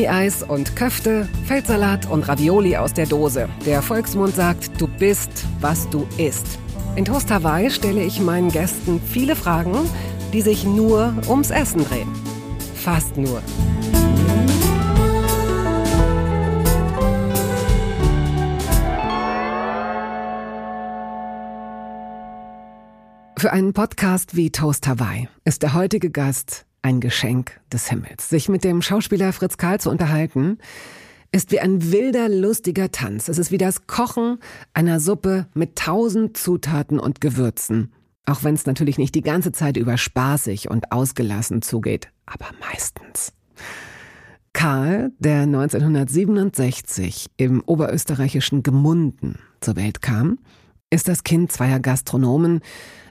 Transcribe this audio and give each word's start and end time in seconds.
Gummieis 0.00 0.42
und 0.42 0.76
Köfte, 0.76 1.28
Feldsalat 1.44 2.10
und 2.10 2.26
Ravioli 2.26 2.74
aus 2.74 2.94
der 2.94 3.04
Dose. 3.04 3.50
Der 3.66 3.82
Volksmund 3.82 4.34
sagt, 4.34 4.80
du 4.80 4.88
bist, 4.88 5.30
was 5.60 5.90
du 5.90 6.06
isst. 6.16 6.58
In 6.96 7.04
Toast 7.04 7.30
Hawaii 7.30 7.70
stelle 7.70 8.02
ich 8.02 8.18
meinen 8.18 8.50
Gästen 8.50 8.98
viele 8.98 9.36
Fragen, 9.36 9.74
die 10.32 10.40
sich 10.40 10.64
nur 10.64 11.14
ums 11.28 11.50
Essen 11.50 11.84
drehen. 11.84 12.08
Fast 12.76 13.18
nur. 13.18 13.42
Für 23.36 23.52
einen 23.52 23.74
Podcast 23.74 24.34
wie 24.34 24.50
Toast 24.50 24.88
Hawaii 24.88 25.28
ist 25.44 25.62
der 25.62 25.74
heutige 25.74 26.10
Gast 26.10 26.64
ein 26.82 27.00
Geschenk 27.00 27.60
des 27.72 27.88
Himmels. 27.88 28.28
Sich 28.28 28.48
mit 28.48 28.64
dem 28.64 28.82
Schauspieler 28.82 29.32
Fritz 29.32 29.56
Karl 29.56 29.80
zu 29.80 29.90
unterhalten, 29.90 30.58
ist 31.32 31.52
wie 31.52 31.60
ein 31.60 31.92
wilder, 31.92 32.28
lustiger 32.28 32.90
Tanz. 32.90 33.28
Es 33.28 33.38
ist 33.38 33.52
wie 33.52 33.58
das 33.58 33.86
Kochen 33.86 34.38
einer 34.74 35.00
Suppe 35.00 35.46
mit 35.54 35.76
tausend 35.76 36.36
Zutaten 36.36 36.98
und 36.98 37.20
Gewürzen. 37.20 37.92
Auch 38.26 38.44
wenn 38.44 38.54
es 38.54 38.66
natürlich 38.66 38.98
nicht 38.98 39.14
die 39.14 39.22
ganze 39.22 39.52
Zeit 39.52 39.76
über 39.76 39.96
spaßig 39.96 40.70
und 40.70 40.92
ausgelassen 40.92 41.62
zugeht, 41.62 42.08
aber 42.26 42.46
meistens. 42.60 43.32
Karl, 44.52 45.12
der 45.18 45.42
1967 45.42 47.30
im 47.36 47.62
oberösterreichischen 47.62 48.62
Gemunden 48.62 49.38
zur 49.60 49.76
Welt 49.76 50.02
kam, 50.02 50.38
ist 50.90 51.06
das 51.06 51.22
Kind 51.22 51.52
zweier 51.52 51.78
Gastronomen, 51.78 52.60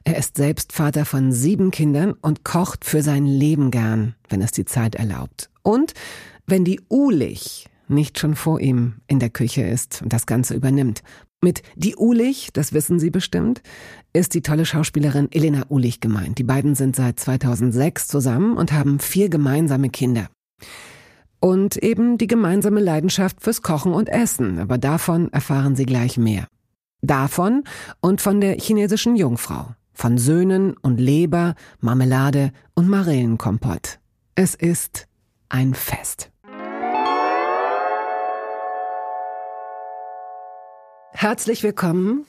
er 0.04 0.18
ist 0.18 0.38
selbst 0.38 0.74
Vater 0.74 1.06
von 1.06 1.32
sieben 1.32 1.72
Kindern 1.72 2.14
und 2.14 2.44
kocht 2.44 2.86
für 2.86 3.02
sein 3.02 3.26
Leben 3.26 3.72
gern, 3.72 4.16
wenn 4.30 4.42
es 4.42 4.52
die 4.52 4.66
Zeit 4.66 4.96
erlaubt. 4.96 5.50
Und 5.62 5.94
wenn 6.48 6.66
die 6.66 6.82
Ulich 6.90 7.70
nicht 7.90 8.20
schon 8.20 8.36
vor 8.36 8.60
ihm 8.60 8.96
in 9.08 9.20
der 9.20 9.30
Küche 9.30 9.64
ist 9.64 10.02
und 10.02 10.14
das 10.14 10.26
Ganze 10.26 10.54
übernimmt. 10.54 11.02
Mit 11.42 11.64
die 11.76 11.96
Ulich, 11.96 12.50
das 12.54 12.74
wissen 12.74 13.00
Sie 13.00 13.10
bestimmt, 13.10 13.62
ist 14.14 14.34
die 14.34 14.42
tolle 14.42 14.66
Schauspielerin 14.66 15.32
Elena 15.32 15.66
Ulich 15.70 16.00
gemeint. 16.00 16.38
Die 16.38 16.44
beiden 16.44 16.76
sind 16.76 16.96
seit 16.96 17.20
2006 17.20 18.08
zusammen 18.08 18.58
und 18.58 18.74
haben 18.74 19.00
vier 19.00 19.30
gemeinsame 19.30 19.90
Kinder. 19.90 20.30
Und 21.40 21.78
eben 21.78 22.18
die 22.18 22.28
gemeinsame 22.28 22.82
Leidenschaft 22.82 23.42
fürs 23.42 23.62
Kochen 23.62 23.94
und 23.94 24.10
Essen, 24.10 24.60
aber 24.60 24.78
davon 24.78 25.32
erfahren 25.32 25.76
Sie 25.76 25.86
gleich 25.86 26.18
mehr. 26.18 26.48
Davon 27.02 27.64
und 28.02 28.20
von 28.20 28.42
der 28.42 28.60
chinesischen 28.60 29.16
Jungfrau 29.16 29.74
von 30.00 30.18
Söhnen 30.18 30.78
und 30.82 30.98
Leber, 30.98 31.56
Marmelade 31.82 32.54
und 32.74 32.88
Marillenkompott. 32.88 34.00
Es 34.34 34.56
ist 34.56 35.08
ein 35.50 35.74
Fest. 35.74 36.32
Herzlich 41.12 41.64
willkommen 41.64 42.26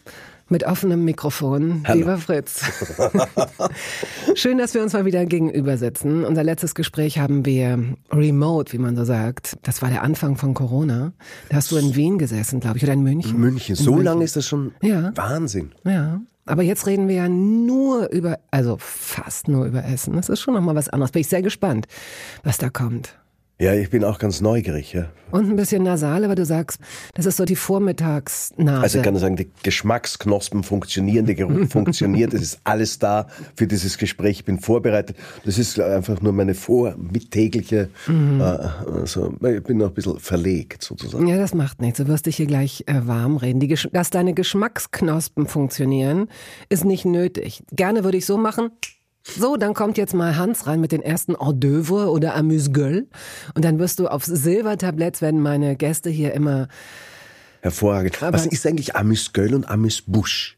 mit 0.49 0.65
offenem 0.65 1.05
Mikrofon, 1.05 1.85
Hallo. 1.87 1.99
lieber 2.01 2.19
Fritz. 2.19 2.65
Schön, 4.35 4.59
dass 4.59 4.75
wir 4.75 4.83
uns 4.83 4.93
mal 4.93 5.05
wieder 5.05 5.25
gegenüber 5.25 5.79
sitzen. 5.79 6.25
Unser 6.25 6.43
letztes 6.43 6.75
Gespräch 6.75 7.21
haben 7.21 7.47
wir 7.47 7.79
remote, 8.11 8.73
wie 8.73 8.79
man 8.79 8.97
so 8.97 9.05
sagt. 9.05 9.59
Das 9.63 9.81
war 9.81 9.91
der 9.91 10.03
Anfang 10.03 10.37
von 10.37 10.55
Corona. 10.55 11.13
Da 11.51 11.59
hast 11.59 11.71
du 11.71 11.77
in 11.77 11.95
Wien 11.95 12.19
gesessen, 12.19 12.59
glaube 12.59 12.79
ich, 12.79 12.83
oder 12.83 12.95
in 12.95 13.05
München. 13.05 13.39
München. 13.39 13.77
So 13.77 14.01
lange 14.01 14.25
ist 14.25 14.35
das 14.35 14.49
schon 14.49 14.75
ja. 14.83 15.13
Wahnsinn. 15.15 15.71
Ja. 15.85 16.21
Aber 16.51 16.63
jetzt 16.63 16.87
reden 16.87 17.07
wir 17.07 17.15
ja 17.15 17.29
nur 17.29 18.11
über, 18.11 18.39
also 18.51 18.77
fast 18.79 19.47
nur 19.47 19.67
über 19.67 19.85
Essen. 19.85 20.17
Das 20.17 20.29
ist 20.29 20.41
schon 20.41 20.55
nochmal 20.55 20.75
was 20.75 20.89
anderes. 20.89 21.13
Bin 21.13 21.21
ich 21.21 21.29
sehr 21.29 21.43
gespannt, 21.43 21.87
was 22.43 22.59
da 22.59 22.71
kommt. 22.71 23.20
Ja, 23.61 23.75
ich 23.75 23.91
bin 23.91 24.05
auch 24.05 24.19
ganz 24.19 24.41
neugierig, 24.41 24.95
ja. 24.95 25.11
Und 25.31 25.51
ein 25.51 25.57
bisschen 25.57 25.83
nasal, 25.83 26.25
aber 26.25 26.35
du 26.35 26.47
sagst, 26.47 26.81
das 27.13 27.27
ist 27.27 27.37
so 27.37 27.45
die 27.45 27.57
Vormittagsnase. 27.57 28.81
Also 28.81 28.99
ich 28.99 29.05
kann 29.05 29.15
sagen, 29.17 29.37
die 29.37 29.51
Geschmacksknospen 29.63 30.63
funktionieren, 30.63 31.27
der 31.27 31.35
Geruch 31.35 31.67
funktioniert, 31.71 32.33
es 32.33 32.41
ist 32.41 32.61
alles 32.65 32.99
da 32.99 33.27
für 33.55 33.67
dieses 33.67 33.99
Gespräch. 33.99 34.39
Ich 34.39 34.45
bin 34.47 34.61
vorbereitet. 34.61 35.15
Das 35.45 35.59
ist 35.59 35.79
einfach 35.79 36.23
nur 36.23 36.33
meine 36.33 36.55
vormittägliche, 36.55 37.91
mhm. 38.07 38.41
äh, 38.41 38.45
also 38.45 39.35
ich 39.43 39.63
bin 39.63 39.77
noch 39.77 39.89
ein 39.89 39.95
bisschen 39.95 40.19
verlegt 40.19 40.83
sozusagen. 40.83 41.27
Ja, 41.27 41.37
das 41.37 41.53
macht 41.53 41.83
nichts. 41.83 41.99
Du 41.99 42.09
wirst 42.09 42.25
dich 42.25 42.37
hier 42.37 42.47
gleich 42.47 42.85
äh, 42.87 43.03
warm 43.07 43.37
reden. 43.37 43.61
Dass 43.93 44.09
deine 44.09 44.33
Geschmacksknospen 44.33 45.47
funktionieren, 45.47 46.29
ist 46.71 46.87
nicht 46.87 47.05
nötig. 47.05 47.63
Gerne 47.73 48.05
würde 48.05 48.17
ich 48.17 48.25
so 48.25 48.39
machen. 48.39 48.71
So, 49.23 49.57
dann 49.57 49.75
kommt 49.75 49.99
jetzt 49.99 50.15
mal 50.15 50.37
Hans 50.37 50.67
rein 50.67 50.81
mit 50.81 50.93
den 50.93 51.03
ersten 51.03 51.37
Hors 51.37 51.55
d'oeuvre 51.55 52.07
oder 52.07 52.35
Amuse-Gueule. 52.37 53.07
Und 53.55 53.65
dann 53.65 53.79
wirst 53.79 53.99
du 53.99 54.09
aufs 54.09 54.27
Silbertablett, 54.27 55.21
werden 55.21 55.41
meine 55.41 55.77
Gäste 55.77 56.11
hier 56.11 56.33
immer. 56.33 56.69
Hervorragend. 57.61 58.23
Aber 58.23 58.33
Was 58.33 58.47
ist 58.47 58.67
eigentlich 58.67 58.97
Amuse-Gueule 58.97 59.57
und 59.57 59.69
Amuse-Bouche? 59.69 60.55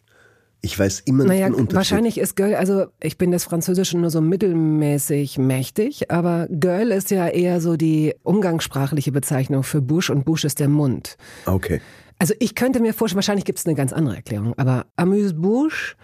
Ich 0.65 0.79
weiß 0.79 1.01
immer 1.01 1.25
nicht 1.25 1.33
naja, 1.33 1.47
den 1.49 1.55
Unterschied. 1.55 1.75
Wahrscheinlich 1.75 2.19
ist 2.19 2.37
Gueule, 2.37 2.57
also 2.57 2.87
ich 3.03 3.19
bin 3.19 3.33
des 3.33 3.43
Französischen 3.43 4.01
nur 4.01 4.11
so 4.11 4.21
mittelmäßig 4.21 5.37
mächtig, 5.37 6.13
aber 6.13 6.47
Gueule 6.49 6.95
ist 6.95 7.11
ja 7.11 7.27
eher 7.27 7.61
so 7.61 7.77
die 7.77 8.15
umgangssprachliche 8.23 9.11
Bezeichnung 9.11 9.65
für 9.65 9.83
Bouche 9.83 10.13
und 10.13 10.25
Bouche 10.25 10.47
ist 10.47 10.61
der 10.61 10.69
Mund. 10.69 11.17
Okay. 11.47 11.81
Also 12.21 12.35
ich 12.39 12.55
könnte 12.55 12.79
mir 12.79 12.95
vorstellen, 12.95 13.17
wahrscheinlich 13.17 13.45
gibt 13.45 13.59
es 13.59 13.67
eine 13.67 13.75
ganz 13.75 13.93
andere 13.93 14.15
Erklärung, 14.15 14.55
aber 14.57 14.87
Amuse-Bouche 14.95 15.97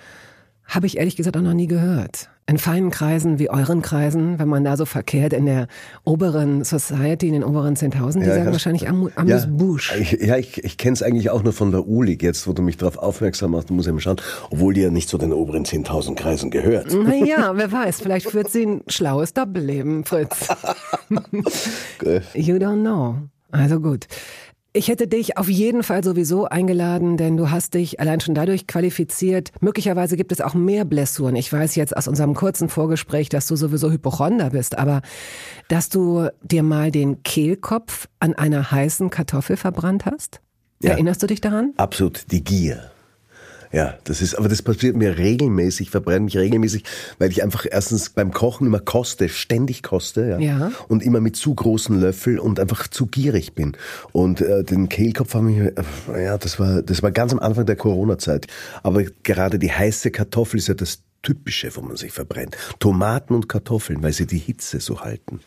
habe 0.68 0.86
ich 0.86 0.98
ehrlich 0.98 1.16
gesagt 1.16 1.36
auch 1.36 1.42
noch 1.42 1.54
nie 1.54 1.66
gehört. 1.66 2.28
In 2.46 2.56
feinen 2.56 2.90
Kreisen 2.90 3.38
wie 3.38 3.50
euren 3.50 3.82
Kreisen, 3.82 4.38
wenn 4.38 4.48
man 4.48 4.64
da 4.64 4.76
so 4.76 4.86
verkehrt 4.86 5.32
in 5.34 5.44
der 5.44 5.66
oberen 6.04 6.64
Society, 6.64 7.26
in 7.26 7.34
den 7.34 7.44
oberen 7.44 7.74
10.000, 7.74 8.20
die 8.20 8.26
ja, 8.26 8.34
sagen 8.36 8.52
wahrscheinlich 8.52 8.88
Am 8.88 9.10
Amuse 9.16 9.46
ja, 9.46 9.46
Bouche. 9.46 9.98
Ich, 9.98 10.12
ja, 10.12 10.36
ich, 10.36 10.62
ich 10.64 10.78
kenne 10.78 10.94
es 10.94 11.02
eigentlich 11.02 11.28
auch 11.28 11.42
nur 11.42 11.52
von 11.52 11.72
der 11.72 11.86
Ulig, 11.86 12.22
jetzt 12.22 12.46
wo 12.46 12.54
du 12.54 12.62
mich 12.62 12.78
darauf 12.78 12.96
aufmerksam 12.96 13.50
machst, 13.50 13.70
musst 13.70 13.86
ja 13.86 13.92
mal 13.92 14.00
schauen, 14.00 14.20
obwohl 14.50 14.72
die 14.72 14.80
ja 14.80 14.90
nicht 14.90 15.10
zu 15.10 15.18
den 15.18 15.32
oberen 15.32 15.64
10.000 15.64 16.14
Kreisen 16.14 16.50
gehört. 16.50 16.94
Naja, 16.94 17.52
wer 17.56 17.70
weiß, 17.70 18.00
vielleicht 18.00 18.30
führt 18.30 18.50
sie 18.50 18.64
ein 18.64 18.82
schlaues 18.88 19.34
Doppelleben, 19.34 20.04
Fritz. 20.04 20.48
you 21.10 22.54
don't 22.56 22.80
know. 22.80 23.16
Also 23.50 23.80
gut. 23.80 24.06
Ich 24.78 24.86
hätte 24.86 25.08
dich 25.08 25.36
auf 25.36 25.48
jeden 25.48 25.82
Fall 25.82 26.04
sowieso 26.04 26.44
eingeladen, 26.44 27.16
denn 27.16 27.36
du 27.36 27.50
hast 27.50 27.74
dich 27.74 27.98
allein 27.98 28.20
schon 28.20 28.36
dadurch 28.36 28.68
qualifiziert. 28.68 29.50
Möglicherweise 29.60 30.16
gibt 30.16 30.30
es 30.30 30.40
auch 30.40 30.54
mehr 30.54 30.84
Blessuren. 30.84 31.34
Ich 31.34 31.52
weiß 31.52 31.74
jetzt 31.74 31.96
aus 31.96 32.06
unserem 32.06 32.34
kurzen 32.34 32.68
Vorgespräch, 32.68 33.28
dass 33.28 33.48
du 33.48 33.56
sowieso 33.56 33.90
Hypochonder 33.90 34.50
bist, 34.50 34.78
aber 34.78 35.02
dass 35.66 35.88
du 35.88 36.28
dir 36.44 36.62
mal 36.62 36.92
den 36.92 37.24
Kehlkopf 37.24 38.06
an 38.20 38.34
einer 38.34 38.70
heißen 38.70 39.10
Kartoffel 39.10 39.56
verbrannt 39.56 40.06
hast? 40.06 40.40
Ja. 40.80 40.90
Erinnerst 40.90 41.24
du 41.24 41.26
dich 41.26 41.40
daran? 41.40 41.72
Absolut, 41.76 42.30
die 42.30 42.44
Gier. 42.44 42.92
Ja, 43.72 43.94
das 44.04 44.22
ist, 44.22 44.34
aber 44.34 44.48
das 44.48 44.62
passiert 44.62 44.96
mir 44.96 45.18
regelmäßig, 45.18 45.90
verbrenne 45.90 46.24
mich 46.24 46.36
regelmäßig, 46.36 46.84
weil 47.18 47.30
ich 47.30 47.42
einfach 47.42 47.66
erstens 47.70 48.10
beim 48.10 48.32
Kochen 48.32 48.66
immer 48.66 48.80
koste, 48.80 49.28
ständig 49.28 49.82
koste, 49.82 50.28
ja, 50.28 50.38
ja. 50.38 50.72
und 50.88 51.02
immer 51.02 51.20
mit 51.20 51.36
zu 51.36 51.54
großen 51.54 52.00
Löffel 52.00 52.38
und 52.38 52.60
einfach 52.60 52.88
zu 52.88 53.06
gierig 53.06 53.54
bin. 53.54 53.76
Und 54.12 54.40
äh, 54.40 54.64
den 54.64 54.88
Kehlkopf 54.88 55.34
habe 55.34 55.52
ich, 55.52 55.58
äh, 55.58 56.24
ja, 56.24 56.38
das 56.38 56.58
war, 56.58 56.82
das 56.82 57.02
war 57.02 57.10
ganz 57.10 57.32
am 57.32 57.38
Anfang 57.38 57.66
der 57.66 57.76
Corona-Zeit. 57.76 58.46
Aber 58.82 59.02
gerade 59.22 59.58
die 59.58 59.72
heiße 59.72 60.10
Kartoffel 60.10 60.58
ist 60.58 60.68
ja 60.68 60.74
das 60.74 61.02
Typische, 61.22 61.74
wo 61.76 61.82
man 61.82 61.96
sich 61.96 62.12
verbrennt. 62.12 62.56
Tomaten 62.78 63.34
und 63.34 63.48
Kartoffeln, 63.48 64.02
weil 64.02 64.12
sie 64.12 64.26
die 64.26 64.38
Hitze 64.38 64.80
so 64.80 65.00
halten. 65.00 65.40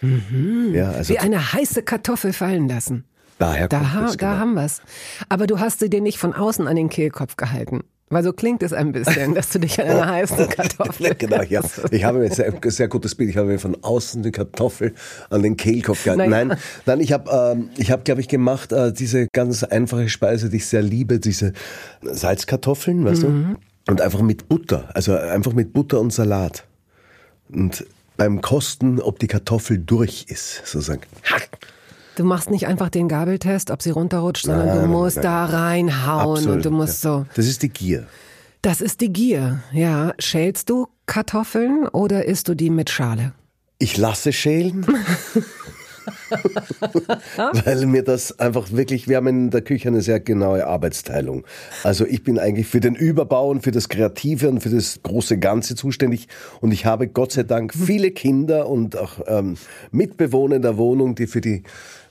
Mhm. 0.00 0.72
Ja, 0.74 0.90
also 0.90 1.12
Wie 1.12 1.18
eine 1.18 1.52
heiße 1.52 1.82
Kartoffel 1.82 2.32
fallen 2.32 2.68
lassen. 2.68 3.04
Daher 3.38 3.68
da, 3.68 3.92
ha 3.92 4.06
es, 4.06 4.16
da 4.16 4.30
genau. 4.30 4.40
haben 4.40 4.54
wir's. 4.54 4.80
Aber 5.28 5.46
du 5.46 5.60
hast 5.60 5.80
sie 5.80 5.90
dir 5.90 6.00
nicht 6.00 6.18
von 6.18 6.32
außen 6.32 6.66
an 6.66 6.76
den 6.76 6.88
Kehlkopf 6.88 7.36
gehalten. 7.36 7.82
Weil 8.08 8.22
so 8.22 8.32
klingt 8.32 8.62
es 8.62 8.72
ein 8.72 8.92
bisschen, 8.92 9.34
dass 9.34 9.50
du 9.50 9.58
dich 9.58 9.80
an 9.80 9.88
einer 9.88 10.06
heißen 10.12 10.48
Kartoffel. 10.50 11.14
genau, 11.16 11.42
ja. 11.42 11.60
Ich 11.90 12.04
habe 12.04 12.22
jetzt 12.22 12.40
ein 12.40 12.60
sehr, 12.62 12.70
sehr 12.70 12.88
gutes 12.88 13.16
Bild. 13.16 13.30
Ich 13.30 13.36
habe 13.36 13.48
mir 13.48 13.58
von 13.58 13.76
außen 13.82 14.22
die 14.22 14.30
Kartoffel 14.30 14.94
an 15.28 15.42
den 15.42 15.56
Kehlkopf 15.56 16.04
gehalten. 16.04 16.30
Naja. 16.30 16.44
Nein, 16.44 16.58
nein, 16.86 17.00
ich 17.00 17.12
habe, 17.12 17.30
ähm, 17.30 17.70
ich 17.76 17.90
habe, 17.90 18.04
glaube 18.04 18.20
ich, 18.20 18.28
gemacht 18.28 18.72
äh, 18.72 18.92
diese 18.92 19.26
ganz 19.32 19.64
einfache 19.64 20.08
Speise, 20.08 20.50
die 20.50 20.58
ich 20.58 20.66
sehr 20.66 20.82
liebe, 20.82 21.18
diese 21.18 21.52
Salzkartoffeln, 22.02 23.04
weißt 23.04 23.24
mhm. 23.24 23.56
du? 23.86 23.90
Und 23.90 24.00
einfach 24.00 24.20
mit 24.20 24.48
Butter, 24.48 24.88
also 24.94 25.16
einfach 25.16 25.52
mit 25.52 25.72
Butter 25.72 26.00
und 26.00 26.12
Salat. 26.12 26.64
Und 27.48 27.86
beim 28.16 28.40
Kosten, 28.40 29.00
ob 29.00 29.18
die 29.18 29.26
Kartoffel 29.26 29.78
durch 29.78 30.26
ist, 30.28 30.66
sozusagen. 30.66 31.02
Du 32.16 32.24
machst 32.24 32.50
nicht 32.50 32.66
einfach 32.66 32.88
den 32.88 33.08
Gabeltest, 33.08 33.70
ob 33.70 33.82
sie 33.82 33.90
runterrutscht, 33.90 34.46
sondern 34.46 34.68
nein, 34.68 34.80
du 34.80 34.86
musst 34.86 35.16
nein. 35.16 35.24
da 35.24 35.44
reinhauen 35.44 36.38
Absolut, 36.38 36.56
und 36.56 36.64
du 36.64 36.70
musst 36.70 37.04
ja. 37.04 37.10
so. 37.10 37.26
Das 37.34 37.46
ist 37.46 37.62
die 37.62 37.68
Gier. 37.68 38.06
Das 38.62 38.80
ist 38.80 39.02
die 39.02 39.12
Gier, 39.12 39.60
ja. 39.72 40.14
Schälst 40.18 40.70
du 40.70 40.88
Kartoffeln 41.04 41.86
oder 41.86 42.24
isst 42.24 42.48
du 42.48 42.54
die 42.54 42.70
mit 42.70 42.88
Schale? 42.88 43.32
Ich 43.78 43.98
lasse 43.98 44.32
schälen. 44.32 44.86
Weil 47.64 47.86
mir 47.86 48.02
das 48.02 48.38
einfach 48.38 48.72
wirklich, 48.72 49.08
wir 49.08 49.16
haben 49.16 49.26
in 49.26 49.50
der 49.50 49.60
Küche 49.62 49.88
eine 49.88 50.00
sehr 50.00 50.20
genaue 50.20 50.66
Arbeitsteilung. 50.66 51.44
Also 51.82 52.06
ich 52.06 52.22
bin 52.22 52.38
eigentlich 52.38 52.66
für 52.66 52.80
den 52.80 52.94
Überbau 52.94 53.50
und 53.50 53.62
für 53.62 53.72
das 53.72 53.88
Kreative 53.88 54.48
und 54.48 54.60
für 54.60 54.70
das 54.70 55.00
große 55.02 55.38
Ganze 55.38 55.74
zuständig. 55.74 56.28
Und 56.60 56.72
ich 56.72 56.86
habe 56.86 57.08
Gott 57.08 57.32
sei 57.32 57.42
Dank 57.42 57.74
viele 57.74 58.10
Kinder 58.10 58.68
und 58.68 58.96
auch 58.96 59.20
ähm, 59.26 59.56
Mitbewohner 59.90 60.56
in 60.56 60.62
der 60.62 60.76
Wohnung, 60.76 61.14
die 61.14 61.26
für 61.26 61.40
die 61.40 61.62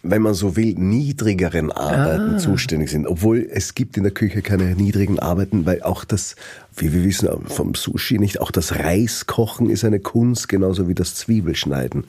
wenn 0.09 0.21
man 0.21 0.33
so 0.33 0.55
will, 0.55 0.75
niedrigeren 0.75 1.71
Arbeiten 1.71 2.35
ah. 2.35 2.37
zuständig 2.37 2.91
sind. 2.91 3.07
Obwohl 3.07 3.47
es 3.49 3.75
gibt 3.75 3.97
in 3.97 4.03
der 4.03 4.11
Küche 4.11 4.41
keine 4.41 4.75
niedrigen 4.75 5.19
Arbeiten, 5.19 5.65
weil 5.65 5.81
auch 5.81 6.05
das, 6.05 6.35
wie 6.75 6.93
wir 6.93 7.03
wissen 7.03 7.29
vom 7.47 7.75
Sushi 7.75 8.19
nicht, 8.19 8.41
auch 8.41 8.51
das 8.51 8.75
Reiskochen 8.75 9.69
ist 9.69 9.83
eine 9.83 9.99
Kunst, 9.99 10.47
genauso 10.47 10.87
wie 10.87 10.95
das 10.95 11.15
Zwiebelschneiden. 11.15 12.05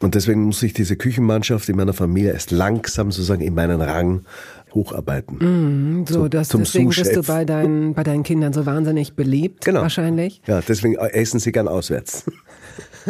Und 0.00 0.14
deswegen 0.14 0.42
muss 0.42 0.62
ich 0.62 0.74
diese 0.74 0.96
Küchenmannschaft 0.96 1.68
in 1.68 1.76
meiner 1.76 1.94
Familie 1.94 2.32
erst 2.32 2.50
langsam 2.50 3.10
sozusagen 3.10 3.40
in 3.40 3.54
meinen 3.54 3.80
Rang 3.80 4.26
hocharbeiten. 4.74 6.00
Mm, 6.00 6.06
so, 6.06 6.28
das, 6.28 6.48
zum 6.48 6.60
deswegen 6.60 6.90
bist 6.90 7.16
du 7.16 7.22
bei 7.22 7.44
deinen, 7.44 7.94
bei 7.94 8.02
deinen 8.02 8.22
Kindern 8.22 8.52
so 8.52 8.66
wahnsinnig 8.66 9.14
beliebt, 9.14 9.64
genau. 9.64 9.80
wahrscheinlich. 9.80 10.42
Ja, 10.46 10.60
deswegen 10.60 10.96
essen 10.96 11.40
sie 11.40 11.50
gern 11.50 11.66
auswärts. 11.66 12.24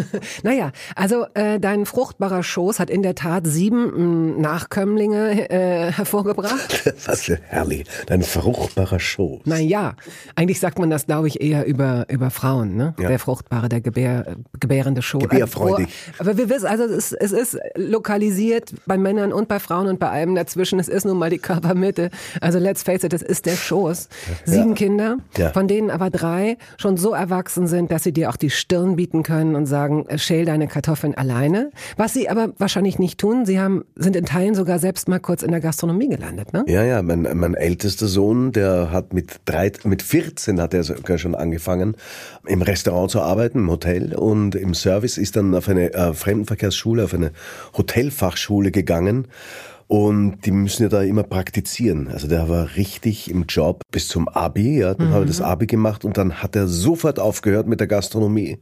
naja, 0.43 0.73
also 0.95 1.27
äh, 1.35 1.59
dein 1.61 1.87
fruchtbarer 1.87 2.43
Schoß 2.43 2.81
hat 2.81 2.91
in 2.91 3.03
der 3.03 3.15
Tat 3.15 3.47
sieben 3.47 3.85
mh, 3.85 3.99
mm, 3.99 4.41
Nachkömmlinge 4.41 5.51
äh, 5.51 5.93
hervorgebracht. 5.93 6.93
Was 7.07 7.23
für 7.23 7.39
herrlich, 7.49 7.87
dein 8.07 8.23
fruchtbarer 8.23 9.01
Schoß. 9.01 9.43
Naja, 9.45 9.95
eigentlich 10.35 10.61
sagt 10.61 10.79
man 10.79 10.91
das, 10.91 11.07
glaube 11.07 11.29
ich, 11.29 11.41
eher 11.41 11.67
über, 11.67 12.07
über 12.09 12.31
Frauen, 12.31 12.77
ne? 12.77 12.95
Ja. 12.99 13.09
Der 13.09 13.19
fruchtbare, 13.19 13.69
der 13.69 13.81
gebär, 13.81 14.37
gebärende 14.59 15.03
Schoß. 15.03 15.23
Gebärfreudig. 15.23 15.89
Aber 16.19 16.37
wir 16.37 16.49
wissen, 16.49 16.67
also 16.67 16.85
es, 16.85 17.13
es 17.13 17.33
ist 17.33 17.59
lokalisiert 17.77 18.75
bei 18.87 18.99
Männern 18.99 19.33
und 19.33 19.49
bei 19.49 19.59
Frauen 19.59 19.87
und 19.87 19.99
bei 19.99 20.09
allem 20.09 20.35
dazwischen. 20.35 20.79
Es 20.79 20.89
ist 20.89 21.05
nun 21.05 21.19
mal 21.19 21.31
die 21.31 21.39
Körpermitte. 21.39 22.11
Also 22.41 22.59
let's 22.59 22.83
face 22.83 23.05
it, 23.05 23.13
es 23.13 23.23
ist 23.23 23.47
der 23.47 23.57
Schoß. 23.57 24.09
Sieben 24.45 24.71
ja. 24.71 24.75
Kinder, 24.75 25.17
ja. 25.37 25.51
von 25.51 25.69
denen 25.69 25.91
aber 25.91 26.11
drei 26.11 26.59
schon 26.77 26.97
so 26.97 27.13
erwachsen 27.13 27.67
sind, 27.67 27.91
dass 27.91 28.03
sie 28.03 28.13
dir 28.13 28.31
auch 28.31 28.37
die 28.37 28.51
Stirn 28.51 28.97
bieten 28.97 29.23
können 29.23 29.55
und 29.55 29.67
sagen, 29.67 29.86
sagen, 29.87 30.07
äh, 30.09 30.19
schäl 30.19 30.45
deine 30.45 30.67
Kartoffeln 30.67 31.15
alleine. 31.15 31.71
Was 31.97 32.13
sie 32.13 32.29
aber 32.29 32.53
wahrscheinlich 32.59 32.99
nicht 32.99 33.19
tun. 33.19 33.47
Sie 33.47 33.61
haben, 33.61 33.85
sind 33.95 34.17
in 34.17 34.25
Teilen 34.25 34.55
sogar 34.55 34.79
selbst 34.79 35.09
mal 35.09 35.21
kurz 35.21 35.43
in 35.43 35.51
der 35.51 35.61
Gastronomie 35.61 36.09
gelandet, 36.09 36.53
ne? 36.53 36.65
Ja, 36.67 36.85
ja. 36.85 37.03
Mein, 37.03 37.23
mein 37.35 37.55
ältester 37.55 38.07
Sohn, 38.07 38.53
der 38.53 38.91
hat 38.91 39.13
mit 39.13 39.41
drei, 39.45 39.73
mit 39.85 40.03
14 40.03 40.61
hat 40.61 40.75
er 40.75 40.83
sogar 40.83 41.19
schon 41.19 41.35
angefangen, 41.35 41.97
im 42.47 42.63
Restaurant 42.63 43.11
zu 43.11 43.21
arbeiten, 43.21 43.59
im 43.59 43.71
Hotel 43.71 44.15
und 44.15 44.55
im 44.55 44.75
Service 44.75 45.19
ist 45.19 45.37
dann 45.37 45.55
auf 45.55 45.69
eine 45.69 45.93
äh, 45.95 46.13
Fremdenverkehrsschule, 46.13 47.05
auf 47.05 47.15
eine 47.15 47.33
Hotelfachschule 47.77 48.71
gegangen. 48.71 49.29
Und 49.89 50.45
die 50.45 50.51
müssen 50.51 50.83
ja 50.83 50.89
da 50.89 51.03
immer 51.03 51.23
praktizieren. 51.23 52.09
Also 52.09 52.27
der 52.27 52.49
war 52.49 52.75
richtig 52.75 53.31
im 53.31 53.45
Job 53.45 53.83
bis 53.93 54.09
zum 54.09 54.29
Abi, 54.29 54.81
ja. 54.81 54.95
Dann 54.95 55.11
mhm. 55.11 55.13
hat 55.13 55.21
er 55.21 55.27
das 55.27 55.41
Abi 55.41 55.67
gemacht 55.67 56.05
und 56.05 56.19
dann 56.19 56.43
hat 56.43 56.57
er 56.57 56.67
sofort 56.67 57.21
aufgehört 57.21 57.69
mit 57.69 57.79
der 57.79 57.87
Gastronomie 57.87 58.59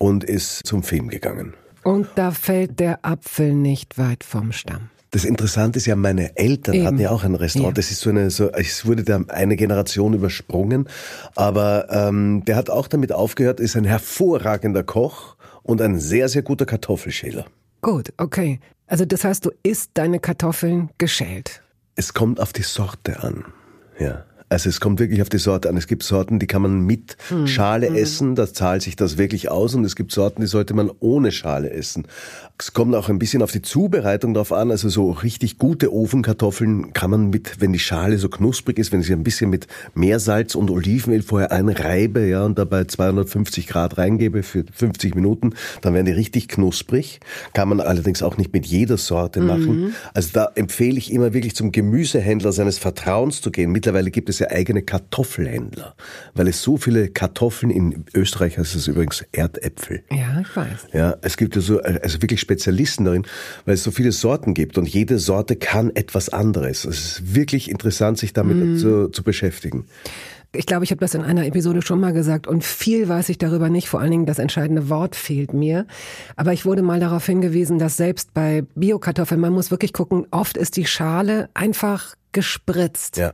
und 0.00 0.24
ist 0.24 0.66
zum 0.66 0.82
Film 0.82 1.08
gegangen. 1.08 1.54
Und 1.84 2.08
da 2.16 2.30
fällt 2.30 2.80
der 2.80 3.04
Apfel 3.04 3.54
nicht 3.54 3.98
weit 3.98 4.24
vom 4.24 4.50
Stamm. 4.52 4.90
Das 5.12 5.24
Interessante 5.24 5.78
ist 5.78 5.86
ja, 5.86 5.96
meine 5.96 6.36
Eltern 6.36 6.74
Eben. 6.74 6.86
hatten 6.86 6.98
ja 6.98 7.10
auch 7.10 7.24
ein 7.24 7.34
Restaurant. 7.34 7.76
Ja. 7.76 7.80
Das 7.82 7.90
ist 7.90 8.00
so 8.00 8.10
eine, 8.10 8.30
so, 8.30 8.50
es 8.52 8.86
wurde 8.86 9.02
da 9.02 9.20
eine 9.28 9.56
Generation 9.56 10.14
übersprungen. 10.14 10.88
Aber 11.34 11.88
ähm, 11.90 12.44
der 12.46 12.56
hat 12.56 12.70
auch 12.70 12.86
damit 12.86 13.12
aufgehört, 13.12 13.60
ist 13.60 13.76
ein 13.76 13.84
hervorragender 13.84 14.84
Koch 14.84 15.36
und 15.62 15.82
ein 15.82 15.98
sehr, 15.98 16.28
sehr 16.28 16.42
guter 16.42 16.64
Kartoffelschäler. 16.64 17.46
Gut, 17.82 18.12
okay. 18.18 18.60
Also 18.86 19.04
das 19.04 19.24
heißt, 19.24 19.44
du 19.44 19.50
isst 19.62 19.90
deine 19.94 20.20
Kartoffeln 20.20 20.90
geschält. 20.98 21.62
Es 21.96 22.14
kommt 22.14 22.40
auf 22.40 22.52
die 22.52 22.62
Sorte 22.62 23.22
an. 23.22 23.44
Ja. 23.98 24.24
Also 24.50 24.68
es 24.68 24.80
kommt 24.80 24.98
wirklich 24.98 25.22
auf 25.22 25.28
die 25.28 25.38
Sorte 25.38 25.68
an. 25.68 25.76
Es 25.76 25.86
gibt 25.86 26.02
Sorten, 26.02 26.40
die 26.40 26.48
kann 26.48 26.62
man 26.62 26.80
mit 26.80 27.16
hm. 27.28 27.46
Schale 27.46 27.88
mhm. 27.88 27.96
essen, 27.96 28.34
da 28.34 28.52
zahlt 28.52 28.82
sich 28.82 28.96
das 28.96 29.16
wirklich 29.16 29.48
aus 29.48 29.76
und 29.76 29.84
es 29.84 29.94
gibt 29.94 30.10
Sorten, 30.10 30.40
die 30.40 30.48
sollte 30.48 30.74
man 30.74 30.90
ohne 30.98 31.30
Schale 31.30 31.70
essen. 31.70 32.08
Es 32.58 32.74
kommt 32.74 32.94
auch 32.96 33.08
ein 33.08 33.20
bisschen 33.20 33.42
auf 33.42 33.52
die 33.52 33.62
Zubereitung 33.62 34.34
drauf 34.34 34.52
an. 34.52 34.72
Also 34.72 34.88
so 34.88 35.12
richtig 35.12 35.56
gute 35.56 35.94
Ofenkartoffeln 35.94 36.92
kann 36.92 37.10
man 37.10 37.30
mit, 37.30 37.60
wenn 37.60 37.72
die 37.72 37.78
Schale 37.78 38.18
so 38.18 38.28
knusprig 38.28 38.78
ist, 38.78 38.90
wenn 38.90 39.00
ich 39.00 39.06
sie 39.06 39.12
ein 39.12 39.22
bisschen 39.22 39.50
mit 39.50 39.68
Meersalz 39.94 40.56
und 40.56 40.68
Olivenöl 40.68 41.22
vorher 41.22 41.52
einreibe, 41.52 42.26
ja, 42.26 42.44
und 42.44 42.58
dabei 42.58 42.84
250 42.84 43.68
Grad 43.68 43.98
reingebe 43.98 44.42
für 44.42 44.64
50 44.70 45.14
Minuten, 45.14 45.54
dann 45.80 45.94
werden 45.94 46.06
die 46.06 46.12
richtig 46.12 46.48
knusprig. 46.48 47.20
Kann 47.54 47.68
man 47.68 47.80
allerdings 47.80 48.22
auch 48.22 48.36
nicht 48.36 48.52
mit 48.52 48.66
jeder 48.66 48.98
Sorte 48.98 49.40
machen. 49.40 49.84
Mhm. 49.84 49.92
Also 50.12 50.30
da 50.32 50.50
empfehle 50.56 50.98
ich 50.98 51.12
immer 51.12 51.32
wirklich 51.32 51.54
zum 51.54 51.70
Gemüsehändler 51.70 52.50
seines 52.50 52.78
Vertrauens 52.78 53.40
zu 53.40 53.52
gehen. 53.52 53.70
Mittlerweile 53.70 54.10
gibt 54.10 54.28
es 54.28 54.39
ja 54.40 54.50
eigene 54.50 54.82
Kartoffelhändler, 54.82 55.94
weil 56.34 56.48
es 56.48 56.62
so 56.62 56.76
viele 56.76 57.08
Kartoffeln 57.08 57.70
in 57.70 58.04
Österreich 58.14 58.58
heißt 58.58 58.74
es 58.74 58.88
übrigens 58.88 59.24
Erdäpfel. 59.32 60.02
Ja, 60.10 60.40
ich 60.40 60.56
weiß. 60.56 60.88
Ja, 60.92 61.16
es 61.22 61.36
gibt 61.36 61.56
ja 61.56 61.62
so, 61.62 61.80
also 61.80 62.22
wirklich 62.22 62.40
Spezialisten 62.40 63.04
darin, 63.04 63.26
weil 63.64 63.74
es 63.74 63.82
so 63.82 63.90
viele 63.90 64.12
Sorten 64.12 64.54
gibt 64.54 64.78
und 64.78 64.88
jede 64.88 65.18
Sorte 65.18 65.56
kann 65.56 65.94
etwas 65.94 66.28
anderes. 66.28 66.84
Es 66.84 66.98
ist 66.98 67.34
wirklich 67.34 67.70
interessant, 67.70 68.18
sich 68.18 68.32
damit 68.32 68.56
mm. 68.56 68.76
zu, 68.78 69.08
zu 69.08 69.22
beschäftigen. 69.22 69.86
Ich 70.52 70.66
glaube, 70.66 70.82
ich 70.82 70.90
habe 70.90 71.00
das 71.00 71.14
in 71.14 71.22
einer 71.22 71.46
Episode 71.46 71.80
schon 71.80 72.00
mal 72.00 72.12
gesagt 72.12 72.48
und 72.48 72.64
viel 72.64 73.08
weiß 73.08 73.28
ich 73.28 73.38
darüber 73.38 73.68
nicht. 73.68 73.88
Vor 73.88 74.00
allen 74.00 74.10
Dingen 74.10 74.26
das 74.26 74.40
entscheidende 74.40 74.88
Wort 74.88 75.14
fehlt 75.14 75.52
mir. 75.52 75.86
Aber 76.34 76.52
ich 76.52 76.66
wurde 76.66 76.82
mal 76.82 76.98
darauf 76.98 77.24
hingewiesen, 77.24 77.78
dass 77.78 77.96
selbst 77.96 78.34
bei 78.34 78.64
Biokartoffeln, 78.74 79.40
man 79.40 79.52
muss 79.52 79.70
wirklich 79.70 79.92
gucken, 79.92 80.26
oft 80.32 80.56
ist 80.56 80.76
die 80.76 80.86
Schale 80.86 81.50
einfach 81.54 82.16
gespritzt. 82.32 83.16
Ja. 83.16 83.32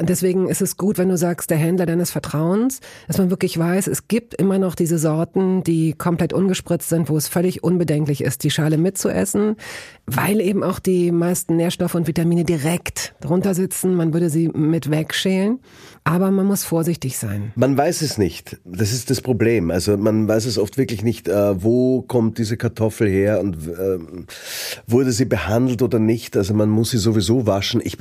Deswegen 0.00 0.48
ist 0.48 0.60
es 0.60 0.76
gut, 0.76 0.98
wenn 0.98 1.08
du 1.08 1.16
sagst, 1.16 1.50
der 1.50 1.56
Händler 1.56 1.86
deines 1.86 2.10
Vertrauens, 2.10 2.80
dass 3.06 3.18
man 3.18 3.30
wirklich 3.30 3.58
weiß, 3.58 3.86
es 3.86 4.06
gibt 4.08 4.34
immer 4.34 4.58
noch 4.58 4.74
diese 4.74 4.98
Sorten, 4.98 5.62
die 5.64 5.94
komplett 5.94 6.32
ungespritzt 6.32 6.88
sind, 6.88 7.08
wo 7.08 7.16
es 7.16 7.28
völlig 7.28 7.64
unbedenklich 7.64 8.22
ist, 8.22 8.44
die 8.44 8.50
Schale 8.50 8.76
mitzuessen, 8.76 9.56
weil 10.06 10.40
eben 10.40 10.62
auch 10.62 10.78
die 10.78 11.10
meisten 11.10 11.56
Nährstoffe 11.56 11.94
und 11.94 12.06
Vitamine 12.06 12.44
direkt 12.44 13.14
drunter 13.20 13.54
sitzen. 13.54 13.94
Man 13.94 14.12
würde 14.12 14.28
sie 14.30 14.48
mit 14.48 14.90
wegschälen. 14.90 15.60
Aber 16.08 16.30
man 16.30 16.46
muss 16.46 16.64
vorsichtig 16.64 17.18
sein. 17.18 17.52
Man 17.54 17.76
weiß 17.76 18.00
es 18.00 18.16
nicht. 18.16 18.56
Das 18.64 18.92
ist 18.92 19.10
das 19.10 19.20
Problem. 19.20 19.70
Also 19.70 19.98
man 19.98 20.26
weiß 20.26 20.46
es 20.46 20.56
oft 20.56 20.78
wirklich 20.78 21.02
nicht, 21.02 21.28
äh, 21.28 21.62
wo 21.62 22.00
kommt 22.00 22.38
diese 22.38 22.56
Kartoffel 22.56 23.10
her 23.10 23.40
und 23.40 23.56
äh, 23.68 23.98
wurde 24.86 25.12
sie 25.12 25.26
behandelt 25.26 25.82
oder 25.82 25.98
nicht. 25.98 26.34
Also 26.34 26.54
man 26.54 26.70
muss 26.70 26.92
sie 26.92 26.96
sowieso 26.96 27.46
waschen. 27.46 27.82
Ich, 27.84 27.98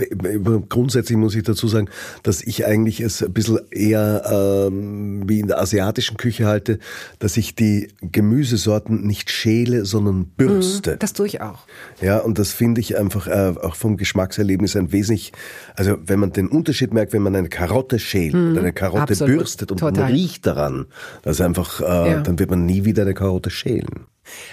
grundsätzlich 0.70 1.18
muss 1.18 1.36
ich 1.36 1.44
dazu 1.44 1.68
sagen, 1.68 1.90
dass 2.24 2.42
ich 2.42 2.66
eigentlich 2.66 3.02
es 3.02 3.22
ein 3.22 3.34
bisschen 3.34 3.60
eher 3.72 4.70
ähm, 4.70 5.28
wie 5.28 5.42
in 5.42 5.48
der 5.48 5.60
asiatischen 5.60 6.16
Küche 6.16 6.46
halte, 6.46 6.80
dass 7.20 7.36
ich 7.36 7.56
die 7.56 7.90
Gemüsesorten 8.02 9.06
nicht 9.06 9.32
schäle, 9.32 9.84
sondern 9.84 10.28
bürste. 10.28 10.96
das 10.96 11.12
tue 11.12 11.28
ich 11.28 11.42
auch. 11.42 11.68
Ja, 12.02 12.20
und 12.20 12.40
das 12.40 12.54
finde 12.54 12.80
ich 12.80 12.98
einfach 12.98 13.28
äh, 13.28 13.54
auch 13.62 13.76
vom 13.76 13.98
Geschmackserlebnis 13.98 14.78
ein 14.78 14.94
wesentlich, 14.94 15.34
also 15.76 15.98
wenn 16.06 16.20
man 16.20 16.32
den 16.32 16.48
Unterschied 16.48 16.94
merkt, 16.94 17.12
wenn 17.12 17.22
man 17.22 17.36
eine 17.36 17.50
Karotte 17.50 17.97
Karotte 17.98 18.00
schält 18.00 18.34
hm, 18.34 18.52
oder 18.52 18.62
eine 18.62 18.74
Karotte 18.74 19.14
absolut, 19.14 19.38
bürstet 19.38 19.72
und 19.72 19.80
total. 19.80 20.04
man 20.04 20.12
riecht 20.12 20.46
daran, 20.46 20.86
das 21.24 21.40
ist 21.40 21.42
einfach, 21.42 21.82
äh, 21.82 22.12
ja. 22.12 22.22
dann 22.22 22.40
wird 22.40 22.50
man 22.50 22.66
nie 22.66 22.86
wieder 22.86 23.04
eine 23.04 23.14
Karotte 23.14 23.50
schälen. 23.50 24.08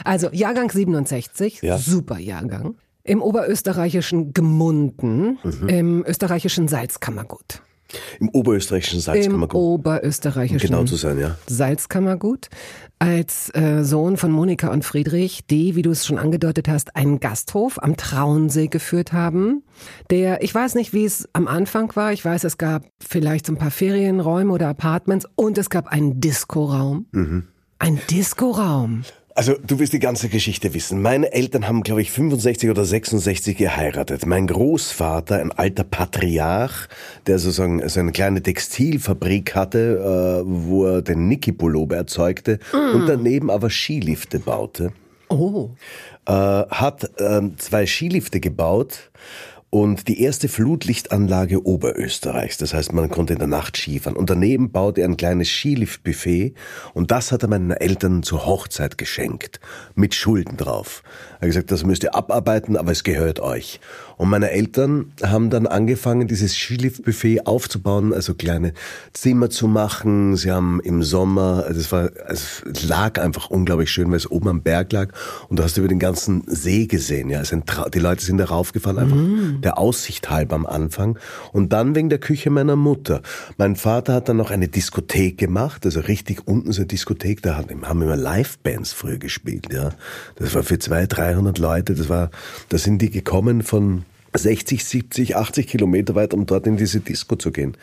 Also 0.05 0.29
Jahrgang 0.33 0.71
67, 0.71 1.63
ja. 1.63 1.79
super 1.79 2.19
Jahrgang. 2.19 2.77
Im 3.03 3.21
oberösterreichischen 3.21 4.33
Gemunden, 4.33 5.39
mhm. 5.43 5.69
im 5.69 6.05
österreichischen 6.07 6.69
Salzkammergut. 6.69 7.61
Im 8.21 8.29
oberösterreichischen 8.31 9.01
Salzkammergut. 9.01 9.55
Im 9.55 9.61
oberösterreichischen 9.61 10.67
genau 10.67 10.85
zu 10.85 10.97
sein, 10.97 11.19
ja. 11.19 11.37
Salzkammergut. 11.47 12.49
Als 12.99 13.55
äh, 13.55 13.85
Sohn 13.85 14.17
von 14.17 14.31
Monika 14.31 14.69
und 14.69 14.85
Friedrich, 14.85 15.47
die, 15.47 15.77
wie 15.77 15.83
du 15.83 15.91
es 15.91 16.07
schon 16.07 16.19
angedeutet 16.19 16.69
hast, 16.69 16.97
einen 16.97 17.21
Gasthof 17.21 17.83
am 17.83 17.97
Traunsee 17.97 18.69
geführt 18.69 19.13
haben. 19.13 19.63
Der, 20.11 20.43
ich 20.43 20.55
weiß 20.55 20.75
nicht, 20.75 20.93
wie 20.93 21.05
es 21.05 21.29
am 21.33 21.47
Anfang 21.47 21.95
war. 21.97 22.13
Ich 22.13 22.25
weiß, 22.25 22.45
es 22.45 22.57
gab 22.57 22.85
vielleicht 23.01 23.47
so 23.47 23.53
ein 23.53 23.59
paar 23.59 23.71
Ferienräume 23.71 24.53
oder 24.53 24.69
Apartments 24.69 25.27
und 25.35 25.59
es 25.59 25.71
gab 25.71 25.89
einen 25.89 26.21
Diskoraum. 26.21 27.07
Mhm. 27.13 27.49
Ein 27.79 28.01
Diskoraum. 28.11 29.03
Also 29.37 29.57
du 29.67 29.81
wirst 29.81 29.93
die 29.93 29.99
ganze 29.99 30.29
Geschichte 30.29 30.75
wissen. 30.75 31.03
Meine 31.03 31.33
Eltern 31.33 31.67
haben, 31.67 31.83
glaube 31.83 32.01
ich, 32.01 32.13
65 32.13 32.71
oder 32.71 32.85
66 32.85 33.57
geheiratet. 33.57 34.27
Mein 34.27 34.47
Großvater, 34.47 35.41
ein 35.41 35.51
alter 35.51 35.83
Patriarch, 35.83 36.89
der 37.27 37.41
sozusagen 37.41 37.87
so 37.89 37.99
eine 37.99 38.13
kleine 38.13 38.43
Textilfabrik 38.43 39.57
hatte, 39.57 40.45
äh, 40.45 40.45
wo 40.47 40.87
er 40.87 41.03
den 41.03 41.27
Niki-Pullover 41.27 41.97
erzeugte 41.97 42.61
mm. 42.73 42.95
und 42.95 43.09
daneben 43.09 43.51
aber 43.51 43.71
Skilifte 43.71 44.39
baute. 44.39 44.93
Oh. 45.29 45.71
Äh, 46.27 46.33
hat 46.33 47.11
äh, 47.19 47.41
zwei 47.57 47.87
Skilifte 47.87 48.39
gebaut 48.39 49.11
und 49.75 50.07
die 50.07 50.23
erste 50.23 50.47
Flutlichtanlage 50.47 51.67
Oberösterreichs. 51.67 52.59
Das 52.59 52.73
heißt, 52.75 52.93
man 52.93 53.11
konnte 53.11 53.33
in 53.33 53.41
der 53.41 53.49
Nacht 53.49 53.77
Skifahren. 53.77 54.17
Und 54.17 54.31
daneben 54.31 54.71
baute 54.71 55.01
er 55.01 55.09
ein 55.09 55.17
kleines 55.17 55.49
Skiliftbuffet 55.49 56.55
und 56.93 57.11
das 57.11 57.33
hat 57.33 57.43
er 57.43 57.49
meinen 57.49 57.73
Eltern 57.73 58.23
zur 58.23 58.47
Hochzeit 58.47 58.99
geschenkt. 58.99 59.59
Mit 59.97 60.15
Schulden 60.15 60.57
drauf. 60.57 61.03
Er 61.41 61.41
hat 61.41 61.47
gesagt, 61.49 61.73
das 61.73 61.83
müsst 61.83 62.05
ihr 62.05 62.15
abarbeiten, 62.15 62.77
aber 62.77 62.93
es 62.93 63.03
gehört 63.03 63.41
euch. 63.41 63.81
Und 64.17 64.31
meine 64.31 64.51
Eltern 64.51 65.13
haben 65.23 65.51
dann 65.51 65.67
angefangen, 65.67 66.29
dieses 66.29 66.55
Skiliftbuffet 66.55 67.47
aufzubauen, 67.47 68.13
also 68.13 68.35
kleine 68.35 68.73
Zimmer 69.13 69.51
zu 69.51 69.67
machen. 69.67 70.37
Sie 70.37 70.51
haben 70.51 70.81
im 70.81 71.03
Sommer, 71.03 71.65
also 71.67 71.81
es 71.81 71.93
war, 71.93 72.11
also 72.27 72.45
es 72.71 72.85
lag 72.85 73.21
einfach 73.21 73.51
unglaublich 73.51 73.91
schön, 73.91 74.11
weil 74.11 74.17
es 74.17 74.31
oben 74.31 74.49
am 74.49 74.63
Berg 74.63 74.93
lag 74.93 75.09
und 75.49 75.59
du 75.59 75.63
hast 75.63 75.77
über 75.77 75.89
den 75.89 75.99
ganzen 75.99 76.43
See 76.47 76.87
gesehen. 76.87 77.31
Ja, 77.31 77.39
also 77.39 77.61
die 77.93 77.99
Leute 77.99 78.25
sind 78.25 78.39
da 78.39 78.47
raufgefahren, 78.47 78.99
einfach 78.99 79.17
mm 79.17 79.45
der 79.65 79.79
Aussicht 79.79 80.31
halber 80.31 80.57
am 80.57 80.67
Anfang 80.67 81.19
und 81.53 81.73
dann 81.73 81.95
wegen 81.95 82.09
der 82.09 82.19
Küche 82.19 82.51
meiner 82.51 82.77
Mutter. 82.77 83.23
Mein 83.57 83.77
Vater 83.77 84.15
hat 84.15 84.29
dann 84.29 84.37
noch 84.37 84.51
eine 84.51 84.69
Diskothek 84.69 85.39
gemacht, 85.39 85.85
also 85.87 86.01
richtig 86.01 86.47
unten 86.47 86.73
so 86.73 86.83
eine 86.83 86.87
Diskothek, 86.87 87.43
da 87.43 87.57
haben 87.57 88.03
immer 88.03 88.17
Live-Bands 88.17 88.93
früher 88.93 89.19
gespielt, 89.19 89.73
ja. 89.73 89.91
Das 90.37 90.55
war 90.55 90.63
für 90.63 90.79
zwei, 90.79 91.07
dreihundert 91.07 91.59
Leute, 91.59 91.95
das 91.95 92.09
war, 92.09 92.31
da 92.69 92.79
sind 92.79 93.01
die 93.01 93.11
gekommen 93.11 93.63
von 93.63 94.05
60, 94.35 94.85
70, 94.85 95.37
80 95.37 95.67
Kilometer 95.67 96.15
weit, 96.15 96.35
um 96.35 96.47
dort 96.47 96.67
in 96.67 96.77
diese 96.77 97.01
Disco 97.01 97.37
zu 97.37 97.53
gehen. 97.53 97.77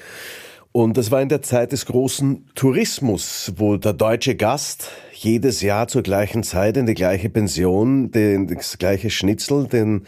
Und 0.74 0.96
das 0.96 1.12
war 1.12 1.22
in 1.22 1.28
der 1.28 1.42
Zeit 1.42 1.74
des 1.74 1.86
großen 1.86 2.46
Tourismus, 2.56 3.52
wo 3.58 3.76
der 3.76 3.92
deutsche 3.92 4.36
Gast 4.36 4.90
jedes 5.14 5.62
Jahr 5.62 5.90
zur 5.90 6.02
gleichen 6.02 6.44
Zeit 6.44 6.78
in 6.78 6.86
die 6.86 6.94
gleiche 6.94 7.30
Pension, 7.30 8.12
den, 8.12 8.48
das 8.48 8.78
gleiche 8.78 9.10
Schnitzel, 9.10 9.68
den 9.68 10.06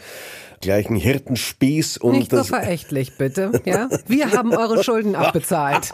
gleichen 0.62 0.96
Hirtenspieß 0.96 1.98
und 1.98 2.12
Nicht 2.12 2.30
so 2.30 2.42
verächtlich, 2.42 3.18
bitte. 3.18 3.60
Ja? 3.66 3.90
Wir 4.08 4.32
haben 4.32 4.54
eure 4.54 4.82
Schulden 4.82 5.14
abbezahlt. 5.14 5.90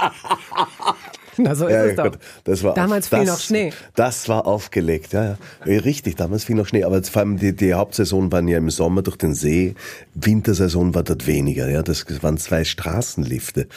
Na, 1.37 1.55
so 1.55 1.67
ist 1.67 1.73
ja, 1.73 1.85
es 1.85 1.97
doch. 1.97 2.13
das 2.45 2.63
war 2.63 2.75
damals 2.75 3.09
fiel 3.09 3.21
das, 3.21 3.29
noch 3.29 3.41
Schnee. 3.41 3.73
Das 3.95 4.29
war 4.29 4.47
aufgelegt, 4.47 5.13
ja, 5.13 5.25
ja. 5.25 5.37
Richtig, 5.65 6.17
damals 6.17 6.45
fiel 6.45 6.57
noch 6.57 6.67
Schnee. 6.67 6.85
Aber 6.85 7.03
vor 7.03 7.21
allem 7.21 7.39
die, 7.39 7.55
die 7.55 7.75
Hauptsaison 7.75 8.31
waren 8.33 8.49
ja 8.49 8.59
im 8.59 8.71
Sommer 8.71 9.03
durch 9.03 9.17
den 9.17 9.35
See. 9.35 9.75
Wintersaison 10.15 10.95
war 10.95 11.03
dort 11.03 11.27
weniger, 11.27 11.69
ja. 11.69 11.83
Das 11.83 12.05
waren 12.23 12.39
zwei 12.39 12.65
Straßenlifte. 12.65 13.69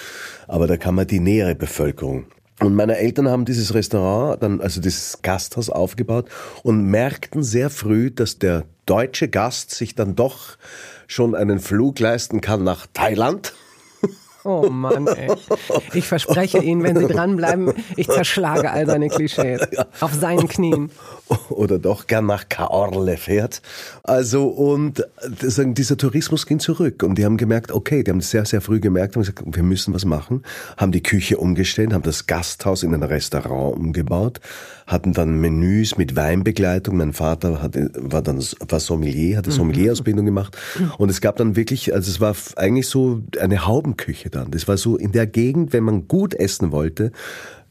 Aber 0.48 0.68
da 0.68 0.78
kam 0.78 0.96
man 0.96 1.08
die 1.08 1.20
nähere 1.20 1.56
Bevölkerung. 1.56 2.26
Und 2.60 2.76
meine 2.76 2.98
Eltern 2.98 3.28
haben 3.28 3.46
dieses 3.46 3.74
Restaurant, 3.74 4.42
dann, 4.42 4.62
also 4.62 4.80
dieses 4.80 5.22
Gasthaus 5.22 5.70
aufgebaut 5.70 6.30
und 6.62 6.86
merkten 6.86 7.44
sehr 7.44 7.70
früh, 7.70 8.12
dass 8.12 8.40
der 8.40 8.64
deutsche 8.86 9.28
Gast 9.28 9.72
sich 9.72 9.96
dann 9.96 10.16
doch 10.16 10.58
schon 11.08 11.36
einen 11.36 11.60
Flug 11.60 12.00
leisten 12.00 12.42
kann 12.42 12.64
nach 12.64 12.88
Thailand 12.94 13.54
Oh 14.44 14.70
Mann, 14.70 15.08
ey. 15.08 15.32
Ich 15.94 16.08
verspreche 16.08 16.60
Ihnen, 16.60 16.84
wenn 16.84 16.98
Sie 16.98 17.08
dranbleiben, 17.08 17.74
ich 17.96 18.08
zerschlage 18.10 18.72
all 18.72 18.86
seine 18.86 19.08
Klischees. 19.10 19.62
Auf 20.00 20.14
seinen 20.14 20.48
Knien. 20.48 20.92
Oder 21.50 21.80
doch 21.80 22.08
gern 22.08 22.26
nach 22.26 22.50
Kaorle 22.50 23.18
fährt. 23.18 23.62
Also, 24.04 24.48
und 24.48 25.06
dieser 25.32 25.98
Tourismus 25.98 26.46
ging 26.46 26.60
zurück. 26.60 27.04
Und 27.04 27.18
die 27.18 27.26
haben 27.26 27.38
gemerkt, 27.38 27.72
okay, 27.72 28.04
die 28.04 28.12
haben 28.12 28.22
sehr, 28.22 28.46
sehr 28.46 28.62
früh 28.62 28.80
gemerkt, 28.80 29.16
haben 29.16 29.22
gesagt, 29.22 29.44
wir 29.46 29.64
müssen 29.64 29.94
was 29.94 30.06
machen. 30.06 30.44
Haben 30.78 30.92
die 30.92 31.04
Küche 31.04 31.38
umgestellt, 31.38 31.94
haben 31.94 32.04
das 32.04 32.28
Gasthaus 32.28 32.84
in 32.84 32.94
ein 32.94 33.04
Restaurant 33.04 33.78
umgebaut, 33.78 34.42
hatten 34.88 35.14
dann 35.14 35.40
Menüs 35.40 35.98
mit 35.98 36.16
Weinbegleitung. 36.16 36.98
Mein 36.98 37.14
Vater 37.14 37.62
hat, 37.62 37.76
war 37.96 38.22
dann, 38.22 38.44
war 38.68 38.80
Sommelier, 38.80 39.38
hatte 39.38 39.50
mhm. 39.50 39.56
Sommelierausbildung 39.56 40.26
gemacht. 40.26 40.58
Und 40.98 41.10
es 41.10 41.22
gab 41.22 41.38
dann 41.38 41.56
wirklich, 41.56 41.94
also 41.94 42.10
es 42.12 42.20
war 42.20 42.36
eigentlich 42.58 42.88
so 42.88 43.22
eine 43.40 43.66
Haubenküche 43.66 44.30
dann. 44.30 44.52
Das 44.52 44.68
war 44.68 44.78
so 44.78 44.98
in 44.98 45.12
der 45.12 45.28
Gegend, 45.28 45.74
wenn 45.74 45.84
man 45.84 46.08
gut 46.08 46.34
essen 46.34 46.72
wollte, 46.72 47.12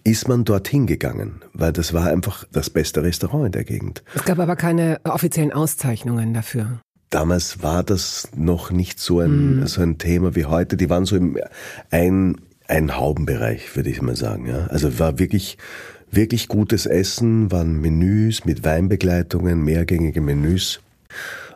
ist 0.05 0.29
man 0.29 0.45
dorthin 0.45 0.87
gegangen, 0.87 1.43
weil 1.53 1.73
das 1.73 1.93
war 1.93 2.07
einfach 2.07 2.45
das 2.53 2.71
beste 2.71 3.03
Restaurant 3.03 3.47
in 3.47 3.53
der 3.53 3.65
Gegend. 3.65 4.03
Es 4.15 4.25
gab 4.25 4.39
aber 4.39 4.57
keine 4.57 5.01
offiziellen 5.05 5.53
Auszeichnungen 5.53 6.35
dafür. 6.35 6.81
Damals 7.11 7.63
war 7.63 7.83
das 7.83 8.29
noch 8.35 8.71
nicht 8.71 8.99
so 8.99 9.21
ein, 9.21 9.61
mm. 9.61 9.67
so 9.67 9.83
ein 9.83 9.99
Thema 9.99 10.35
wie 10.35 10.47
heute. 10.47 10.77
Die 10.77 10.89
waren 10.89 11.05
so 11.05 11.17
im 11.17 11.39
ein, 11.91 12.37
ein 12.67 12.97
Haubenbereich, 12.97 13.77
würde 13.77 13.91
ich 13.91 14.01
mal 14.01 14.17
sagen. 14.17 14.47
Ja. 14.47 14.67
Also 14.69 14.99
war 14.99 15.19
wirklich, 15.19 15.59
wirklich 16.11 16.49
gutes 16.49 16.87
Essen, 16.87 17.53
waren 17.53 17.81
Menüs 17.81 18.45
mit 18.47 18.65
Weinbegleitungen, 18.65 19.63
mehrgängige 19.63 20.23
Menüs. 20.23 20.81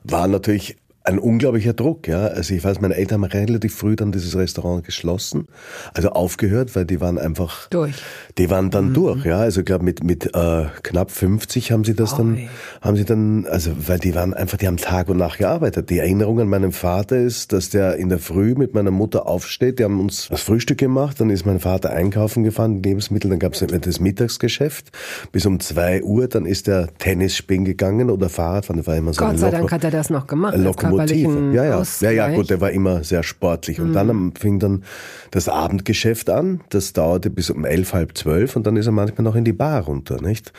War 0.05 0.29
natürlich 0.29 0.77
ein 1.07 1.21
unglaublicher 1.21 1.73
Druck, 1.73 2.09
ja. 2.09 2.27
Also 2.27 2.53
ich 2.53 2.65
weiß, 2.65 2.81
meine 2.81 2.97
Eltern 2.97 3.23
haben 3.23 3.31
relativ 3.31 3.77
früh 3.77 3.95
dann 3.95 4.11
dieses 4.11 4.37
Restaurant 4.37 4.85
geschlossen, 4.85 5.47
also 5.95 6.11
aufgehört, 6.11 6.75
weil 6.75 6.85
die 6.85 7.01
waren 7.01 7.17
einfach 7.17 7.69
durch. 7.69 7.95
Die 8.39 8.51
waren 8.51 8.71
dann 8.71 8.89
mhm. 8.89 8.95
durch, 8.95 9.25
ja. 9.25 9.39
Also 9.39 9.61
ich 9.61 9.67
glaube 9.67 9.85
mit 9.85 10.03
mit 10.03 10.35
äh, 10.35 10.65
knapp 10.83 11.13
50 11.13 11.71
haben 11.71 11.85
sie 11.85 11.95
das 11.95 12.15
oh, 12.15 12.19
dann, 12.19 12.37
ey. 12.37 12.49
haben 12.81 12.97
sie 12.97 13.05
dann, 13.05 13.47
also 13.47 13.71
weil 13.87 14.01
die 14.01 14.17
waren 14.17 14.35
einfach, 14.35 14.59
die 14.59 14.67
haben 14.67 14.79
Tag 14.79 15.09
und 15.09 15.19
Nacht 15.19 15.39
gearbeitet. 15.39 15.91
Die 15.91 15.99
Erinnerung 15.99 16.41
an 16.41 16.49
meinen 16.49 16.73
Vater 16.73 17.17
ist, 17.17 17.53
dass 17.53 17.71
der 17.71 17.97
in 17.97 18.09
der 18.09 18.19
Früh 18.19 18.55
mit 18.57 18.75
meiner 18.75 18.91
Mutter 18.91 19.29
aufsteht. 19.29 19.79
Die 19.79 19.85
haben 19.85 20.01
uns 20.01 20.27
das 20.29 20.43
Frühstück 20.43 20.79
gemacht, 20.79 21.21
dann 21.21 21.31
ist 21.31 21.47
mein 21.47 21.61
Vater 21.61 21.91
einkaufen 21.91 22.43
gefahren, 22.43 22.83
Lebensmittel, 22.83 23.31
dann 23.31 23.39
gab 23.39 23.55
es 23.55 23.65
das 23.65 24.01
Mittagsgeschäft 24.01 24.91
bis 25.31 25.47
um 25.47 25.61
zwei 25.61 26.03
Uhr, 26.03 26.27
dann 26.27 26.47
ist 26.47 26.67
der 26.67 26.89
Tennis 26.99 27.37
spielen 27.37 27.65
gegangen 27.65 28.11
oder 28.11 28.29
Fahrradfahren. 28.29 28.79
Das 28.79 28.89
war 28.89 28.97
immer 28.97 29.13
so 29.13 29.25
Gott 29.25 29.39
sei 29.39 29.51
Dank 29.51 29.71
hat 29.71 29.85
er 29.85 29.93
das 29.93 30.11
noch 30.11 30.27
gemacht 30.27 30.57
körperlichen 30.97 31.53
ja, 31.53 31.65
ja. 31.65 31.83
ja, 32.01 32.11
ja, 32.11 32.29
gut, 32.31 32.51
der 32.51 32.61
war 32.61 32.71
immer 32.71 33.05
sehr 33.05 33.23
sportlich. 33.23 33.81
Und 33.81 33.91
mhm. 33.91 33.95
dann 33.95 34.33
fing 34.39 34.59
dann 34.59 34.85
das 35.31 35.49
Abendgeschäft 35.49 36.31
an. 36.31 36.61
Das 36.71 36.93
dauerte 36.93 37.31
bis 37.31 37.51
um 37.51 37.65
elf, 37.65 37.93
halb 37.93 38.17
zwölf 38.17 38.57
und 38.57 38.67
dann 38.67 38.77
ist 38.77 38.87
er 38.87 38.93
manchmal 38.93 39.25
noch 39.25 39.37
in 39.37 39.45
die 39.45 39.53
Bar 39.53 39.83
runter, 39.83 40.21
nicht? 40.21 40.53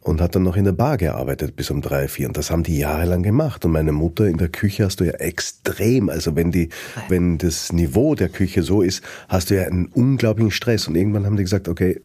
Und 0.00 0.20
hat 0.20 0.34
dann 0.34 0.44
noch 0.44 0.56
in 0.56 0.64
der 0.64 0.72
Bar 0.72 0.96
gearbeitet 0.96 1.56
bis 1.56 1.70
um 1.70 1.82
drei, 1.82 2.08
vier. 2.08 2.28
Und 2.28 2.36
das 2.36 2.50
haben 2.50 2.62
die 2.62 2.78
jahrelang 2.78 3.22
gemacht. 3.22 3.64
Und 3.64 3.72
meine 3.72 3.92
Mutter 3.92 4.26
in 4.26 4.38
der 4.38 4.48
Küche 4.48 4.84
hast 4.84 5.00
du 5.00 5.04
ja 5.04 5.12
extrem, 5.12 6.08
also 6.08 6.34
wenn 6.36 6.50
die, 6.50 6.70
wenn 7.08 7.36
das 7.36 7.72
Niveau 7.72 8.14
der 8.14 8.28
Küche 8.28 8.62
so 8.62 8.80
ist, 8.80 9.02
hast 9.28 9.50
du 9.50 9.56
ja 9.56 9.64
einen 9.64 9.86
unglaublichen 9.86 10.52
Stress. 10.52 10.88
Und 10.88 10.94
irgendwann 10.94 11.26
haben 11.26 11.36
die 11.36 11.42
gesagt, 11.42 11.68
okay, 11.68 12.00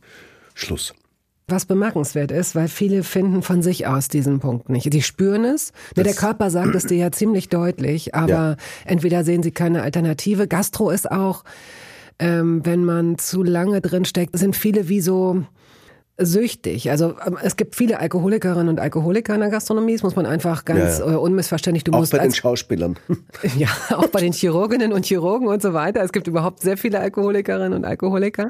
Schluss. 0.54 0.94
Was 1.48 1.66
bemerkenswert 1.66 2.32
ist, 2.32 2.56
weil 2.56 2.70
viele 2.70 3.04
finden 3.04 3.42
von 3.42 3.62
sich 3.62 3.86
aus 3.86 4.08
diesen 4.08 4.40
Punkt 4.40 4.70
nicht. 4.70 4.94
Die 4.94 5.02
spüren 5.02 5.44
es. 5.44 5.74
Das 5.94 6.06
der 6.06 6.14
Körper 6.14 6.50
sagt 6.50 6.74
es 6.74 6.86
dir 6.86 6.98
ja 6.98 7.12
ziemlich 7.12 7.50
deutlich, 7.50 8.16
aber 8.16 8.30
ja. 8.32 8.56
entweder 8.86 9.26
sehen 9.26 9.44
sie 9.44 9.52
keine 9.52 9.84
Alternative. 9.84 10.48
Gastro 10.48 10.90
ist 10.90 11.12
auch, 11.12 11.44
ähm, 12.20 12.66
wenn 12.66 12.86
man 12.86 13.18
zu 13.18 13.44
lange 13.44 13.82
drin 13.82 14.06
steckt, 14.06 14.38
sind 14.38 14.56
viele 14.56 14.88
wie 14.88 15.02
so 15.02 15.44
süchtig. 16.18 16.92
Also 16.92 17.16
ähm, 17.26 17.38
es 17.42 17.56
gibt 17.56 17.76
viele 17.76 18.00
Alkoholikerinnen 18.00 18.70
und 18.70 18.80
Alkoholiker 18.80 19.34
in 19.34 19.42
der 19.42 19.50
Gastronomie. 19.50 19.94
Das 19.94 20.04
muss 20.04 20.16
man 20.16 20.26
einfach 20.26 20.64
ganz 20.64 21.00
ja, 21.00 21.08
ja. 21.08 21.14
Äh, 21.14 21.16
unmissverständlich. 21.18 21.84
Du 21.84 21.92
auch 21.92 22.00
musst 22.00 22.12
bei 22.12 22.20
den 22.20 22.34
Schauspielern. 22.34 22.98
Ja, 23.58 23.68
auch 23.90 24.08
bei 24.08 24.22
den 24.22 24.32
Chirurginnen 24.32 24.94
und 24.94 25.06
Chirurgen 25.06 25.48
und 25.48 25.62
so 25.62 25.74
weiter. 25.74 26.02
Es 26.02 26.14
gibt 26.14 26.28
überhaupt 26.28 26.62
sehr 26.62 26.78
viele 26.78 27.00
Alkoholikerinnen 27.00 27.74
und 27.74 27.86
Alkoholiker 27.86 28.48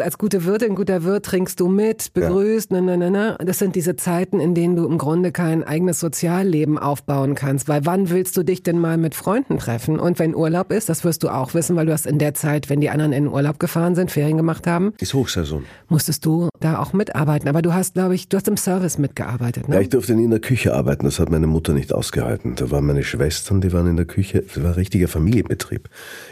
als 0.00 0.18
gute 0.18 0.44
Wirtin, 0.44 0.74
guter 0.74 1.04
Wirt 1.04 1.26
trinkst 1.26 1.60
du 1.60 1.68
mit, 1.68 2.12
begrüßt, 2.12 2.70
ja. 2.70 2.80
na, 2.80 2.96
na, 2.96 3.10
na, 3.10 3.36
Das 3.38 3.58
sind 3.58 3.76
diese 3.76 3.96
Zeiten, 3.96 4.40
in 4.40 4.54
denen 4.54 4.76
du 4.76 4.86
im 4.86 4.98
Grunde 4.98 5.32
kein 5.32 5.64
eigenes 5.64 6.00
Sozialleben 6.00 6.78
aufbauen 6.78 7.34
kannst. 7.34 7.68
Weil 7.68 7.86
wann 7.86 8.10
willst 8.10 8.36
du 8.36 8.42
dich 8.42 8.62
denn 8.62 8.78
mal 8.78 8.96
mit 8.96 9.14
Freunden 9.14 9.58
treffen? 9.58 9.98
Und 9.98 10.18
wenn 10.18 10.34
Urlaub 10.34 10.72
ist, 10.72 10.88
das 10.88 11.04
wirst 11.04 11.22
du 11.22 11.28
auch 11.28 11.54
wissen, 11.54 11.76
weil 11.76 11.86
du 11.86 11.92
hast 11.92 12.06
in 12.06 12.18
der 12.18 12.34
Zeit, 12.34 12.68
wenn 12.70 12.80
die 12.80 12.90
anderen 12.90 13.12
in 13.12 13.28
Urlaub 13.28 13.58
gefahren 13.58 13.94
sind, 13.94 14.10
Ferien 14.10 14.36
gemacht 14.36 14.66
haben. 14.66 14.92
Ist 15.00 15.14
Hochsaison. 15.14 15.64
Musstest 15.88 16.24
du 16.26 16.48
da 16.60 16.78
auch 16.78 16.92
mitarbeiten. 16.92 17.48
Aber 17.48 17.62
du 17.62 17.74
hast, 17.74 17.94
glaube 17.94 18.14
ich, 18.14 18.28
du 18.28 18.36
hast 18.36 18.48
im 18.48 18.56
Service 18.56 18.98
mitgearbeitet, 18.98 19.68
ne? 19.68 19.76
Ja, 19.76 19.80
ich 19.80 19.88
durfte 19.88 20.14
nie 20.14 20.24
in 20.24 20.30
der 20.30 20.40
Küche 20.40 20.74
arbeiten. 20.74 21.04
Das 21.04 21.18
hat 21.18 21.30
meine 21.30 21.46
Mutter 21.46 21.72
nicht 21.72 21.92
ausgehalten. 21.92 22.54
Da 22.56 22.70
waren 22.70 22.86
meine 22.86 23.04
Schwestern, 23.04 23.60
die 23.60 23.72
waren 23.72 23.86
in 23.86 23.96
der 23.96 24.06
Küche. 24.06 24.42
Das 24.42 24.62
war 24.62 24.70
ein 24.70 24.74
richtiger 24.74 25.08
Familienbetrieb. 25.08 25.88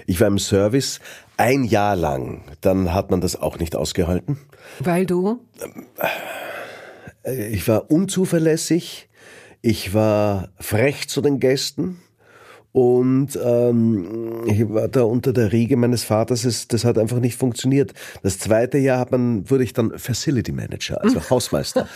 Ich 0.06 0.20
war 0.20 0.28
im 0.28 0.38
Service, 0.38 1.00
ein 1.36 1.64
Jahr 1.64 1.96
lang. 1.96 2.42
Dann 2.60 2.92
hat 2.92 3.10
man 3.10 3.20
das 3.20 3.36
auch 3.40 3.58
nicht 3.58 3.76
ausgehalten. 3.76 4.38
Weil 4.80 5.06
du? 5.06 5.40
Ich 7.24 7.66
war 7.68 7.90
unzuverlässig. 7.90 9.08
Ich 9.62 9.94
war 9.94 10.48
frech 10.58 11.08
zu 11.08 11.20
den 11.20 11.40
Gästen. 11.40 12.00
Und 12.74 13.38
ähm, 13.40 14.42
ich 14.46 14.68
war 14.68 14.88
da 14.88 15.04
unter 15.04 15.32
der 15.32 15.52
Riege 15.52 15.76
meines 15.76 16.02
Vaters, 16.02 16.44
es, 16.44 16.66
das 16.66 16.84
hat 16.84 16.98
einfach 16.98 17.20
nicht 17.20 17.38
funktioniert. 17.38 17.94
Das 18.24 18.40
zweite 18.40 18.78
Jahr 18.78 18.98
hat 18.98 19.12
man, 19.12 19.48
wurde 19.48 19.62
ich 19.62 19.74
dann 19.74 19.96
Facility 19.96 20.50
Manager, 20.50 21.00
also 21.00 21.20
Hausmeister. 21.30 21.86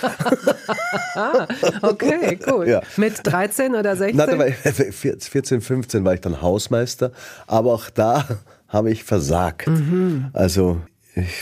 okay, 1.83 2.39
cool. 2.47 2.69
Ja. 2.69 2.83
Mit 2.97 3.15
13 3.25 3.75
oder 3.75 3.97
16? 3.97 4.17
Nein, 4.17 4.29
da 4.31 4.39
war 4.39 4.47
ich, 4.47 4.55
14, 4.55 5.61
15 5.61 6.05
war 6.05 6.15
ich 6.15 6.21
dann 6.21 6.41
Hausmeister, 6.41 7.11
aber 7.49 7.75
auch 7.75 7.91
da 7.91 8.25
habe 8.69 8.91
ich 8.91 9.05
versagt. 9.05 9.67
Mhm. 9.67 10.27
Also, 10.33 10.81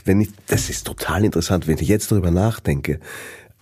wenn 0.04 0.20
ich, 0.20 0.30
das 0.46 0.70
ist 0.70 0.86
total 0.86 1.24
interessant, 1.24 1.66
wenn 1.66 1.78
ich 1.78 1.88
jetzt 1.88 2.10
darüber 2.10 2.30
nachdenke. 2.30 3.00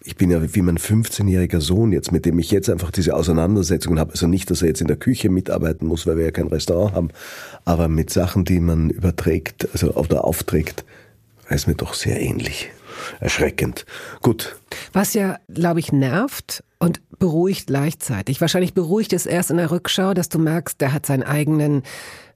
ich 0.07 0.17
bin 0.17 0.31
ja 0.31 0.55
wie 0.55 0.63
mein 0.63 0.79
15-jähriger 0.79 1.61
Sohn 1.61 1.91
jetzt, 1.91 2.13
mit 2.13 2.27
dem 2.27 2.39
ich 2.39 2.51
jetzt 2.51 2.69
einfach 2.69 2.91
diese 2.91 3.15
Auseinandersetzungen 3.15 3.99
habe. 3.99 4.13
Also 4.13 4.27
nicht, 4.27 4.51
dass 4.51 4.61
er 4.61 4.69
jetzt 4.69 4.83
in 4.83 4.87
der 4.87 4.97
Küche 4.97 5.31
mitarbeiten 5.31 5.87
muss, 5.87 6.07
weil 6.07 6.19
wir 6.19 6.25
ja 6.27 6.31
kein 6.31 6.49
Restaurant 6.49 6.95
haben, 6.95 7.09
aber 7.65 7.89
mit 7.89 8.11
Sachen, 8.11 8.45
die 8.45 8.61
man 8.61 8.91
überträgt, 8.91 9.67
also 9.73 9.95
oder 9.95 10.25
aufträgt, 10.25 10.85
ist 11.49 11.67
mir 11.67 11.75
doch 11.75 11.95
sehr 11.95 12.21
ähnlich. 12.21 12.71
Erschreckend. 13.21 13.87
Gut. 14.21 14.57
Was 14.93 15.15
ja, 15.15 15.39
glaube 15.53 15.81
ich, 15.81 15.91
nervt 15.91 16.63
und 16.85 17.01
beruhigt 17.19 17.69
gleichzeitig. 17.69 18.41
Wahrscheinlich 18.41 18.75
beruhigt 18.75 19.13
es 19.13 19.27
erst 19.27 19.51
in 19.51 19.57
der 19.57 19.71
Rückschau, 19.71 20.15
dass 20.15 20.29
du 20.29 20.39
merkst, 20.39 20.81
der 20.81 20.93
hat 20.93 21.07
seinen 21.07 21.23
eigenen 21.23 21.83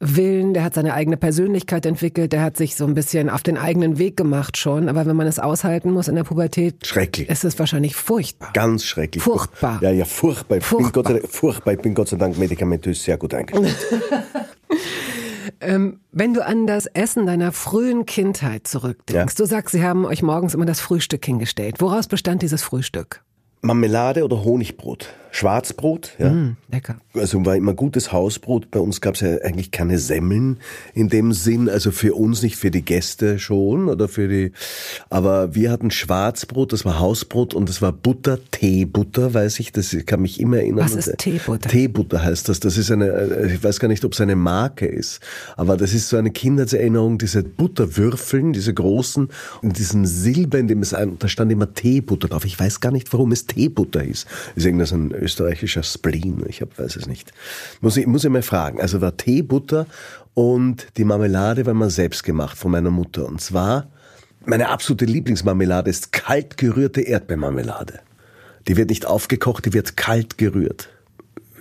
Willen, 0.01 0.55
der 0.55 0.65
hat 0.65 0.75
seine 0.75 0.95
eigene 0.95 1.17
Persönlichkeit 1.17 1.85
entwickelt, 1.85 2.33
der 2.33 2.43
hat 2.43 2.57
sich 2.57 2.77
so 2.77 2.87
ein 2.87 2.95
bisschen 2.95 3.29
auf 3.29 3.43
den 3.43 3.59
eigenen 3.59 3.99
Weg 3.99 4.17
gemacht 4.17 4.57
schon. 4.57 4.89
Aber 4.89 5.07
wenn 5.07 5.17
man 5.17 5.27
es 5.27 5.39
aushalten 5.39 5.91
muss 5.91 6.09
in 6.09 6.15
der 6.15 6.25
Pubertät, 6.25 6.87
schrecklich. 6.87 7.29
ist 7.29 7.45
es 7.45 7.59
wahrscheinlich 7.59 7.97
furchtbar. 7.97 8.51
Ganz 8.55 8.85
schrecklich. 8.85 9.23
Furchtbar. 9.23 9.81
Ja, 9.83 9.91
ja, 9.91 10.05
furchtbar. 10.05 10.61
Furchtbar. 10.61 11.03
Bin 11.03 11.21
Gott, 11.21 11.31
furchtbar. 11.31 11.75
Ich 11.75 11.81
bin 11.81 11.95
Gott 11.95 12.09
sei 12.09 12.17
Dank 12.17 12.39
medikamentös 12.39 13.05
sehr 13.05 13.19
gut 13.19 13.35
eingestellt. 13.35 13.77
Ähm, 15.61 16.01
wenn 16.13 16.35
du 16.35 16.45
an 16.45 16.67
das 16.67 16.87
Essen 16.87 17.27
deiner 17.27 17.53
frühen 17.53 18.07
Kindheit 18.07 18.69
zurückdenkst, 18.69 19.35
ja. 19.39 19.45
du 19.45 19.49
sagst, 19.49 19.73
sie 19.73 19.83
haben 19.83 20.05
euch 20.05 20.23
morgens 20.23 20.55
immer 20.55 20.67
das 20.67 20.79
Frühstück 20.79 21.25
hingestellt. 21.25 21.81
Woraus 21.81 22.07
bestand 22.07 22.43
dieses 22.43 22.63
Frühstück? 22.63 23.23
Marmelade 23.61 24.25
oder 24.25 24.45
Honigbrot. 24.45 25.09
Schwarzbrot, 25.31 26.13
ja. 26.19 26.31
Mm, 26.31 26.57
lecker. 26.71 26.97
Also 27.15 27.45
war 27.45 27.57
immer 27.57 27.75
gutes 27.75 28.13
Hausbrot. 28.13 28.71
Bei 28.71 28.81
uns 28.81 29.01
gab 29.01 29.15
es 29.15 29.21
ja 29.21 29.39
eigentlich 29.43 29.71
keine 29.71 29.99
Semmeln 29.99 30.59
in 30.95 31.09
dem 31.09 31.33
Sinn. 31.33 31.69
Also 31.69 31.91
für 31.91 32.15
uns 32.15 32.43
nicht, 32.43 32.57
für 32.57 32.71
die 32.71 32.83
Gäste 32.83 33.39
schon 33.39 33.89
oder 33.89 34.09
für 34.09 34.29
die. 34.29 34.53
Aber 35.11 35.55
wir 35.55 35.71
hatten 35.71 35.91
Schwarzbrot, 35.91 36.73
das 36.73 36.85
war 36.85 36.99
Hausbrot 36.99 37.55
und 37.55 37.69
das 37.69 37.83
war 37.83 37.93
Butter, 37.93 38.39
Teebutter, 38.51 39.35
weiß 39.35 39.61
ich. 39.61 39.73
Das 39.73 39.97
kann 40.07 40.23
mich 40.23 40.41
immer 40.41 40.59
erinnern. 40.59 40.85
Was 40.85 40.95
ist 40.95 41.19
Teebutter? 41.19 41.69
Teebutter 41.69 42.23
heißt 42.23 42.49
das. 42.49 42.61
Das 42.61 42.77
ist 42.77 42.91
eine, 42.91 43.09
äh, 43.09 43.55
ich 43.55 43.63
weiß 43.63 43.81
gar 43.81 43.89
nicht, 43.89 44.05
ob 44.05 44.13
es 44.13 44.21
eine 44.21 44.37
Marke 44.37 44.87
ist. 44.87 45.21
Aber 45.57 45.77
das 45.77 45.95
ist 45.95 46.09
so 46.09 46.17
eine 46.17 46.31
Kindheitserinnerung, 46.31 47.19
diese 47.19 47.43
Butterwürfeln, 47.43 48.53
diese 48.53 48.73
großen, 48.73 49.29
in 49.63 49.73
diesem 49.73 50.07
Silber, 50.07 50.59
in 50.59 50.69
dem 50.69 50.83
es 50.83 50.95
ein, 50.95 51.19
da 51.19 51.29
stand 51.29 51.53
immer 51.53 51.73
Teebutter 51.73 52.29
drauf. 52.29 52.45
Ich 52.45 52.59
weiß 52.59 52.81
gar 52.81 52.93
nicht, 52.93 53.13
warum 53.13 53.33
es 53.33 53.47
Teebutter 53.47 54.03
ist. 54.05 54.27
Ist 54.55 54.65
irgendein 54.65 55.18
österreichischer 55.19 55.83
Spleen. 55.83 56.45
Ich 56.49 56.61
hab, 56.61 56.79
weiß 56.79 56.97
es 56.97 57.07
nicht. 57.07 57.33
Muss 57.81 57.97
ich, 57.97 58.07
muss 58.07 58.25
ich 58.25 58.31
mal 58.31 58.43
fragen. 58.43 58.81
Also 58.81 59.01
war 59.01 59.17
Teebutter 59.17 59.87
und 60.35 60.87
die 60.97 61.05
Marmelade 61.05 61.67
war 61.67 61.75
mal 61.75 61.91
selbst 61.91 62.25
gemacht 62.25 62.57
von 62.57 62.71
meiner 62.71 62.91
Mutter. 62.91 63.27
Und 63.27 63.41
zwar, 63.41 63.91
meine 64.45 64.69
absolute 64.69 65.05
Lieblingsmarmelade 65.05 65.91
ist 65.91 66.13
kalt 66.13 66.57
gerührte 66.57 67.01
Erdbeermarmelade. 67.01 68.01
Die 68.67 68.77
wird 68.77 68.91
nicht 68.91 69.07
aufgekocht, 69.07 69.67
die 69.67 69.73
wird 69.73 69.97
kalt 69.97 70.39
gerührt 70.39 70.89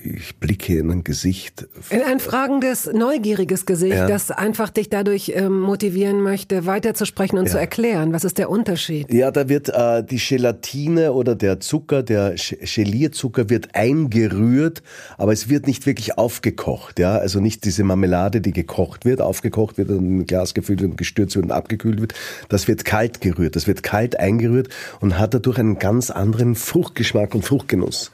ich 0.04 0.36
blicke 0.38 0.78
in 0.78 0.92
ein 0.92 1.04
Gesicht. 1.04 1.68
In 1.90 2.02
ein 2.02 2.20
fragendes, 2.20 2.90
neugieriges 2.92 3.66
Gesicht, 3.66 3.96
ja. 3.96 4.08
das 4.08 4.32
einfach 4.32 4.70
dich 4.70 4.90
dadurch 4.90 5.32
ähm, 5.36 5.60
motivieren 5.60 6.22
möchte, 6.22 6.66
weiterzusprechen 6.66 7.38
und 7.38 7.46
ja. 7.46 7.52
zu 7.52 7.60
erklären. 7.60 8.14
Was 8.14 8.24
ist 8.24 8.38
der 8.38 8.50
Unterschied? 8.50 9.12
Ja, 9.14 9.32
da 9.32 9.50
wird 9.50 9.70
äh, 9.70 10.04
die 10.04 10.18
Gelatine 10.18 11.14
oder 11.14 11.36
der 11.36 11.60
Zucker, 11.60 12.04
der 12.04 12.36
Gelierzucker 12.36 13.50
wird 13.50 13.76
eingerührt, 13.76 14.84
aber 15.18 15.34
es 15.34 15.50
wird 15.50 15.68
nicht 15.68 15.86
wirklich 15.86 16.18
aufgekocht. 16.18 17.00
Ja, 17.00 17.18
also 17.18 17.40
nicht 17.40 17.66
diese 17.66 17.84
Marmelade, 17.84 18.42
die 18.42 18.54
gekocht 18.54 19.06
wird, 19.06 19.22
aufgekocht 19.22 19.78
wird 19.78 19.90
und 19.90 20.00
in 20.00 20.20
ein 20.20 20.26
Glas 20.26 20.54
gefüllt 20.54 20.82
wird 20.82 20.92
und 20.92 20.98
gestürzt 20.98 21.36
wird 21.36 21.46
und 21.46 21.52
abgekühlt 21.52 22.02
wird. 22.02 22.14
Das 22.50 22.68
wird 22.68 22.86
kalt 22.86 23.22
gerührt. 23.22 23.56
Das 23.56 23.68
wird 23.68 23.84
kalt 23.84 24.20
eingerührt 24.20 24.70
und 25.00 25.18
hat 25.18 25.34
dadurch 25.34 25.60
einen 25.60 25.80
ganz 25.80 26.10
anderen 26.10 26.56
Fruchtgeschmack 26.56 27.36
und 27.36 27.44
Fruchtgenuss. 27.44 28.12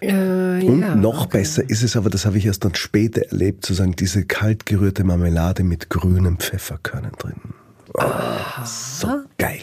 Äh, 0.00 0.64
und 0.64 0.80
ja, 0.80 0.94
noch 0.94 1.26
okay. 1.26 1.38
besser 1.38 1.68
ist 1.68 1.82
es 1.82 1.96
aber, 1.96 2.10
das 2.10 2.26
habe 2.26 2.38
ich 2.38 2.46
erst 2.46 2.64
dann 2.64 2.74
später 2.74 3.22
erlebt, 3.22 3.64
zu 3.64 3.74
sagen, 3.74 3.94
diese 3.96 4.24
kalt 4.24 4.66
gerührte 4.66 5.04
Marmelade 5.04 5.62
mit 5.62 5.90
grünem 5.90 6.38
Pfefferkörnern 6.38 7.12
drin. 7.18 7.40
Oh, 7.94 8.02
so 8.64 9.08
geil. 9.38 9.62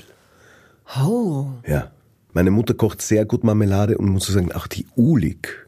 Oh. 1.02 1.48
Ja. 1.68 1.92
Meine 2.34 2.52
Mutter 2.52 2.76
kocht 2.76 3.02
sehr 3.02 3.26
gut 3.26 3.44
Marmelade 3.44 3.98
und 3.98 4.10
muss 4.10 4.28
sagen, 4.28 4.52
auch 4.52 4.68
die 4.68 4.86
Ulig 4.96 5.68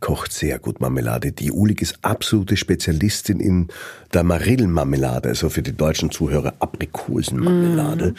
kocht 0.00 0.32
sehr 0.32 0.58
gut 0.58 0.80
Marmelade. 0.80 1.32
Die 1.32 1.52
Ulig 1.52 1.82
ist 1.82 1.98
absolute 2.02 2.56
Spezialistin 2.56 3.40
in 3.40 3.68
der 4.12 4.22
Marillenmarmelade, 4.22 5.28
also 5.28 5.48
für 5.48 5.62
die 5.62 5.76
deutschen 5.76 6.10
Zuhörer 6.10 6.54
Aprikosenmarmelade. 6.58 8.10
Mm. 8.10 8.14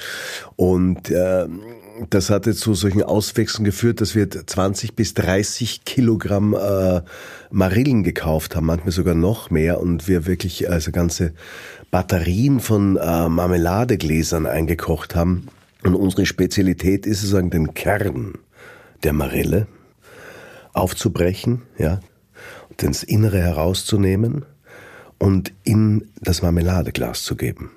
Und 0.56 1.10
äh, 1.10 1.48
das 2.10 2.30
hat 2.30 2.46
jetzt 2.46 2.62
zu 2.62 2.74
solchen 2.74 3.04
Auswechseln 3.04 3.64
geführt, 3.64 4.02
dass 4.02 4.16
wir 4.16 4.30
20 4.30 4.96
bis 4.96 5.14
30 5.14 5.86
Kilogramm 5.86 6.54
äh, 6.54 7.02
Marillen 7.52 8.04
gekauft 8.04 8.56
haben, 8.56 8.66
manchmal 8.66 8.92
sogar 8.92 9.16
noch 9.16 9.50
mehr 9.50 9.80
und 9.80 10.08
wir 10.08 10.26
wirklich 10.26 10.70
also 10.70 10.92
ganze 10.92 11.34
Batterien 11.92 12.60
von 12.60 12.98
äh, 12.98 13.30
Marmeladegläsern 13.30 14.46
eingekocht 14.46 15.16
haben. 15.16 15.48
Und 15.84 15.96
unsere 15.96 16.26
Spezialität 16.26 17.06
ist 17.06 17.22
sozusagen 17.22 17.50
den 17.50 17.74
Kern 17.74 18.34
der 19.04 19.14
Marille 19.14 19.68
aufzubrechen, 20.74 21.64
ja, 21.78 22.00
und 22.70 22.82
ins 22.84 23.04
Innere 23.04 23.40
herauszunehmen 23.40 24.46
und 25.18 25.54
in 25.64 26.10
das 26.22 26.42
Marmeladeglas 26.42 27.24
zu 27.24 27.36
geben. 27.36 27.72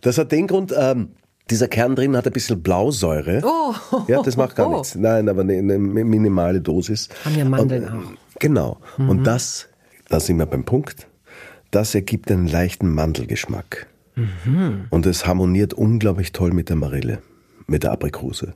Das 0.00 0.18
hat 0.18 0.32
den 0.32 0.46
Grund, 0.46 0.74
ähm, 0.76 1.10
dieser 1.50 1.68
Kern 1.68 1.94
drin 1.94 2.16
hat 2.16 2.26
ein 2.26 2.32
bisschen 2.32 2.62
Blausäure. 2.62 3.42
Oh. 3.44 3.74
Ja, 4.08 4.22
das 4.22 4.36
macht 4.36 4.56
gar 4.56 4.68
oh. 4.68 4.74
nichts. 4.74 4.94
Nein, 4.94 5.28
aber 5.28 5.42
eine, 5.42 5.58
eine 5.58 5.76
minimale 5.76 6.60
Dosis. 6.60 7.08
Haben 7.24 7.36
ja 7.36 7.44
Mandeln 7.44 7.88
auch. 7.88 8.38
Genau. 8.38 8.78
Mhm. 8.96 9.08
Und 9.10 9.24
das, 9.24 9.68
da 10.08 10.20
sind 10.20 10.38
wir 10.38 10.46
beim 10.46 10.64
Punkt, 10.64 11.06
das 11.70 11.94
ergibt 11.94 12.30
einen 12.30 12.46
leichten 12.46 12.88
Mandelgeschmack. 12.88 13.86
Mhm. 14.14 14.86
Und 14.90 15.06
es 15.06 15.26
harmoniert 15.26 15.74
unglaublich 15.74 16.32
toll 16.32 16.52
mit 16.52 16.68
der 16.68 16.76
Marille, 16.76 17.18
mit 17.66 17.82
der 17.82 17.92
Aprikose. 17.92 18.54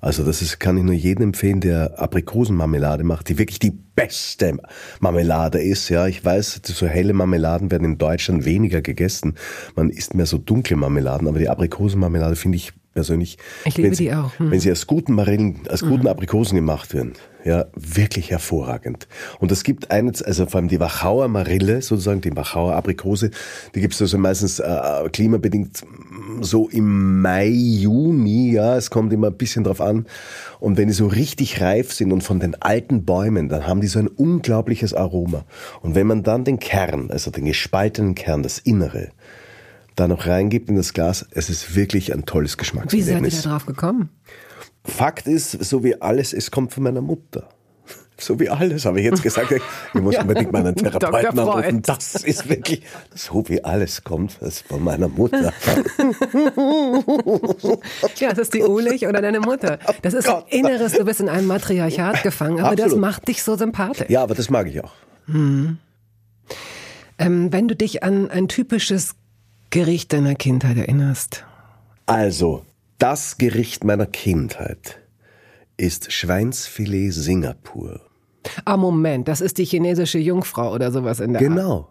Also 0.00 0.24
das 0.24 0.40
ist, 0.42 0.58
kann 0.58 0.76
ich 0.76 0.84
nur 0.84 0.94
jedem 0.94 1.24
empfehlen, 1.24 1.60
der 1.60 1.98
Aprikosenmarmelade 1.98 3.04
macht, 3.04 3.28
die 3.28 3.38
wirklich 3.38 3.58
die 3.58 3.70
beste 3.70 4.56
Marmelade 5.00 5.60
ist. 5.60 5.88
Ja, 5.88 6.06
ich 6.06 6.24
weiß, 6.24 6.62
so 6.64 6.86
helle 6.86 7.12
Marmeladen 7.12 7.70
werden 7.70 7.84
in 7.84 7.98
Deutschland 7.98 8.44
weniger 8.44 8.80
gegessen. 8.80 9.34
Man 9.76 9.90
isst 9.90 10.14
mehr 10.14 10.26
so 10.26 10.38
dunkle 10.38 10.76
Marmeladen, 10.76 11.28
aber 11.28 11.38
die 11.38 11.48
Aprikosenmarmelade 11.48 12.36
finde 12.36 12.56
ich 12.56 12.72
persönlich. 13.00 13.38
Ich 13.64 13.76
liebe 13.76 13.94
sie, 13.94 14.04
die 14.04 14.14
auch. 14.14 14.38
Hm. 14.38 14.50
Wenn 14.50 14.60
sie 14.60 14.70
aus 14.70 14.86
guten 14.86 15.14
Marillen, 15.14 15.60
aus 15.68 15.80
guten 15.80 16.02
mhm. 16.02 16.08
Aprikosen 16.08 16.56
gemacht 16.56 16.92
werden, 16.92 17.14
ja, 17.44 17.64
wirklich 17.74 18.30
hervorragend. 18.30 19.08
Und 19.38 19.50
es 19.50 19.64
gibt 19.64 19.90
eines, 19.90 20.22
also 20.22 20.44
vor 20.44 20.60
allem 20.60 20.68
die 20.68 20.80
Wachauer 20.80 21.28
Marille, 21.28 21.80
sozusagen 21.80 22.20
die 22.20 22.36
Wachauer 22.36 22.74
Aprikose, 22.74 23.30
die 23.74 23.80
gibt 23.80 23.94
es 23.94 24.02
also 24.02 24.18
meistens 24.18 24.58
äh, 24.58 25.08
klimabedingt 25.10 25.82
so 26.42 26.68
im 26.68 27.22
Mai, 27.22 27.48
Juni, 27.48 28.52
ja, 28.52 28.76
es 28.76 28.90
kommt 28.90 29.12
immer 29.12 29.28
ein 29.28 29.36
bisschen 29.36 29.64
drauf 29.64 29.80
an. 29.80 30.06
Und 30.58 30.76
wenn 30.76 30.88
die 30.88 30.94
so 30.94 31.06
richtig 31.06 31.60
reif 31.62 31.92
sind 31.92 32.12
und 32.12 32.22
von 32.22 32.40
den 32.40 32.60
alten 32.60 33.04
Bäumen, 33.04 33.48
dann 33.48 33.66
haben 33.66 33.80
die 33.80 33.86
so 33.86 33.98
ein 33.98 34.08
unglaubliches 34.08 34.92
Aroma. 34.92 35.44
Und 35.80 35.94
wenn 35.94 36.06
man 36.06 36.22
dann 36.22 36.44
den 36.44 36.58
Kern, 36.58 37.10
also 37.10 37.30
den 37.30 37.46
gespaltenen 37.46 38.14
Kern, 38.14 38.42
das 38.42 38.58
Innere, 38.58 39.08
da 40.00 40.08
noch 40.08 40.26
reingibt 40.26 40.68
in 40.68 40.76
das 40.76 40.92
Glas, 40.92 41.26
es 41.30 41.50
ist 41.50 41.76
wirklich 41.76 42.12
ein 42.12 42.24
tolles 42.24 42.56
Geschmackserlebnis. 42.56 43.06
Wie 43.06 43.30
seid 43.30 43.32
ihr 43.32 43.42
da 43.42 43.50
drauf 43.50 43.66
gekommen? 43.66 44.08
Fakt 44.84 45.26
ist, 45.26 45.52
so 45.52 45.84
wie 45.84 46.00
alles, 46.00 46.32
es 46.32 46.50
kommt 46.50 46.72
von 46.72 46.82
meiner 46.82 47.02
Mutter. 47.02 47.48
So 48.16 48.38
wie 48.38 48.48
alles, 48.50 48.84
habe 48.84 48.98
ich 49.00 49.06
jetzt 49.06 49.22
gesagt. 49.22 49.50
Ich 49.52 50.00
muss 50.00 50.14
ja, 50.14 50.22
unbedingt 50.22 50.52
meinen 50.52 50.74
Therapeuten 50.76 51.38
anrufen. 51.38 51.82
Das 51.82 52.16
ist 52.16 52.48
wirklich, 52.48 52.82
so 53.14 53.48
wie 53.48 53.64
alles 53.64 54.04
kommt, 54.04 54.36
das 54.40 54.56
ist 54.56 54.66
von 54.68 54.84
meiner 54.84 55.08
Mutter. 55.08 55.52
ja, 58.16 58.30
das 58.30 58.38
ist 58.38 58.54
die 58.54 58.62
Ulich 58.62 59.06
oder 59.06 59.22
deine 59.22 59.40
Mutter. 59.40 59.78
Das 60.02 60.14
ist 60.14 60.26
Gott. 60.26 60.46
Inneres, 60.50 60.92
du 60.92 61.04
bist 61.04 61.20
in 61.20 61.28
einem 61.28 61.46
Matriarchat 61.46 62.22
gefangen, 62.22 62.60
aber 62.60 62.72
Absolut. 62.72 62.92
das 62.92 62.98
macht 62.98 63.28
dich 63.28 63.42
so 63.42 63.56
sympathisch. 63.56 64.10
Ja, 64.10 64.22
aber 64.22 64.34
das 64.34 64.50
mag 64.50 64.66
ich 64.66 64.84
auch. 64.84 64.92
Hm. 65.26 65.78
Ähm, 67.18 67.52
wenn 67.52 67.68
du 67.68 67.76
dich 67.76 68.02
an 68.02 68.30
ein 68.30 68.48
typisches 68.48 69.14
Gericht 69.70 70.12
deiner 70.12 70.34
Kindheit 70.34 70.76
erinnerst. 70.76 71.44
Also, 72.06 72.64
das 72.98 73.38
Gericht 73.38 73.84
meiner 73.84 74.06
Kindheit 74.06 74.98
ist 75.76 76.12
Schweinsfilet 76.12 77.12
Singapur. 77.12 78.00
Ah, 78.64 78.76
Moment, 78.76 79.28
das 79.28 79.40
ist 79.40 79.58
die 79.58 79.64
chinesische 79.64 80.18
Jungfrau 80.18 80.74
oder 80.74 80.90
sowas 80.90 81.20
in 81.20 81.34
der 81.34 81.40
Genau. 81.40 81.88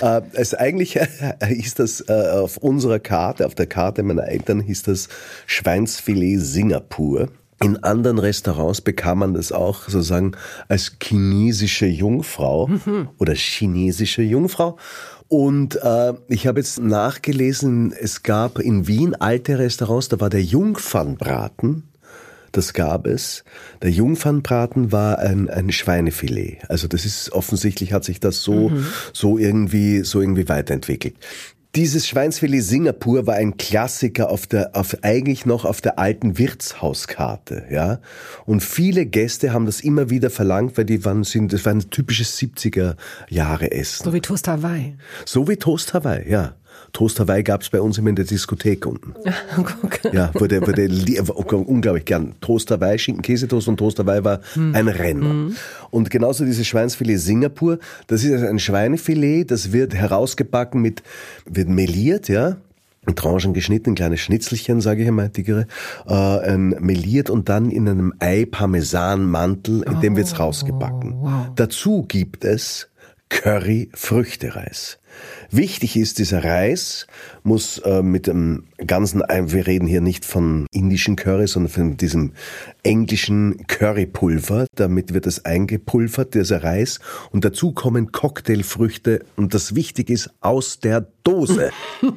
Äh, 0.00 0.22
es 0.32 0.54
eigentlich 0.54 0.98
hieß 1.46 1.74
das 1.74 2.02
äh, 2.08 2.30
auf 2.30 2.56
unserer 2.56 3.00
Karte, 3.00 3.44
auf 3.44 3.54
der 3.54 3.66
Karte 3.66 4.02
meiner 4.02 4.26
Eltern 4.26 4.60
hieß 4.60 4.84
das 4.84 5.08
Schweinsfilet 5.44 6.38
Singapur. 6.40 7.28
In 7.62 7.82
anderen 7.82 8.18
Restaurants 8.18 8.80
bekam 8.80 9.18
man 9.18 9.34
das 9.34 9.52
auch 9.52 9.82
sozusagen 9.82 10.32
als 10.68 10.96
chinesische 11.02 11.84
Jungfrau 11.84 12.68
mhm. 12.68 13.10
oder 13.18 13.34
chinesische 13.34 14.22
Jungfrau. 14.22 14.78
Und 15.30 15.76
äh, 15.76 16.12
ich 16.28 16.46
habe 16.48 16.58
jetzt 16.58 16.80
nachgelesen, 16.80 17.92
es 17.92 18.24
gab 18.24 18.58
in 18.58 18.88
Wien 18.88 19.14
alte 19.14 19.58
Restaurants, 19.58 20.08
da 20.08 20.20
war 20.20 20.28
der 20.28 20.42
Jungfernbraten 20.42 21.84
das 22.52 22.72
gab 22.72 23.06
es. 23.06 23.44
Der 23.82 23.90
Jungfernbraten 23.90 24.92
war 24.92 25.18
ein, 25.18 25.48
ein 25.48 25.70
Schweinefilet. 25.70 26.58
Also 26.68 26.88
das 26.88 27.04
ist 27.04 27.32
offensichtlich 27.32 27.92
hat 27.92 28.04
sich 28.04 28.20
das 28.20 28.42
so, 28.42 28.70
mhm. 28.70 28.86
so 29.12 29.38
irgendwie, 29.38 30.02
so 30.02 30.20
irgendwie 30.20 30.48
weiterentwickelt. 30.48 31.14
Dieses 31.76 32.08
Schweinsfilet 32.08 32.62
Singapur 32.62 33.28
war 33.28 33.36
ein 33.36 33.56
Klassiker 33.56 34.28
auf 34.30 34.48
der, 34.48 34.74
auf, 34.74 34.96
eigentlich 35.02 35.46
noch 35.46 35.64
auf 35.64 35.80
der 35.80 36.00
alten 36.00 36.36
Wirtshauskarte, 36.36 37.66
ja. 37.70 38.00
Und 38.44 38.60
viele 38.60 39.06
Gäste 39.06 39.52
haben 39.52 39.66
das 39.66 39.80
immer 39.80 40.10
wieder 40.10 40.30
verlangt, 40.30 40.76
weil 40.76 40.84
die 40.84 41.04
waren, 41.04 41.22
sind, 41.22 41.52
das 41.52 41.64
war 41.64 41.72
ein 41.72 41.88
typisches 41.90 42.36
70er 42.36 42.96
Jahre 43.28 43.70
Essen. 43.70 44.02
So 44.02 44.12
wie 44.12 44.20
Toast 44.20 44.48
Hawaii. 44.48 44.96
So 45.24 45.46
wie 45.46 45.56
Toast 45.56 45.94
Hawaii, 45.94 46.28
ja. 46.28 46.54
Toast 46.92 47.20
Hawaii 47.20 47.42
gab 47.42 47.62
es 47.62 47.70
bei 47.70 47.80
uns 47.80 47.98
immer 47.98 48.10
in 48.10 48.16
der 48.16 48.24
Diskothek 48.24 48.86
unten. 48.86 49.14
ja, 50.12 50.30
wurde, 50.34 50.60
wurde 50.60 51.56
unglaublich 51.56 52.04
gern. 52.04 52.34
Toast 52.40 52.70
Hawaii, 52.70 52.98
Schinken, 52.98 53.22
Käsetoast 53.22 53.68
und 53.68 53.76
Toast 53.76 53.98
Hawaii 53.98 54.24
war 54.24 54.40
hm. 54.54 54.74
ein 54.74 54.88
Renner. 54.88 55.30
Hm. 55.30 55.56
Und 55.90 56.10
genauso 56.10 56.44
dieses 56.44 56.66
Schweinsfilet 56.66 57.18
Singapur, 57.18 57.78
das 58.06 58.24
ist 58.24 58.42
ein 58.42 58.58
Schweinefilet, 58.58 59.50
das 59.50 59.72
wird 59.72 59.94
herausgebacken 59.94 60.80
mit, 60.80 61.02
wird 61.46 61.68
meliert, 61.68 62.28
ja, 62.28 62.56
in 63.06 63.16
Tranchen 63.16 63.54
geschnitten, 63.54 63.94
kleine 63.94 64.18
Schnitzelchen, 64.18 64.80
sage 64.80 65.02
ich 65.02 65.08
einmal, 65.08 65.30
dickere, 65.30 65.66
äh, 66.06 66.56
meliert 66.56 67.30
und 67.30 67.48
dann 67.48 67.70
in 67.70 67.88
einem 67.88 68.12
Ei-Parmesan-Mantel, 68.18 69.82
in 69.82 70.00
dem 70.00 70.14
oh, 70.14 70.16
wird's 70.16 70.38
rausgebacken. 70.38 71.14
Wow. 71.20 71.46
Dazu 71.56 72.04
gibt 72.06 72.44
es 72.44 72.88
Curry-Früchtereis. 73.30 74.99
Wichtig 75.50 75.96
ist, 75.96 76.18
dieser 76.18 76.44
Reis 76.44 77.06
muss 77.42 77.78
äh, 77.78 78.02
mit 78.02 78.26
dem 78.26 78.64
ganzen, 78.86 79.20
wir 79.20 79.66
reden 79.66 79.86
hier 79.86 80.00
nicht 80.00 80.24
von 80.24 80.66
indischen 80.70 81.16
Curry, 81.16 81.48
sondern 81.48 81.72
von 81.72 81.96
diesem 81.96 82.32
englischen 82.82 83.66
Currypulver. 83.66 84.66
Damit 84.74 85.14
wird 85.14 85.26
es 85.26 85.44
eingepulvert, 85.44 86.34
dieser 86.34 86.62
Reis. 86.62 87.00
Und 87.30 87.44
dazu 87.44 87.72
kommen 87.72 88.12
Cocktailfrüchte. 88.12 89.24
Und 89.36 89.54
das 89.54 89.74
Wichtige 89.74 90.12
ist, 90.12 90.30
aus 90.40 90.80
der 90.80 91.06
Dose. 91.22 91.70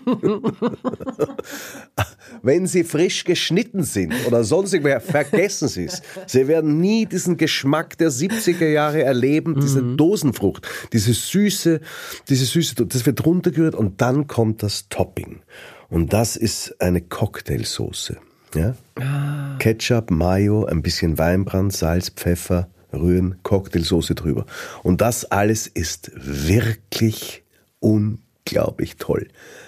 Wenn 2.41 2.67
sie 2.67 2.83
frisch 2.83 3.23
geschnitten 3.23 3.83
sind 3.83 4.13
oder 4.27 4.43
sonst 4.43 4.73
irgendwer, 4.73 5.01
vergessen 5.01 5.67
Sie 5.67 5.85
es. 5.85 6.01
Sie 6.27 6.47
werden 6.47 6.79
nie 6.79 7.05
diesen 7.05 7.37
Geschmack 7.37 7.97
der 7.97 8.11
70er 8.11 8.67
Jahre 8.67 9.03
erleben, 9.03 9.59
diese 9.59 9.81
mhm. 9.81 9.97
Dosenfrucht, 9.97 10.67
diese 10.93 11.13
süße, 11.13 11.81
diese 12.29 12.45
süße, 12.45 12.85
das 12.85 13.05
wird 13.05 13.25
runtergerührt 13.25 13.75
und 13.75 14.01
dann 14.01 14.27
kommt 14.27 14.63
das 14.63 14.89
Topping. 14.89 15.41
Und 15.89 16.13
das 16.13 16.35
ist 16.35 16.81
eine 16.81 17.01
Cocktailsoße. 17.01 18.17
Ja? 18.55 18.75
Ah. 18.95 19.55
Ketchup, 19.59 20.11
Mayo, 20.11 20.65
ein 20.65 20.81
bisschen 20.81 21.17
Weinbrand, 21.17 21.73
Salz, 21.73 22.09
Pfeffer, 22.09 22.67
rühren, 22.93 23.35
Cocktailsoße 23.43 24.15
drüber. 24.15 24.45
Und 24.83 25.01
das 25.01 25.25
alles 25.25 25.67
ist 25.67 26.11
wirklich 26.15 27.43
unglaublich 27.79 28.97
toll. 28.97 29.27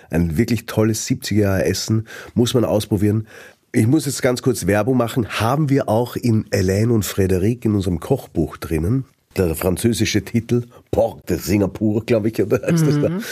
Ein 0.10 0.38
wirklich 0.38 0.66
tolles 0.66 1.08
70er 1.08 1.36
Jahre 1.36 1.66
Essen, 1.66 2.08
muss 2.34 2.54
man 2.54 2.66
ausprobieren. 2.66 3.28
Ich 3.72 3.88
muss 3.88 4.06
jetzt 4.06 4.22
ganz 4.22 4.42
kurz 4.42 4.68
Werbung 4.68 4.98
machen. 4.98 5.28
Haben 5.28 5.70
wir 5.70 5.90
auch 5.90 6.16
in 6.16 6.46
Hélène 6.46 6.90
und 6.90 7.04
Frédéric 7.04 7.66
in 7.66 7.76
unserem 7.76 8.00
Kochbuch 8.00 8.58
drinnen 8.58 9.06
der 9.38 9.56
französische 9.56 10.24
Titel, 10.24 10.64
Port 10.92 11.30
de 11.30 11.38
Singapur, 11.38 12.06
glaube 12.06 12.30
ich, 12.30 12.42
oder 12.42 12.62
heißt 12.62 12.86
mhm. 12.86 12.88
das 12.88 13.02
da. 13.02 13.10
Mhm. 13.10 13.24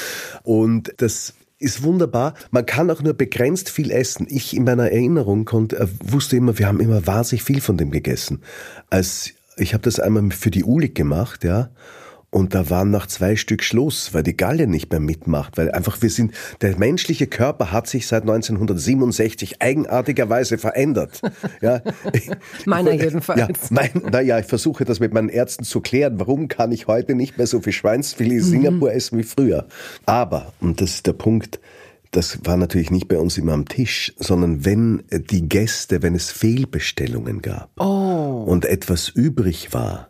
Und 0.44 0.94
das 0.98 1.34
ist 1.64 1.84
wunderbar. 1.84 2.34
Man 2.52 2.66
kann 2.66 2.92
auch 2.92 3.02
nur 3.02 3.14
begrenzt 3.14 3.70
viel 3.70 3.90
essen. 3.90 4.28
Ich 4.30 4.56
in 4.56 4.66
meiner 4.66 4.92
Erinnerung 4.92 5.46
konnte, 5.46 5.80
äh, 5.80 5.88
wusste 6.04 6.36
immer, 6.36 6.60
wir 6.60 6.68
haben 6.68 6.80
immer 6.80 7.08
wahnsinnig 7.08 7.44
viel 7.44 7.62
von 7.62 7.78
dem 7.78 7.92
gegessen. 7.92 8.42
Als 8.90 9.32
ich 9.58 9.74
habe 9.74 9.84
das 9.84 10.00
einmal 10.00 10.32
für 10.32 10.52
die 10.52 10.64
Ulik 10.64 10.96
gemacht, 10.96 11.44
ja. 11.44 11.70
Und 12.34 12.56
da 12.56 12.72
waren 12.72 12.90
nach 12.90 13.06
zwei 13.06 13.36
Stück 13.36 13.62
Schluss, 13.62 14.16
weil 14.16 14.24
die 14.24 14.36
Galle 14.36 14.66
nicht 14.66 14.90
mehr 14.90 15.00
mitmacht, 15.00 15.56
weil 15.56 15.70
einfach 15.70 16.02
wir 16.02 16.10
sind, 16.10 16.34
der 16.62 16.76
menschliche 16.80 17.28
Körper 17.28 17.72
hat 17.72 17.86
sich 17.86 18.08
seit 18.08 18.24
1967 18.24 19.62
eigenartigerweise 19.62 20.58
verändert. 20.58 21.22
Ja. 21.62 21.82
Meiner 22.66 22.92
jedenfalls. 22.94 23.40
Ja, 23.40 23.48
mein, 23.70 23.92
naja, 24.12 24.40
ich 24.40 24.48
versuche 24.48 24.84
das 24.84 25.00
mit 25.00 25.14
meinen 25.14 25.30
Ärzten 25.30 25.64
zu 25.64 25.80
klären. 25.80 26.20
Warum 26.20 26.48
kann 26.48 26.72
ich 26.72 26.88
heute 26.88 27.14
nicht 27.14 27.38
mehr 27.38 27.46
so 27.46 27.62
viel 27.62 27.72
Schweinsfilet 27.72 28.42
mhm. 28.42 28.50
Singapur 28.50 28.92
essen 28.92 29.20
wie 29.20 29.24
früher? 29.24 29.68
Aber, 30.08 30.54
und 30.60 30.82
das 30.82 30.96
ist 30.96 31.06
der 31.06 31.14
Punkt, 31.14 31.60
das 32.10 32.40
war 32.46 32.58
natürlich 32.58 32.90
nicht 32.90 33.08
bei 33.08 33.20
uns 33.20 33.38
immer 33.38 33.54
am 33.54 33.68
Tisch, 33.68 34.14
sondern 34.18 34.66
wenn 34.66 35.04
die 35.12 35.48
Gäste, 35.48 36.02
wenn 36.02 36.16
es 36.16 36.32
Fehlbestellungen 36.32 37.44
gab 37.44 37.70
oh. 37.80 38.44
und 38.48 38.66
etwas 38.66 39.10
übrig 39.10 39.74
war, 39.74 40.10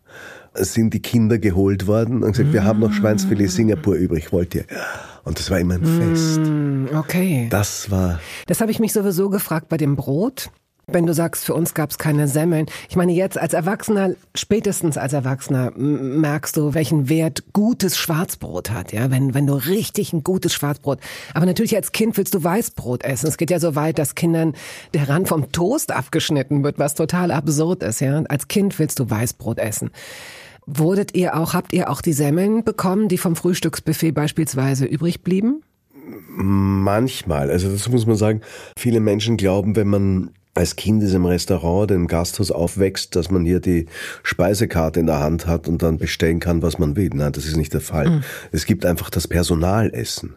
sind 0.55 0.93
die 0.93 1.01
Kinder 1.01 1.39
geholt 1.39 1.87
worden 1.87 2.23
und 2.23 2.31
gesagt, 2.31 2.49
mm. 2.49 2.53
wir 2.53 2.63
haben 2.63 2.79
noch 2.79 2.93
Schweinsfilet 2.93 3.49
Singapur 3.49 3.95
übrig, 3.95 4.31
wollt 4.31 4.55
ihr? 4.55 4.65
Und 5.23 5.39
das 5.39 5.49
war 5.49 5.59
immer 5.59 5.75
ein 5.75 5.85
Fest. 5.85 6.39
Mm, 6.39 6.95
okay. 6.95 7.47
Das 7.49 7.89
war. 7.89 8.19
Das 8.47 8.61
habe 8.61 8.71
ich 8.71 8.79
mich 8.79 8.93
sowieso 8.93 9.29
gefragt 9.29 9.69
bei 9.69 9.77
dem 9.77 9.95
Brot. 9.95 10.49
Wenn 10.85 11.05
du 11.05 11.13
sagst, 11.13 11.45
für 11.45 11.53
uns 11.53 11.73
gab 11.73 11.91
es 11.91 11.97
keine 11.97 12.27
Semmeln. 12.27 12.65
Ich 12.89 12.97
meine, 12.97 13.13
jetzt 13.13 13.37
als 13.37 13.53
Erwachsener, 13.53 14.15
spätestens 14.35 14.97
als 14.97 15.13
Erwachsener, 15.13 15.71
merkst 15.77 16.57
du, 16.57 16.73
welchen 16.73 17.07
Wert 17.07 17.53
gutes 17.53 17.97
Schwarzbrot 17.97 18.69
hat, 18.69 18.91
ja? 18.91 19.09
Wenn, 19.09 19.33
wenn 19.33 19.47
du 19.47 19.53
richtig 19.53 20.11
ein 20.11 20.25
gutes 20.25 20.53
Schwarzbrot. 20.53 20.99
Aber 21.33 21.45
natürlich 21.45 21.77
als 21.77 21.93
Kind 21.93 22.17
willst 22.17 22.33
du 22.33 22.43
Weißbrot 22.43 23.05
essen. 23.05 23.27
Es 23.27 23.37
geht 23.37 23.49
ja 23.49 23.61
so 23.61 23.75
weit, 23.75 23.97
dass 23.97 24.13
Kindern 24.13 24.55
der 24.93 25.07
Rand 25.07 25.29
vom 25.29 25.53
Toast 25.53 25.93
abgeschnitten 25.93 26.65
wird, 26.65 26.79
was 26.79 26.95
total 26.95 27.31
absurd 27.31 27.81
ist, 27.81 28.01
ja? 28.01 28.21
Als 28.27 28.49
Kind 28.49 28.77
willst 28.77 28.99
du 28.99 29.09
Weißbrot 29.09 29.59
essen. 29.59 29.89
Wurdet 30.65 31.15
ihr 31.15 31.37
auch, 31.37 31.53
habt 31.53 31.73
ihr 31.73 31.89
auch 31.89 32.01
die 32.01 32.13
Semmeln 32.13 32.63
bekommen, 32.63 33.07
die 33.07 33.17
vom 33.17 33.35
Frühstücksbuffet 33.35 34.11
beispielsweise 34.11 34.85
übrig 34.85 35.21
blieben? 35.21 35.61
Manchmal. 36.29 37.49
Also 37.51 37.69
das 37.69 37.89
muss 37.89 38.05
man 38.05 38.15
sagen. 38.15 38.41
Viele 38.77 38.99
Menschen 38.99 39.37
glauben, 39.37 39.75
wenn 39.75 39.87
man 39.87 40.29
als 40.55 40.75
Kind 40.75 41.01
ist 41.01 41.13
im 41.13 41.25
Restaurant, 41.25 41.91
im 41.91 42.07
Gasthaus 42.07 42.51
aufwächst, 42.51 43.15
dass 43.15 43.31
man 43.31 43.43
hier 43.43 43.59
die 43.59 43.87
Speisekarte 44.21 44.99
in 44.99 45.07
der 45.07 45.19
Hand 45.19 45.47
hat 45.47 45.67
und 45.67 45.81
dann 45.81 45.97
bestellen 45.97 46.39
kann, 46.39 46.61
was 46.61 46.77
man 46.77 46.95
will. 46.95 47.09
Nein, 47.13 47.31
das 47.31 47.45
ist 47.45 47.57
nicht 47.57 47.73
der 47.73 47.81
Fall. 47.81 48.09
Mhm. 48.09 48.23
Es 48.51 48.65
gibt 48.65 48.85
einfach 48.85 49.09
das 49.09 49.27
Personalessen. 49.27 50.35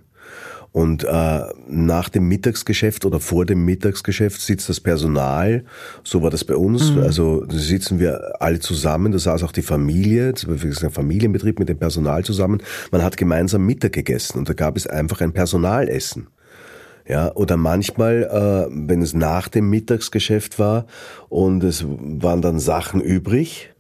Und 0.77 1.05
äh, 1.05 1.41
nach 1.69 2.11
dem 2.11 2.29
Mittagsgeschäft 2.29 3.07
oder 3.07 3.19
vor 3.19 3.47
dem 3.47 3.65
Mittagsgeschäft 3.65 4.43
sitzt 4.43 4.69
das 4.69 4.79
Personal, 4.79 5.65
so 6.05 6.21
war 6.21 6.29
das 6.29 6.45
bei 6.45 6.55
uns, 6.55 6.91
mhm. 6.91 6.99
also 6.99 7.47
da 7.47 7.57
sitzen 7.57 7.99
wir 7.99 8.43
alle 8.43 8.61
zusammen, 8.61 9.11
da 9.11 9.19
saß 9.19 9.43
auch 9.43 9.53
die 9.53 9.62
Familie, 9.62 10.35
das 10.35 10.47
war 10.47 10.55
ein 10.55 10.91
Familienbetrieb 10.91 11.59
mit 11.59 11.71
dem 11.71 11.79
Personal 11.79 12.25
zusammen, 12.25 12.61
man 12.91 13.03
hat 13.03 13.17
gemeinsam 13.17 13.65
Mittag 13.65 13.95
gegessen 13.95 14.37
und 14.37 14.51
da 14.51 14.53
gab 14.53 14.77
es 14.77 14.87
einfach 14.87 15.23
ein 15.23 15.33
Personalessen. 15.33 16.27
Ja, 17.09 17.35
oder 17.35 17.57
manchmal, 17.57 18.25
äh, 18.25 18.71
wenn 18.71 19.01
es 19.01 19.15
nach 19.15 19.49
dem 19.49 19.71
Mittagsgeschäft 19.71 20.59
war 20.59 20.85
und 21.31 21.65
es 21.65 21.87
waren 21.87 22.43
dann 22.43 22.59
Sachen 22.59 23.01
übrig, 23.01 23.71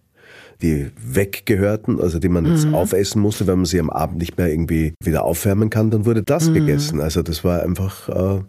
die 0.62 0.90
weggehörten, 0.96 2.00
also 2.00 2.18
die 2.18 2.28
man 2.28 2.46
jetzt 2.46 2.66
mhm. 2.66 2.74
aufessen 2.74 3.20
musste, 3.20 3.46
wenn 3.46 3.56
man 3.56 3.64
sie 3.66 3.80
am 3.80 3.90
Abend 3.90 4.18
nicht 4.18 4.36
mehr 4.38 4.48
irgendwie 4.48 4.94
wieder 5.02 5.24
aufwärmen 5.24 5.70
kann, 5.70 5.90
dann 5.90 6.04
wurde 6.06 6.22
das 6.22 6.48
mhm. 6.48 6.54
gegessen. 6.54 7.00
Also 7.00 7.22
das 7.22 7.44
war 7.44 7.62
einfach, 7.62 8.08
äh, 8.08 8.40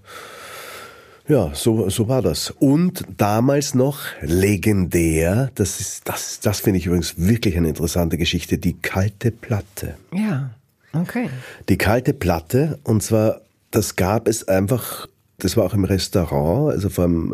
ja, 1.27 1.51
so, 1.53 1.89
so 1.89 2.07
war 2.07 2.21
das. 2.21 2.51
Und 2.51 3.03
damals 3.17 3.75
noch 3.75 3.99
legendär, 4.21 5.51
das 5.55 5.79
ist, 5.79 6.07
das, 6.07 6.39
das 6.39 6.61
finde 6.61 6.79
ich 6.79 6.85
übrigens 6.85 7.15
wirklich 7.17 7.57
eine 7.57 7.69
interessante 7.69 8.17
Geschichte, 8.17 8.57
die 8.57 8.73
kalte 8.73 9.31
Platte. 9.31 9.95
Ja, 10.13 10.51
okay. 10.93 11.29
Die 11.69 11.77
kalte 11.77 12.13
Platte, 12.13 12.79
und 12.83 13.03
zwar, 13.03 13.41
das 13.71 13.95
gab 13.95 14.27
es 14.27 14.47
einfach 14.47 15.07
das 15.39 15.55
war 15.55 15.65
auch 15.65 15.73
im 15.73 15.83
Restaurant, 15.83 16.71
also 16.71 16.89
vor 16.89 17.03
allem 17.03 17.31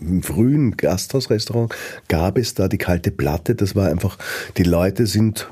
im 0.00 0.22
frühen 0.22 0.76
Gasthausrestaurant 0.76 1.74
gab 2.08 2.38
es 2.38 2.54
da 2.54 2.68
die 2.68 2.78
kalte 2.78 3.10
Platte. 3.10 3.54
Das 3.54 3.74
war 3.74 3.88
einfach, 3.88 4.18
die 4.56 4.62
Leute 4.62 5.06
sind, 5.06 5.48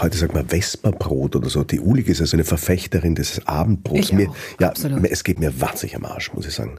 heute 0.00 0.18
sagt 0.18 0.34
man 0.34 0.48
Vesperbrot 0.48 1.36
oder 1.36 1.48
so. 1.48 1.64
Die 1.64 1.80
Ulig 1.80 2.08
ist 2.08 2.20
also 2.20 2.36
eine 2.36 2.44
Verfechterin 2.44 3.14
des 3.14 3.46
Abendbrots. 3.46 4.00
Ich 4.00 4.12
mir, 4.12 4.28
auch, 4.28 4.36
ja, 4.60 4.68
absolut. 4.68 5.04
es 5.06 5.24
geht 5.24 5.40
mir 5.40 5.60
wahnsinnig 5.60 5.96
am 5.96 6.04
Arsch, 6.04 6.32
muss 6.32 6.46
ich 6.46 6.54
sagen. 6.54 6.78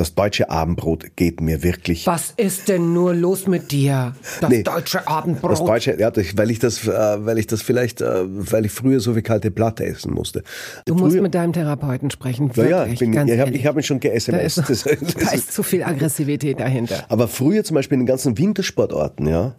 Das 0.00 0.14
deutsche 0.14 0.48
Abendbrot 0.48 1.14
geht 1.14 1.42
mir 1.42 1.62
wirklich. 1.62 2.06
Was 2.06 2.32
ist 2.38 2.70
denn 2.70 2.94
nur 2.94 3.12
los 3.12 3.46
mit 3.46 3.70
dir? 3.70 4.14
Das 4.40 4.48
nee, 4.48 4.62
deutsche 4.62 5.06
Abendbrot. 5.06 5.50
Das 5.52 5.62
deutsche, 5.62 6.00
ja, 6.00 6.10
weil 6.36 6.50
ich 6.50 6.58
das, 6.58 6.88
äh, 6.88 6.90
weil 6.90 7.36
ich 7.36 7.46
das 7.46 7.60
vielleicht, 7.60 8.00
äh, 8.00 8.22
weil 8.24 8.64
ich 8.64 8.72
früher 8.72 9.00
so 9.00 9.12
viel 9.12 9.20
kalte 9.20 9.50
Platte 9.50 9.84
essen 9.84 10.14
musste. 10.14 10.42
Du 10.86 10.94
früher, 10.94 11.04
musst 11.04 11.20
mit 11.20 11.34
deinem 11.34 11.52
Therapeuten 11.52 12.10
sprechen. 12.10 12.48
Wirklich, 12.56 12.70
ja, 12.70 12.86
ich, 12.86 12.98
bin, 12.98 13.12
ich 13.12 13.40
habe 13.40 13.52
hab 13.52 13.76
ihn 13.76 13.82
schon 13.82 14.00
ge-SMS. 14.00 14.54
Da, 14.54 14.62
ist, 14.62 14.86
da 15.20 15.32
ist 15.32 15.52
zu 15.52 15.62
viel 15.62 15.82
Aggressivität 15.82 16.60
dahinter. 16.60 17.04
Aber 17.10 17.28
früher 17.28 17.62
zum 17.62 17.74
Beispiel 17.74 17.96
in 17.96 18.00
den 18.00 18.06
ganzen 18.06 18.38
Wintersportorten, 18.38 19.26
ja, 19.26 19.56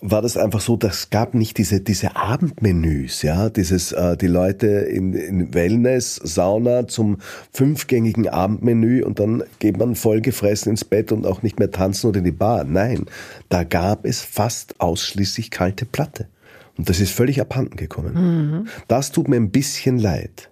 war 0.00 0.22
das 0.22 0.36
einfach 0.36 0.60
so, 0.60 0.76
das 0.76 1.10
gab 1.10 1.34
nicht 1.34 1.58
diese, 1.58 1.80
diese 1.80 2.14
Abendmenüs, 2.14 3.22
ja, 3.22 3.50
dieses, 3.50 3.92
äh, 3.92 4.16
die 4.16 4.28
Leute 4.28 4.66
in, 4.66 5.12
in 5.12 5.54
Wellness, 5.54 6.16
Sauna 6.16 6.86
zum 6.86 7.18
fünfgängigen 7.52 8.28
Abendmenü 8.28 9.02
und 9.02 9.18
dann 9.18 9.42
geht 9.58 9.76
man 9.76 9.96
vollgefressen 9.96 10.70
ins 10.70 10.84
Bett 10.84 11.10
und 11.10 11.26
auch 11.26 11.42
nicht 11.42 11.58
mehr 11.58 11.70
tanzen 11.70 12.08
oder 12.08 12.18
in 12.18 12.24
die 12.24 12.32
Bar. 12.32 12.64
Nein, 12.64 13.06
da 13.48 13.64
gab 13.64 14.04
es 14.04 14.22
fast 14.22 14.80
ausschließlich 14.80 15.50
kalte 15.50 15.84
Platte. 15.84 16.28
Und 16.76 16.88
das 16.88 17.00
ist 17.00 17.12
völlig 17.12 17.40
abhanden 17.40 17.76
gekommen. 17.76 18.14
Mhm. 18.14 18.68
Das 18.86 19.10
tut 19.10 19.26
mir 19.26 19.36
ein 19.36 19.50
bisschen 19.50 19.98
leid. 19.98 20.48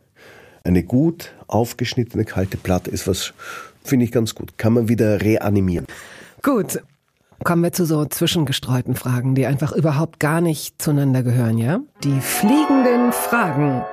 Eine 0.64 0.82
gut 0.82 1.32
aufgeschnittene 1.46 2.24
kalte 2.24 2.56
Platte 2.56 2.90
ist 2.90 3.06
was, 3.06 3.32
finde 3.84 4.04
ich 4.04 4.10
ganz 4.10 4.34
gut. 4.34 4.58
Kann 4.58 4.72
man 4.72 4.88
wieder 4.88 5.20
reanimieren. 5.20 5.86
Gut. 6.42 6.80
Kommen 7.44 7.62
wir 7.62 7.72
zu 7.72 7.84
so 7.84 8.04
zwischengestreuten 8.04 8.94
Fragen, 8.94 9.34
die 9.34 9.46
einfach 9.46 9.72
überhaupt 9.72 10.20
gar 10.20 10.40
nicht 10.40 10.80
zueinander 10.80 11.22
gehören, 11.22 11.58
ja? 11.58 11.80
Die 12.02 12.20
fliegenden 12.20 13.12
Fragen. 13.12 13.84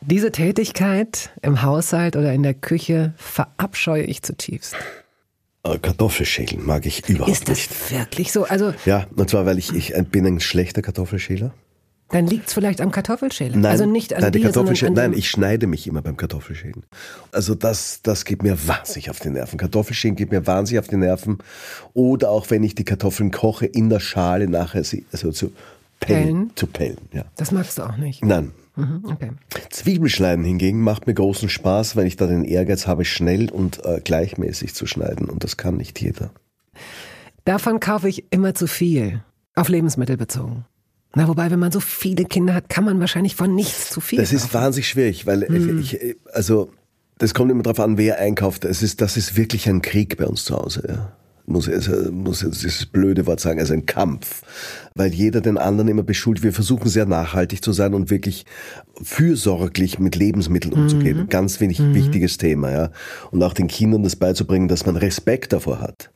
Diese 0.00 0.32
Tätigkeit 0.32 1.30
im 1.42 1.62
Haushalt 1.62 2.16
oder 2.16 2.32
in 2.32 2.42
der 2.42 2.54
Küche 2.54 3.12
verabscheue 3.16 4.04
ich 4.04 4.22
zutiefst. 4.22 4.74
Äh, 5.62 5.78
Kartoffelschälen 5.78 6.64
mag 6.64 6.86
ich 6.86 7.06
überhaupt 7.08 7.28
nicht. 7.28 7.40
Ist 7.42 7.48
das 7.48 7.90
nicht. 7.90 7.90
wirklich 7.90 8.32
so? 8.32 8.44
Also 8.44 8.72
ja, 8.86 9.06
und 9.14 9.28
zwar, 9.28 9.44
weil 9.44 9.58
ich, 9.58 9.74
ich 9.74 9.92
bin 10.10 10.26
ein 10.26 10.40
schlechter 10.40 10.80
Kartoffelschäler. 10.80 11.52
Dann 12.10 12.26
liegt 12.26 12.48
es 12.48 12.54
vielleicht 12.54 12.80
am 12.80 12.90
Kartoffelschälen. 12.90 13.60
Nein, 13.60 13.70
also 13.70 13.86
nicht 13.86 14.14
an 14.14 14.22
nein, 14.22 14.32
dir, 14.32 14.42
Kartoffelschälen, 14.42 14.94
Nein, 14.94 15.12
ich 15.12 15.30
schneide 15.30 15.66
mich 15.66 15.86
immer 15.86 16.02
beim 16.02 16.16
Kartoffelschälen. 16.16 16.84
Also 17.30 17.54
das, 17.54 18.00
das 18.02 18.24
geht 18.24 18.42
mir 18.42 18.66
wahnsinnig 18.66 19.10
auf 19.10 19.20
die 19.20 19.30
Nerven. 19.30 19.58
Kartoffelschälen 19.58 20.16
geht 20.16 20.32
mir 20.32 20.46
wahnsinnig 20.46 20.80
auf 20.80 20.88
die 20.88 20.96
Nerven. 20.96 21.38
Oder 21.94 22.30
auch 22.30 22.50
wenn 22.50 22.64
ich 22.64 22.74
die 22.74 22.84
Kartoffeln 22.84 23.30
koche, 23.30 23.66
in 23.66 23.90
der 23.90 24.00
Schale 24.00 24.48
nachher 24.48 24.82
sie, 24.82 25.06
also 25.12 25.30
zu 25.30 25.52
pellen, 26.00 26.24
pellen. 26.24 26.52
zu 26.56 26.66
pellen. 26.66 26.98
Ja. 27.12 27.24
Das 27.36 27.52
magst 27.52 27.78
du 27.78 27.82
auch 27.82 27.96
nicht. 27.96 28.24
Nein. 28.24 28.52
Mhm, 28.76 29.02
okay. 29.04 29.30
Zwiebelschneiden 29.70 30.44
hingegen 30.44 30.80
macht 30.80 31.06
mir 31.06 31.14
großen 31.14 31.48
Spaß, 31.48 31.96
weil 31.96 32.06
ich 32.06 32.16
da 32.16 32.26
den 32.26 32.44
Ehrgeiz 32.44 32.86
habe, 32.86 33.04
schnell 33.04 33.50
und 33.50 33.84
äh, 33.84 34.00
gleichmäßig 34.02 34.74
zu 34.74 34.86
schneiden. 34.86 35.28
Und 35.28 35.44
das 35.44 35.56
kann 35.56 35.76
nicht 35.76 36.00
jeder. 36.00 36.30
Davon 37.44 37.80
kaufe 37.80 38.08
ich 38.08 38.32
immer 38.32 38.54
zu 38.54 38.66
viel. 38.66 39.22
Auf 39.54 39.68
Lebensmittel 39.68 40.16
bezogen. 40.16 40.64
Na, 41.14 41.26
wobei, 41.26 41.50
wenn 41.50 41.58
man 41.58 41.72
so 41.72 41.80
viele 41.80 42.24
Kinder 42.24 42.54
hat, 42.54 42.68
kann 42.68 42.84
man 42.84 43.00
wahrscheinlich 43.00 43.34
von 43.34 43.54
nichts 43.54 43.90
zu 43.90 44.00
viel. 44.00 44.18
Das 44.18 44.32
ist 44.32 44.54
wahnsinnig 44.54 44.88
schwierig, 44.88 45.26
weil 45.26 45.46
hm. 45.46 45.80
ich, 45.80 45.98
also, 46.32 46.70
das 47.18 47.34
kommt 47.34 47.50
immer 47.50 47.62
darauf 47.62 47.80
an, 47.80 47.98
wer 47.98 48.18
einkauft. 48.18 48.64
Es 48.64 48.82
ist, 48.82 49.00
das 49.00 49.16
ist 49.16 49.36
wirklich 49.36 49.68
ein 49.68 49.82
Krieg 49.82 50.16
bei 50.16 50.26
uns 50.26 50.44
zu 50.44 50.56
Hause, 50.56 50.84
ja. 50.88 51.12
Muss, 51.46 51.68
also, 51.68 52.12
muss 52.12 52.42
jetzt 52.42 52.62
dieses 52.62 52.86
blöde 52.86 53.26
Wort 53.26 53.40
sagen, 53.40 53.58
also 53.58 53.72
ein 53.72 53.84
Kampf. 53.84 54.42
Weil 54.94 55.12
jeder 55.12 55.40
den 55.40 55.58
anderen 55.58 55.88
immer 55.88 56.04
beschuldigt. 56.04 56.44
Wir 56.44 56.52
versuchen 56.52 56.88
sehr 56.88 57.06
nachhaltig 57.06 57.64
zu 57.64 57.72
sein 57.72 57.92
und 57.92 58.08
wirklich 58.08 58.46
fürsorglich 59.02 59.98
mit 59.98 60.14
Lebensmitteln 60.14 60.72
umzugehen. 60.72 61.22
Mhm. 61.22 61.28
Ganz 61.28 61.58
wenig 61.58 61.80
mhm. 61.80 61.94
wichtiges 61.94 62.38
Thema, 62.38 62.70
ja. 62.70 62.90
Und 63.32 63.42
auch 63.42 63.52
den 63.52 63.66
Kindern 63.66 64.04
das 64.04 64.14
beizubringen, 64.14 64.68
dass 64.68 64.86
man 64.86 64.96
Respekt 64.96 65.52
davor 65.52 65.80
hat. 65.80 66.10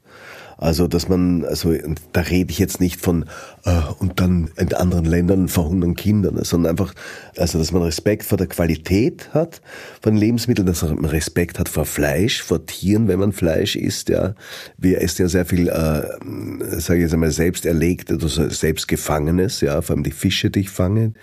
Also, 0.56 0.86
dass 0.86 1.08
man, 1.08 1.44
also 1.44 1.74
da 2.12 2.20
rede 2.20 2.50
ich 2.50 2.58
jetzt 2.58 2.80
nicht 2.80 3.00
von 3.00 3.24
äh, 3.64 3.80
und 3.98 4.20
dann 4.20 4.50
in 4.56 4.72
anderen 4.74 5.04
Ländern 5.04 5.48
verhungern 5.48 5.94
Kindern, 5.94 6.42
sondern 6.44 6.70
einfach, 6.70 6.94
also 7.36 7.58
dass 7.58 7.72
man 7.72 7.82
Respekt 7.82 8.24
vor 8.24 8.38
der 8.38 8.46
Qualität 8.46 9.30
hat 9.32 9.60
von 10.02 10.16
Lebensmitteln, 10.16 10.66
dass 10.66 10.82
man 10.82 11.04
Respekt 11.04 11.58
hat 11.58 11.68
vor 11.68 11.86
Fleisch, 11.86 12.42
vor 12.42 12.64
Tieren, 12.66 13.08
wenn 13.08 13.18
man 13.18 13.32
Fleisch 13.32 13.76
isst. 13.76 14.08
Ja, 14.08 14.34
wir 14.78 15.00
essen 15.00 15.22
ja 15.22 15.28
sehr 15.28 15.46
viel, 15.46 15.68
äh, 15.68 16.80
sage 16.80 16.98
ich 16.98 17.02
jetzt 17.02 17.14
einmal 17.14 17.30
selbst 17.30 17.66
erlegt 17.66 18.12
oder 18.12 18.28
selbst 18.28 18.88
gefangenes. 18.88 19.60
Ja, 19.60 19.82
vor 19.82 19.96
allem 19.96 20.04
die 20.04 20.12
Fische, 20.12 20.50
die 20.50 20.60
ich 20.60 20.70
fange 20.70 21.14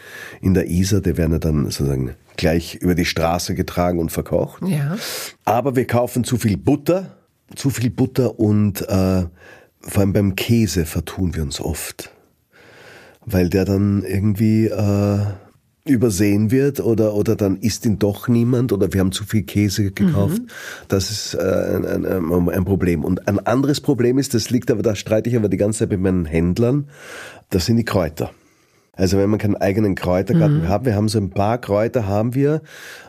in 0.41 0.53
der 0.53 0.69
Isar, 0.69 1.01
die 1.01 1.17
werden 1.17 1.33
ja 1.33 1.39
dann 1.39 1.65
sozusagen 1.65 2.15
gleich 2.37 2.75
über 2.75 2.95
die 2.95 3.05
Straße 3.05 3.55
getragen 3.55 3.99
und 3.99 4.11
verkocht. 4.11 4.63
Ja. 4.67 4.97
Aber 5.45 5.75
wir 5.75 5.85
kaufen 5.85 6.23
zu 6.23 6.37
viel 6.37 6.57
Butter 6.57 7.20
zu 7.55 7.69
viel 7.69 7.89
Butter 7.89 8.39
und 8.39 8.81
äh, 8.81 9.25
vor 9.81 9.99
allem 9.99 10.13
beim 10.13 10.35
Käse 10.35 10.85
vertun 10.85 11.35
wir 11.35 11.43
uns 11.43 11.59
oft, 11.59 12.11
weil 13.25 13.49
der 13.49 13.65
dann 13.65 14.03
irgendwie 14.03 14.67
äh, 14.67 15.19
übersehen 15.85 16.51
wird 16.51 16.79
oder, 16.79 17.15
oder 17.15 17.35
dann 17.35 17.57
isst 17.57 17.85
ihn 17.85 17.97
doch 17.97 18.27
niemand 18.27 18.71
oder 18.71 18.93
wir 18.93 18.99
haben 18.99 19.11
zu 19.11 19.25
viel 19.25 19.43
Käse 19.43 19.91
gekauft. 19.91 20.43
Mhm. 20.43 20.47
Das 20.87 21.09
ist 21.09 21.33
äh, 21.33 21.39
ein, 21.39 22.05
ein, 22.05 22.49
ein, 22.49 22.65
Problem. 22.65 23.03
Und 23.03 23.27
ein 23.27 23.39
anderes 23.39 23.81
Problem 23.81 24.19
ist, 24.19 24.33
das 24.35 24.51
liegt 24.51 24.69
aber, 24.69 24.83
da 24.83 24.95
streite 24.95 25.29
ich 25.29 25.35
aber 25.35 25.49
die 25.49 25.57
ganze 25.57 25.79
Zeit 25.79 25.89
mit 25.89 26.01
meinen 26.01 26.25
Händlern, 26.25 26.87
das 27.49 27.65
sind 27.65 27.77
die 27.77 27.85
Kräuter. 27.85 28.31
Also 28.93 29.17
wenn 29.17 29.29
man 29.29 29.39
keinen 29.39 29.55
eigenen 29.55 29.95
Kräutergarten 29.95 30.63
mhm. 30.63 30.69
hat, 30.69 30.85
wir 30.85 30.95
haben 30.95 31.07
so 31.07 31.17
ein 31.17 31.29
paar 31.29 31.57
Kräuter 31.59 32.07
haben 32.07 32.35
wir, 32.35 32.61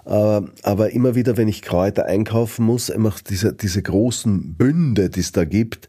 äh, 0.07 0.41
aber 0.63 0.91
immer 0.93 1.17
wieder, 1.17 1.37
wenn 1.37 1.49
ich 1.49 1.61
Kräuter 1.61 2.07
einkaufen 2.07 2.65
muss, 2.65 2.89
immer 2.89 3.13
diese, 3.29 3.53
diese 3.53 3.83
großen 3.83 4.55
Bünde, 4.55 5.11
die 5.11 5.21
es 5.21 5.33
da 5.33 5.45
gibt, 5.45 5.89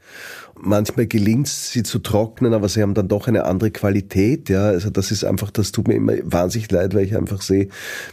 manchmal 0.55 1.05
gelingt 1.05 1.47
es, 1.47 1.71
sie 1.71 1.83
zu 1.83 1.99
trocknen, 1.99 2.53
aber 2.53 2.69
sie 2.69 2.81
haben 2.81 2.95
dann 2.95 3.07
doch 3.07 3.27
eine 3.27 3.45
andere 3.45 3.69
Qualität. 3.69 4.49
Ja, 4.49 4.65
also 4.65 4.89
das 4.89 5.11
ist 5.11 5.23
einfach, 5.23 5.51
das 5.51 5.71
tut 5.71 5.87
mir 5.87 5.95
immer 5.95 6.13
wahnsinnig 6.23 6.71
leid, 6.71 6.95
weil 6.95 7.05
ich 7.05 7.15
einfach 7.15 7.41
sehe, 7.41 7.67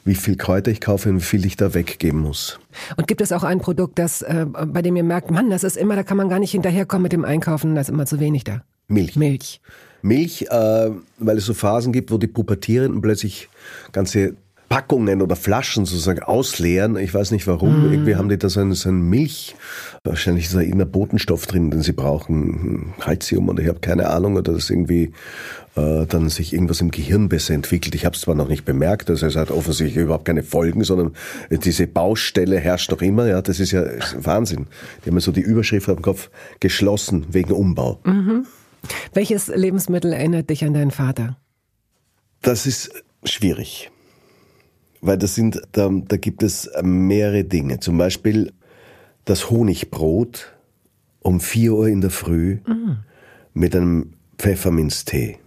wie 0.05 0.15
viel 0.15 0.37
Kräuter 0.37 0.71
ich 0.71 0.81
kaufe 0.81 1.09
und 1.09 1.17
wie 1.17 1.25
viel 1.25 1.47
ich 1.47 1.57
da 1.57 1.73
weggeben 1.73 2.21
muss. 2.21 2.61
Und 2.97 3.09
gibt 3.09 3.21
es 3.21 3.33
auch 3.33 3.43
ein 3.43 3.61
Produkt, 3.61 3.99
das, 3.99 4.21
äh, 4.23 4.47
bei 4.47 4.83
dem 4.83 4.97
ihr 4.97 5.05
merkt, 5.05 5.31
Mann, 5.31 5.49
das 5.49 5.65
ist 5.65 5.77
immer, 5.77 5.97
da 5.97 6.03
kann 6.03 6.17
man 6.17 6.29
gar 6.29 6.41
nicht 6.41 6.53
hinterherkommen 6.53 7.05
mit 7.05 7.13
dem 7.13 7.25
Einkaufen, 7.25 7.75
da 7.75 7.81
ist 7.81 7.89
immer 7.89 8.07
zu 8.07 8.21
wenig 8.21 8.45
da? 8.45 8.63
Milch. 8.89 9.17
Milch. 9.17 9.61
Milch, 10.03 10.47
äh, 10.51 10.91
weil 11.19 11.39
es 11.39 11.47
so 11.47 11.55
Phasen 11.55 11.93
gibt, 11.93 12.11
wo 12.11 12.19
die 12.19 12.27
Pubertierenden 12.27 13.01
plötzlich 13.01 13.49
ganze 13.93 14.35
Packungen 14.71 15.21
oder 15.21 15.35
Flaschen 15.35 15.85
sozusagen 15.85 16.23
ausleeren. 16.23 16.97
Ich 16.97 17.13
weiß 17.13 17.33
nicht 17.33 17.49
warum. 17.49 17.89
Mm. 17.89 17.93
Irgendwie 17.93 18.15
haben 18.15 18.29
die 18.29 18.39
da 18.39 18.49
so 18.49 18.61
einen, 18.61 18.75
so 18.75 18.89
einen 18.89 19.03
Milch. 19.03 19.57
Wahrscheinlich 20.05 20.45
ist 20.45 20.55
da 20.55 20.61
irgendein 20.61 20.93
Botenstoff 20.93 21.47
drin, 21.47 21.73
den 21.73 21.83
sie 21.83 21.93
brauchen. 21.93 22.95
Calcium 23.01 23.49
oder 23.49 23.63
ich 23.63 23.69
habe 23.69 23.81
keine 23.81 24.09
Ahnung. 24.09 24.37
Oder 24.37 24.53
dass 24.53 24.71
irgendwie 24.71 25.13
äh, 25.75 26.07
dann 26.07 26.29
sich 26.29 26.53
irgendwas 26.53 26.81
im 26.81 26.93
Gehirn 26.93 27.29
besser 27.29 27.53
entwickelt. 27.55 27.97
Ich 27.97 28.05
habe 28.05 28.15
es 28.15 28.23
zwar 28.23 28.37
noch 28.37 28.47
nicht 28.47 28.65
bemerkt. 28.65 29.11
Also 29.11 29.27
es 29.27 29.35
hat 29.35 29.51
offensichtlich 29.51 30.05
überhaupt 30.05 30.27
keine 30.27 30.45
Folgen, 30.45 30.85
sondern 30.85 31.15
diese 31.51 31.89
Baustelle 31.89 32.59
herrscht 32.59 32.93
noch 32.93 33.03
immer. 33.03 33.27
Ja, 33.27 33.43
das 33.43 33.59
ist 33.59 33.73
ja 33.73 33.85
Wahnsinn. 34.19 34.69
Die 35.05 35.11
haben 35.11 35.19
so 35.19 35.33
die 35.33 35.41
Überschrift 35.41 35.89
auf 35.89 35.97
dem 35.97 36.03
Kopf 36.03 36.31
geschlossen 36.61 37.27
wegen 37.29 37.51
Umbau. 37.51 37.99
Mhm. 38.05 38.47
Welches 39.13 39.49
Lebensmittel 39.49 40.13
erinnert 40.13 40.51
dich 40.51 40.65
an 40.65 40.75
deinen 40.75 40.91
Vater? 40.91 41.37
Das 42.43 42.67
ist 42.67 42.91
schwierig. 43.25 43.91
Weil 45.01 45.19
das 45.19 45.35
sind, 45.35 45.61
da, 45.73 45.91
da 45.91 46.17
gibt 46.17 46.43
es 46.43 46.71
mehrere 46.83 47.45
Dinge. 47.45 47.81
Zum 47.81 47.99
Beispiel 47.99 48.53
das 49.25 49.51
Honigbrot 49.51 50.53
um 51.21 51.41
4 51.41 51.73
Uhr 51.75 51.89
in 51.89 52.01
der 52.01 52.11
Früh 52.11 52.59
mhm. 52.67 52.99
mit 53.55 53.75
einem 53.75 54.15
Pfefferminztee. 54.39 55.39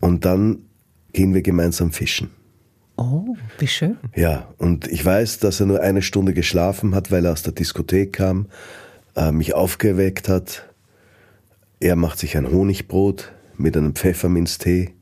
Und 0.00 0.24
dann 0.24 0.64
gehen 1.12 1.34
wir 1.34 1.42
gemeinsam 1.42 1.92
fischen. 1.92 2.30
Oh, 2.96 3.36
wie 3.58 3.66
schön. 3.66 3.96
Ja, 4.16 4.48
und 4.58 4.88
ich 4.88 5.04
weiß, 5.04 5.38
dass 5.38 5.60
er 5.60 5.66
nur 5.66 5.80
eine 5.80 6.02
Stunde 6.02 6.34
geschlafen 6.34 6.94
hat, 6.94 7.10
weil 7.10 7.24
er 7.24 7.32
aus 7.32 7.42
der 7.42 7.52
Diskothek 7.52 8.12
kam, 8.12 8.46
äh, 9.16 9.30
mich 9.30 9.54
aufgeweckt 9.54 10.28
hat 10.28 10.68
er 11.80 11.96
macht 11.96 12.18
sich 12.18 12.36
ein 12.36 12.50
Honigbrot 12.50 13.32
mit 13.56 13.76
einem 13.76 13.94
Pfefferminztee 13.94 14.94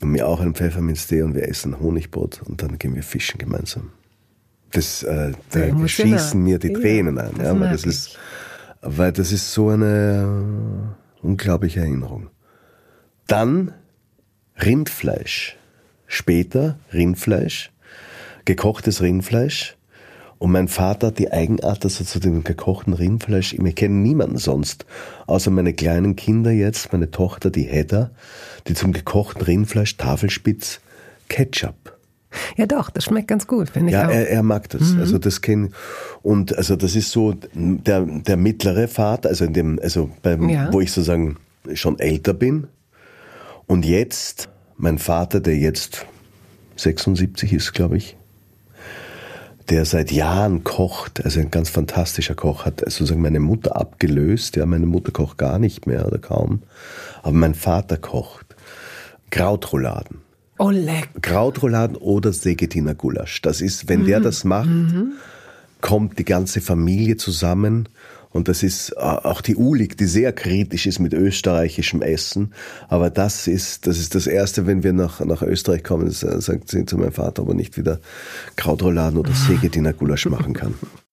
und 0.00 0.10
mir 0.10 0.26
auch 0.26 0.40
einen 0.40 0.54
Pfefferminztee 0.54 1.22
und 1.22 1.34
wir 1.34 1.48
essen 1.48 1.80
Honigbrot 1.80 2.42
und 2.44 2.62
dann 2.62 2.78
gehen 2.78 2.94
wir 2.94 3.02
fischen 3.02 3.38
gemeinsam. 3.38 3.90
Das, 4.72 5.02
äh, 5.02 5.32
da 5.50 5.88
schießen 5.88 6.42
mir 6.42 6.58
die 6.58 6.72
Tränen 6.72 7.16
ja, 7.16 7.22
ein, 7.22 7.36
ja, 7.42 7.58
weil 7.58 7.70
das 7.70 7.84
ist, 7.84 8.18
weil 8.82 9.12
das 9.12 9.32
ist 9.32 9.52
so 9.52 9.70
eine 9.70 10.94
unglaubliche 11.22 11.80
Erinnerung. 11.80 12.28
Dann 13.26 13.72
Rindfleisch. 14.56 15.56
Später 16.10 16.78
Rindfleisch, 16.92 17.70
gekochtes 18.46 19.02
Rindfleisch 19.02 19.77
und 20.38 20.52
mein 20.52 20.68
Vater 20.68 21.08
hat 21.08 21.18
die 21.18 21.32
Eigenart, 21.32 21.84
dass 21.84 22.00
er 22.00 22.06
zu 22.06 22.20
dem 22.20 22.44
gekochten 22.44 22.92
Rindfleisch, 22.92 23.54
ich 23.54 23.74
kenne 23.74 23.94
niemanden 23.96 24.38
sonst, 24.38 24.86
außer 25.26 25.50
meine 25.50 25.72
kleinen 25.72 26.16
Kinder 26.16 26.50
jetzt, 26.50 26.92
meine 26.92 27.10
Tochter, 27.10 27.50
die 27.50 27.64
Hedda, 27.64 28.10
die 28.66 28.74
zum 28.74 28.92
gekochten 28.92 29.42
Rindfleisch 29.42 29.96
Tafelspitz 29.96 30.80
Ketchup. 31.28 31.98
Ja 32.56 32.66
doch, 32.66 32.90
das 32.90 33.04
schmeckt 33.04 33.28
ganz 33.28 33.46
gut, 33.46 33.70
finde 33.70 33.88
ich 33.88 33.94
ja. 33.94 34.10
Er, 34.10 34.28
er 34.28 34.42
mag 34.42 34.68
das. 34.68 34.92
Mhm. 34.92 35.00
Also 35.00 35.18
das 35.18 35.40
kenn 35.40 35.72
und 36.22 36.56
also 36.56 36.76
das 36.76 36.94
ist 36.94 37.10
so 37.10 37.34
der 37.54 38.02
der 38.02 38.36
mittlere 38.36 38.86
Vater, 38.86 39.30
also 39.30 39.46
in 39.46 39.54
dem 39.54 39.80
also 39.82 40.10
beim 40.22 40.48
ja. 40.48 40.70
wo 40.70 40.80
ich 40.80 40.92
sozusagen 40.92 41.38
schon 41.72 41.98
älter 41.98 42.34
bin 42.34 42.66
und 43.66 43.86
jetzt 43.86 44.50
mein 44.76 44.98
Vater, 44.98 45.40
der 45.40 45.56
jetzt 45.56 46.06
76 46.76 47.52
ist, 47.52 47.72
glaube 47.72 47.96
ich, 47.96 48.17
der 49.70 49.84
seit 49.84 50.10
Jahren 50.10 50.64
kocht, 50.64 51.24
also 51.24 51.40
ein 51.40 51.50
ganz 51.50 51.68
fantastischer 51.68 52.34
Koch, 52.34 52.64
hat 52.64 52.80
sozusagen 52.80 53.20
meine 53.20 53.40
Mutter 53.40 53.76
abgelöst. 53.76 54.56
Ja, 54.56 54.66
meine 54.66 54.86
Mutter 54.86 55.12
kocht 55.12 55.38
gar 55.38 55.58
nicht 55.58 55.86
mehr 55.86 56.06
oder 56.06 56.18
kaum. 56.18 56.62
Aber 57.22 57.32
mein 57.32 57.54
Vater 57.54 57.96
kocht. 57.96 58.56
Krautrouladen. 59.30 60.18
Oh, 60.58 60.70
leck. 60.70 61.10
Krautrouladen 61.22 61.96
oder 61.96 62.32
Segetiner 62.32 62.94
Gulasch. 62.94 63.42
Das 63.42 63.60
ist, 63.60 63.88
wenn 63.88 64.02
mhm. 64.02 64.06
der 64.06 64.20
das 64.20 64.44
macht, 64.44 64.68
mhm. 64.68 65.12
kommt 65.80 66.18
die 66.18 66.24
ganze 66.24 66.60
Familie 66.60 67.16
zusammen. 67.16 67.88
Und 68.30 68.48
das 68.48 68.62
ist 68.62 68.90
äh, 68.90 69.00
auch 69.00 69.40
die 69.40 69.56
Ulig, 69.56 69.96
die 69.96 70.06
sehr 70.06 70.32
kritisch 70.32 70.86
ist 70.86 70.98
mit 70.98 71.14
österreichischem 71.14 72.02
Essen. 72.02 72.52
Aber 72.88 73.10
das 73.10 73.46
ist, 73.46 73.86
das 73.86 73.98
ist 73.98 74.14
das 74.14 74.26
Erste, 74.26 74.66
wenn 74.66 74.82
wir 74.82 74.92
nach, 74.92 75.20
nach 75.20 75.42
Österreich 75.42 75.82
kommen, 75.82 76.10
sagt 76.10 76.70
sie 76.70 76.84
zu 76.84 76.98
meinem 76.98 77.12
Vater, 77.12 77.42
ob 77.42 77.48
er 77.48 77.54
nicht 77.54 77.76
wieder 77.76 78.00
Krautrouladen 78.56 79.18
oder 79.18 79.32
Segetiner 79.32 79.92
Gulasch 79.92 80.26
machen 80.26 80.52
kann. 80.52 80.74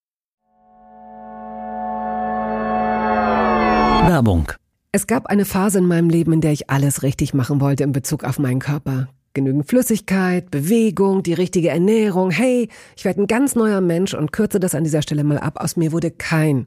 Werbung. 4.08 4.52
Es 4.92 5.06
gab 5.06 5.26
eine 5.26 5.44
Phase 5.44 5.78
in 5.78 5.86
meinem 5.86 6.08
Leben, 6.08 6.32
in 6.32 6.40
der 6.40 6.52
ich 6.52 6.70
alles 6.70 7.02
richtig 7.02 7.34
machen 7.34 7.60
wollte 7.60 7.82
in 7.82 7.92
Bezug 7.92 8.24
auf 8.24 8.38
meinen 8.38 8.60
Körper. 8.60 9.08
Genügend 9.34 9.68
Flüssigkeit, 9.68 10.50
Bewegung, 10.50 11.22
die 11.22 11.34
richtige 11.34 11.68
Ernährung. 11.68 12.30
Hey, 12.30 12.68
ich 12.96 13.04
werde 13.04 13.22
ein 13.22 13.26
ganz 13.26 13.54
neuer 13.54 13.80
Mensch 13.80 14.14
und 14.14 14.32
kürze 14.32 14.60
das 14.60 14.74
an 14.74 14.84
dieser 14.84 15.02
Stelle 15.02 15.24
mal 15.24 15.38
ab. 15.38 15.58
Aus 15.60 15.76
mir 15.76 15.92
wurde 15.92 16.10
kein 16.10 16.66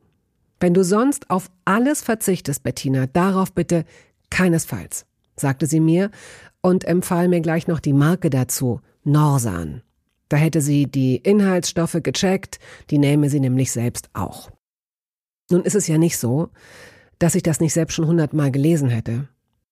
Wenn 0.61 0.75
du 0.75 0.83
sonst 0.83 1.31
auf 1.31 1.49
alles 1.65 2.01
verzichtest, 2.01 2.61
Bettina, 2.61 3.07
darauf 3.07 3.51
bitte 3.51 3.83
keinesfalls, 4.29 5.07
sagte 5.35 5.65
sie 5.65 5.79
mir 5.79 6.11
und 6.61 6.85
empfahl 6.85 7.27
mir 7.27 7.41
gleich 7.41 7.67
noch 7.67 7.79
die 7.79 7.93
Marke 7.93 8.29
dazu, 8.29 8.79
Norsan. 9.03 9.81
Da 10.29 10.37
hätte 10.37 10.61
sie 10.61 10.85
die 10.85 11.17
Inhaltsstoffe 11.17 11.97
gecheckt, 12.03 12.59
die 12.91 12.99
nähme 12.99 13.29
sie 13.29 13.39
nämlich 13.39 13.71
selbst 13.71 14.11
auch. 14.13 14.51
Nun 15.49 15.63
ist 15.63 15.75
es 15.75 15.87
ja 15.87 15.97
nicht 15.97 16.19
so, 16.19 16.49
dass 17.17 17.33
ich 17.33 17.43
das 17.43 17.59
nicht 17.59 17.73
selbst 17.73 17.95
schon 17.95 18.07
hundertmal 18.07 18.51
gelesen 18.51 18.89
hätte. 18.89 19.27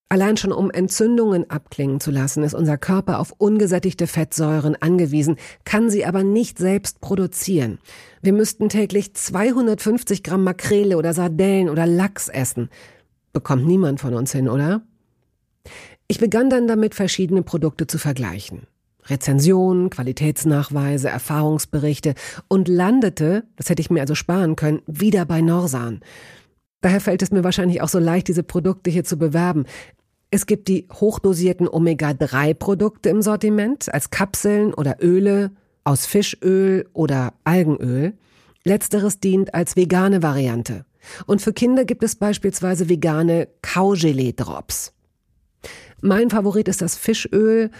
Allein 0.08 0.36
schon 0.36 0.50
um 0.50 0.72
Entzündungen 0.72 1.48
abklingen 1.48 2.00
zu 2.00 2.10
lassen, 2.10 2.42
ist 2.42 2.52
unser 2.52 2.76
Körper 2.76 3.20
auf 3.20 3.32
ungesättigte 3.38 4.08
Fettsäuren 4.08 4.74
angewiesen, 4.74 5.36
kann 5.64 5.88
sie 5.88 6.04
aber 6.04 6.24
nicht 6.24 6.58
selbst 6.58 7.00
produzieren. 7.00 7.78
Wir 8.22 8.34
müssten 8.34 8.68
täglich 8.68 9.14
250 9.14 10.22
Gramm 10.22 10.44
Makrele 10.44 10.98
oder 10.98 11.14
Sardellen 11.14 11.70
oder 11.70 11.86
Lachs 11.86 12.28
essen. 12.28 12.68
Bekommt 13.32 13.66
niemand 13.66 14.00
von 14.00 14.14
uns 14.14 14.32
hin, 14.32 14.48
oder? 14.48 14.82
Ich 16.06 16.18
begann 16.18 16.50
dann 16.50 16.68
damit, 16.68 16.94
verschiedene 16.94 17.42
Produkte 17.42 17.86
zu 17.86 17.96
vergleichen. 17.96 18.66
Rezensionen, 19.06 19.88
Qualitätsnachweise, 19.88 21.08
Erfahrungsberichte 21.08 22.14
und 22.48 22.68
landete, 22.68 23.44
das 23.56 23.70
hätte 23.70 23.80
ich 23.80 23.90
mir 23.90 24.02
also 24.02 24.14
sparen 24.14 24.54
können, 24.56 24.82
wieder 24.86 25.24
bei 25.24 25.40
Norsan. 25.40 26.00
Daher 26.82 27.00
fällt 27.00 27.22
es 27.22 27.30
mir 27.30 27.42
wahrscheinlich 27.42 27.80
auch 27.80 27.88
so 27.88 27.98
leicht, 27.98 28.28
diese 28.28 28.42
Produkte 28.42 28.90
hier 28.90 29.04
zu 29.04 29.16
bewerben. 29.16 29.64
Es 30.30 30.46
gibt 30.46 30.68
die 30.68 30.86
hochdosierten 30.92 31.68
Omega-3-Produkte 31.68 33.08
im 33.08 33.22
Sortiment 33.22 33.92
als 33.92 34.10
Kapseln 34.10 34.74
oder 34.74 34.98
Öle 35.00 35.52
aus 35.84 36.06
Fischöl 36.06 36.88
oder 36.92 37.34
Algenöl. 37.44 38.14
Letzteres 38.64 39.20
dient 39.20 39.54
als 39.54 39.76
vegane 39.76 40.22
Variante. 40.22 40.84
Und 41.26 41.40
für 41.40 41.52
Kinder 41.52 41.84
gibt 41.84 42.02
es 42.02 42.16
beispielsweise 42.16 42.88
vegane 42.88 43.48
Kaugelee-Drops. 43.62 44.92
Mein 46.02 46.30
Favorit 46.30 46.68
ist 46.68 46.82
das 46.82 46.96
Fischöl, 46.96 47.70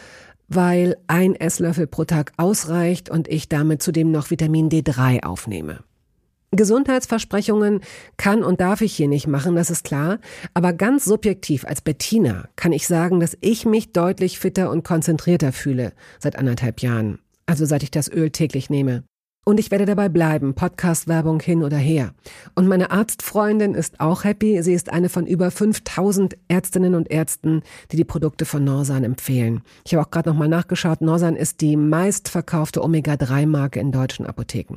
weil 0.48 0.96
ein 1.06 1.34
Esslöffel 1.34 1.86
pro 1.86 2.04
Tag 2.04 2.32
ausreicht 2.36 3.08
und 3.08 3.28
ich 3.28 3.48
damit 3.48 3.82
zudem 3.82 4.10
noch 4.10 4.30
Vitamin 4.30 4.68
D3 4.68 5.22
aufnehme. 5.22 5.84
Gesundheitsversprechungen 6.52 7.80
kann 8.16 8.42
und 8.42 8.60
darf 8.60 8.80
ich 8.80 8.94
hier 8.94 9.06
nicht 9.06 9.28
machen, 9.28 9.54
das 9.54 9.70
ist 9.70 9.84
klar. 9.84 10.18
Aber 10.52 10.72
ganz 10.72 11.04
subjektiv 11.04 11.64
als 11.64 11.80
Bettina 11.80 12.48
kann 12.56 12.72
ich 12.72 12.88
sagen, 12.88 13.20
dass 13.20 13.38
ich 13.40 13.64
mich 13.64 13.92
deutlich 13.92 14.40
fitter 14.40 14.70
und 14.70 14.82
konzentrierter 14.82 15.52
fühle 15.52 15.92
seit 16.18 16.36
anderthalb 16.36 16.80
Jahren. 16.80 17.20
Also 17.50 17.66
seit 17.66 17.82
ich 17.82 17.90
das 17.90 18.08
Öl 18.08 18.30
täglich 18.30 18.70
nehme. 18.70 19.02
Und 19.44 19.58
ich 19.58 19.72
werde 19.72 19.84
dabei 19.84 20.08
bleiben, 20.08 20.54
Podcast-Werbung 20.54 21.40
hin 21.40 21.64
oder 21.64 21.78
her. 21.78 22.14
Und 22.54 22.68
meine 22.68 22.92
Arztfreundin 22.92 23.74
ist 23.74 23.98
auch 23.98 24.22
happy. 24.22 24.62
Sie 24.62 24.72
ist 24.72 24.92
eine 24.92 25.08
von 25.08 25.26
über 25.26 25.50
5000 25.50 26.36
Ärztinnen 26.46 26.94
und 26.94 27.10
Ärzten, 27.10 27.62
die 27.90 27.96
die 27.96 28.04
Produkte 28.04 28.44
von 28.44 28.62
Norsan 28.62 29.02
empfehlen. 29.02 29.62
Ich 29.84 29.92
habe 29.92 30.06
auch 30.06 30.12
gerade 30.12 30.28
nochmal 30.28 30.46
nachgeschaut. 30.46 31.00
Norsan 31.00 31.34
ist 31.34 31.60
die 31.60 31.76
meistverkaufte 31.76 32.84
Omega-3-Marke 32.84 33.80
in 33.80 33.90
deutschen 33.90 34.26
Apotheken. 34.26 34.76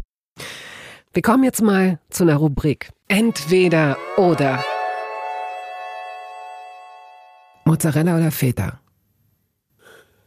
Wir 1.13 1.21
kommen 1.21 1.43
jetzt 1.43 1.61
mal 1.61 1.99
zu 2.09 2.23
einer 2.23 2.37
Rubrik. 2.37 2.89
Entweder 3.09 3.97
oder. 4.15 4.63
Mozzarella 7.65 8.15
oder 8.15 8.31
Feta? 8.31 8.79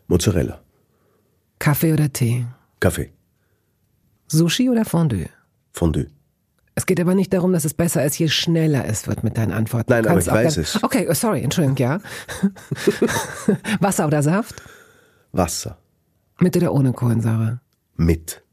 Mozzarella. 0.08 0.60
Kaffee 1.58 1.94
oder 1.94 2.12
Tee? 2.12 2.44
Kaffee. 2.80 3.10
Sushi 4.26 4.68
oder 4.68 4.84
Fondue? 4.84 5.30
Fondue. 5.72 6.08
Es 6.74 6.84
geht 6.84 7.00
aber 7.00 7.14
nicht 7.14 7.32
darum, 7.32 7.54
dass 7.54 7.64
es 7.64 7.72
besser 7.72 8.04
ist, 8.04 8.18
je 8.18 8.28
schneller 8.28 8.84
es 8.84 9.06
wird 9.06 9.24
mit 9.24 9.38
deinen 9.38 9.52
Antworten. 9.52 9.90
Nein, 9.90 10.06
aber 10.06 10.20
ich 10.20 10.26
weiß 10.26 10.58
es. 10.58 10.82
Okay, 10.82 11.06
oh, 11.08 11.14
sorry, 11.14 11.40
Entschuldigung, 11.40 11.78
ja. 11.78 11.98
Wasser 13.80 14.06
oder 14.06 14.22
Saft? 14.22 14.62
Wasser. 15.32 15.78
Mit 16.40 16.54
oder 16.58 16.74
ohne 16.74 16.92
Kohlensäure? 16.92 17.60
Mit. 17.96 18.43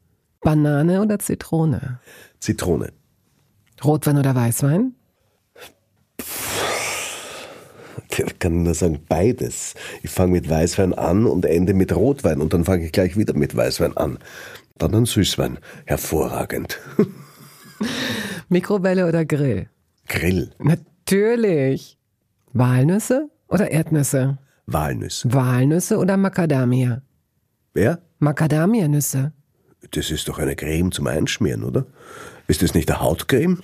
Banane 0.42 1.02
oder 1.02 1.20
Zitrone? 1.20 2.00
Zitrone. 2.40 2.92
Rotwein 3.84 4.18
oder 4.18 4.36
Weißwein? 4.36 4.96
Ich 8.10 8.40
kann 8.40 8.64
nur 8.64 8.74
sagen, 8.74 9.00
beides. 9.08 9.76
Ich 10.04 10.12
fange 10.12 10.34
mit 10.34 10.50
Weißwein 10.50 10.94
an 10.94 11.26
und 11.26 11.46
ende 11.46 11.74
mit 11.74 11.96
Rotwein 11.96 12.42
und 12.42 12.54
dann 12.54 12.66
fange 12.66 12.86
ich 12.86 12.92
gleich 12.92 13.18
wieder 13.18 13.34
mit 13.34 13.56
Weißwein 13.56 13.96
an. 13.96 14.20
Dann 14.78 14.94
ein 14.94 15.06
Süßwein. 15.06 15.60
Hervorragend. 15.86 16.80
Mikrowelle 18.50 19.08
oder 19.08 19.26
Grill? 19.26 19.70
Grill. 20.08 20.52
Natürlich. 20.60 21.98
Walnüsse 22.54 23.30
oder 23.48 23.72
Erdnüsse? 23.72 24.40
Walnüsse. 24.66 25.34
Walnüsse 25.34 25.98
oder 25.98 26.18
Macadamia? 26.18 27.02
Wer? 27.74 28.00
Macadamia-Nüsse. 28.20 29.32
Das 29.90 30.12
ist 30.12 30.28
doch 30.28 30.38
eine 30.38 30.56
Creme 30.56 30.92
zum 30.92 31.08
Einschmieren, 31.08 31.64
oder? 31.64 31.86
Ist 32.48 32.62
das 32.62 32.74
nicht 32.74 32.90
eine 32.90 33.02
Hautcreme? 33.02 33.62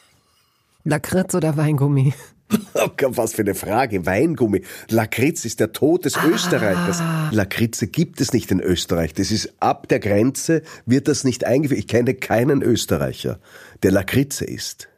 Lakritz 0.84 1.34
oder 1.34 1.56
Weingummi? 1.56 2.14
Was 3.02 3.34
für 3.34 3.42
eine 3.42 3.54
Frage. 3.54 4.06
Weingummi. 4.06 4.62
Lakritz 4.88 5.44
ist 5.44 5.60
der 5.60 5.72
Tod 5.72 6.04
des 6.04 6.16
ah. 6.16 6.26
Österreichers. 6.26 7.02
Lakritze 7.30 7.86
gibt 7.86 8.20
es 8.20 8.32
nicht 8.32 8.50
in 8.50 8.60
Österreich. 8.60 9.14
Das 9.14 9.30
ist 9.30 9.54
ab 9.60 9.88
der 9.88 10.00
Grenze, 10.00 10.62
wird 10.86 11.08
das 11.08 11.24
nicht 11.24 11.44
eingeführt. 11.44 11.80
Ich 11.80 11.88
kenne 11.88 12.14
keinen 12.14 12.62
Österreicher, 12.62 13.38
der 13.82 13.92
Lakritze 13.92 14.44
isst. 14.44 14.88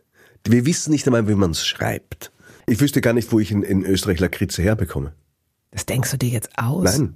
Wir 0.47 0.66
wissen 0.66 0.90
nicht 0.90 1.07
einmal, 1.07 1.28
wie 1.28 1.34
man 1.34 1.53
es 1.53 1.66
schreibt. 1.66 2.32
Ich 2.66 2.80
wüsste 2.80 3.01
gar 3.01 3.12
nicht, 3.12 3.30
wo 3.32 3.40
ich 3.40 3.51
in, 3.51 3.62
in 3.62 3.84
Österreich 3.84 4.20
Lakritze 4.20 4.62
herbekomme. 4.62 5.12
Das 5.70 5.86
denkst 5.86 6.11
du 6.11 6.16
dir 6.18 6.28
jetzt 6.28 6.51
aus? 6.57 6.84
Nein. 6.84 7.14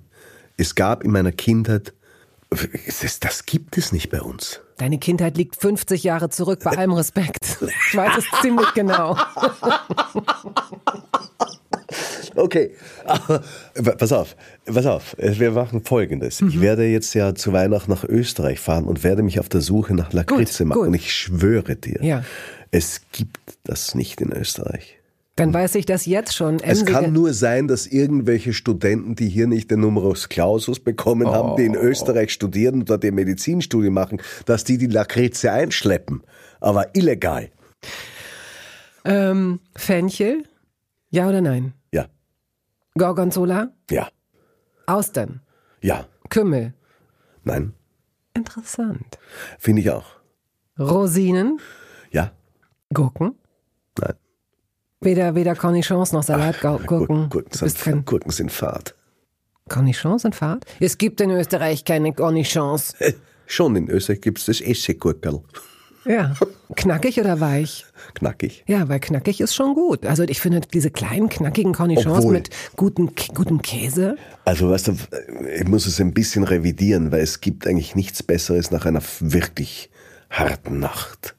Es 0.56 0.74
gab 0.74 1.04
in 1.04 1.12
meiner 1.12 1.32
Kindheit, 1.32 1.94
das, 2.50 3.20
das 3.20 3.46
gibt 3.46 3.76
es 3.76 3.92
nicht 3.92 4.10
bei 4.10 4.20
uns. 4.22 4.60
Deine 4.78 4.98
Kindheit 4.98 5.36
liegt 5.36 5.56
50 5.56 6.04
Jahre 6.04 6.30
zurück, 6.30 6.60
bei 6.64 6.70
allem 6.70 6.92
Respekt. 6.92 7.44
Ich 7.60 7.96
weiß 7.96 8.18
es 8.18 8.24
ziemlich 8.40 8.72
genau. 8.74 9.16
Okay, 12.38 12.70
pass 13.98 14.12
auf, 14.12 14.36
pass 14.64 14.86
auf. 14.86 15.16
Wir 15.18 15.50
machen 15.50 15.82
Folgendes. 15.82 16.40
Mhm. 16.40 16.48
Ich 16.48 16.60
werde 16.60 16.86
jetzt 16.86 17.14
ja 17.14 17.34
zu 17.34 17.52
Weihnachten 17.52 17.90
nach 17.90 18.04
Österreich 18.04 18.60
fahren 18.60 18.84
und 18.84 19.02
werde 19.02 19.22
mich 19.22 19.40
auf 19.40 19.48
der 19.48 19.60
Suche 19.60 19.94
nach 19.94 20.12
Lakritze 20.12 20.62
gut, 20.62 20.68
machen. 20.68 20.78
Gut. 20.80 20.88
Und 20.88 20.94
ich 20.94 21.12
schwöre 21.12 21.74
dir, 21.74 22.02
ja. 22.02 22.24
es 22.70 23.02
gibt 23.10 23.38
das 23.64 23.96
nicht 23.96 24.20
in 24.20 24.32
Österreich. 24.32 24.97
Dann 25.38 25.54
weiß 25.54 25.76
ich 25.76 25.86
das 25.86 26.04
jetzt 26.04 26.34
schon. 26.34 26.58
Es 26.60 26.84
kann 26.84 27.12
nur 27.12 27.32
sein, 27.32 27.68
dass 27.68 27.86
irgendwelche 27.86 28.52
Studenten, 28.52 29.14
die 29.14 29.28
hier 29.28 29.46
nicht 29.46 29.70
den 29.70 29.80
Numerus 29.80 30.28
Clausus 30.28 30.80
bekommen 30.80 31.28
oh. 31.28 31.32
haben, 31.32 31.56
die 31.56 31.64
in 31.64 31.76
oh. 31.76 31.80
Österreich 31.80 32.32
studieren 32.32 32.82
oder 32.82 32.98
die 32.98 33.12
Medizinstudie 33.12 33.90
machen, 33.90 34.20
dass 34.46 34.64
die 34.64 34.78
die 34.78 34.86
Lakritze 34.86 35.52
einschleppen. 35.52 36.24
Aber 36.60 36.96
illegal. 36.96 37.50
Ähm, 39.04 39.60
Fenchel? 39.76 40.42
Ja 41.10 41.28
oder 41.28 41.40
nein? 41.40 41.72
Ja. 41.92 42.06
Gorgonzola? 42.96 43.70
Ja. 43.90 44.08
Austern? 44.86 45.40
Ja. 45.80 46.06
Kümmel? 46.30 46.74
Nein. 47.44 47.74
Interessant. 48.34 49.18
Finde 49.58 49.82
ich 49.82 49.90
auch. 49.90 50.06
Rosinen? 50.78 51.60
Ja. 52.10 52.32
Gurken? 52.92 53.36
Nein. 54.00 54.14
Weder, 55.00 55.34
weder 55.36 55.54
Cornichons 55.54 56.12
noch 56.12 56.24
Salatgurken. 56.24 57.28
Gurken, 57.30 57.52
sind, 57.52 57.78
kein... 57.78 58.04
Gurken 58.04 58.32
sind 58.32 58.50
Fahrt. 58.50 58.96
Cornichons 59.68 60.22
sind 60.22 60.34
Fahrt? 60.34 60.64
Es 60.80 60.98
gibt 60.98 61.20
in 61.20 61.30
Österreich 61.30 61.84
keine 61.84 62.12
Cornichons. 62.12 62.94
Äh, 62.98 63.12
schon 63.46 63.76
in 63.76 63.88
Österreich 63.88 64.20
gibt 64.20 64.38
es 64.38 64.46
das 64.46 64.60
Essiggurkel. 64.60 65.40
Ja. 66.04 66.34
Knackig 66.74 67.20
oder 67.20 67.38
weich? 67.38 67.84
Knackig. 68.14 68.64
Ja, 68.66 68.88
weil 68.88 68.98
knackig 68.98 69.40
ist 69.40 69.54
schon 69.54 69.74
gut. 69.74 70.04
Also 70.04 70.24
ich 70.24 70.40
finde 70.40 70.62
diese 70.72 70.90
kleinen, 70.90 71.28
knackigen 71.28 71.74
Cornichons 71.74 72.18
Obwohl, 72.18 72.32
mit 72.32 72.50
guten, 72.76 73.14
gutem 73.34 73.62
Käse. 73.62 74.16
Also 74.44 74.70
weißt 74.70 74.88
du, 74.88 74.96
ich 75.54 75.68
muss 75.68 75.86
es 75.86 76.00
ein 76.00 76.12
bisschen 76.12 76.42
revidieren, 76.44 77.12
weil 77.12 77.20
es 77.20 77.40
gibt 77.40 77.66
eigentlich 77.66 77.94
nichts 77.94 78.22
Besseres 78.22 78.70
nach 78.70 78.86
einer 78.86 79.02
wirklich 79.20 79.90
harten 80.30 80.80
Nacht 80.80 81.36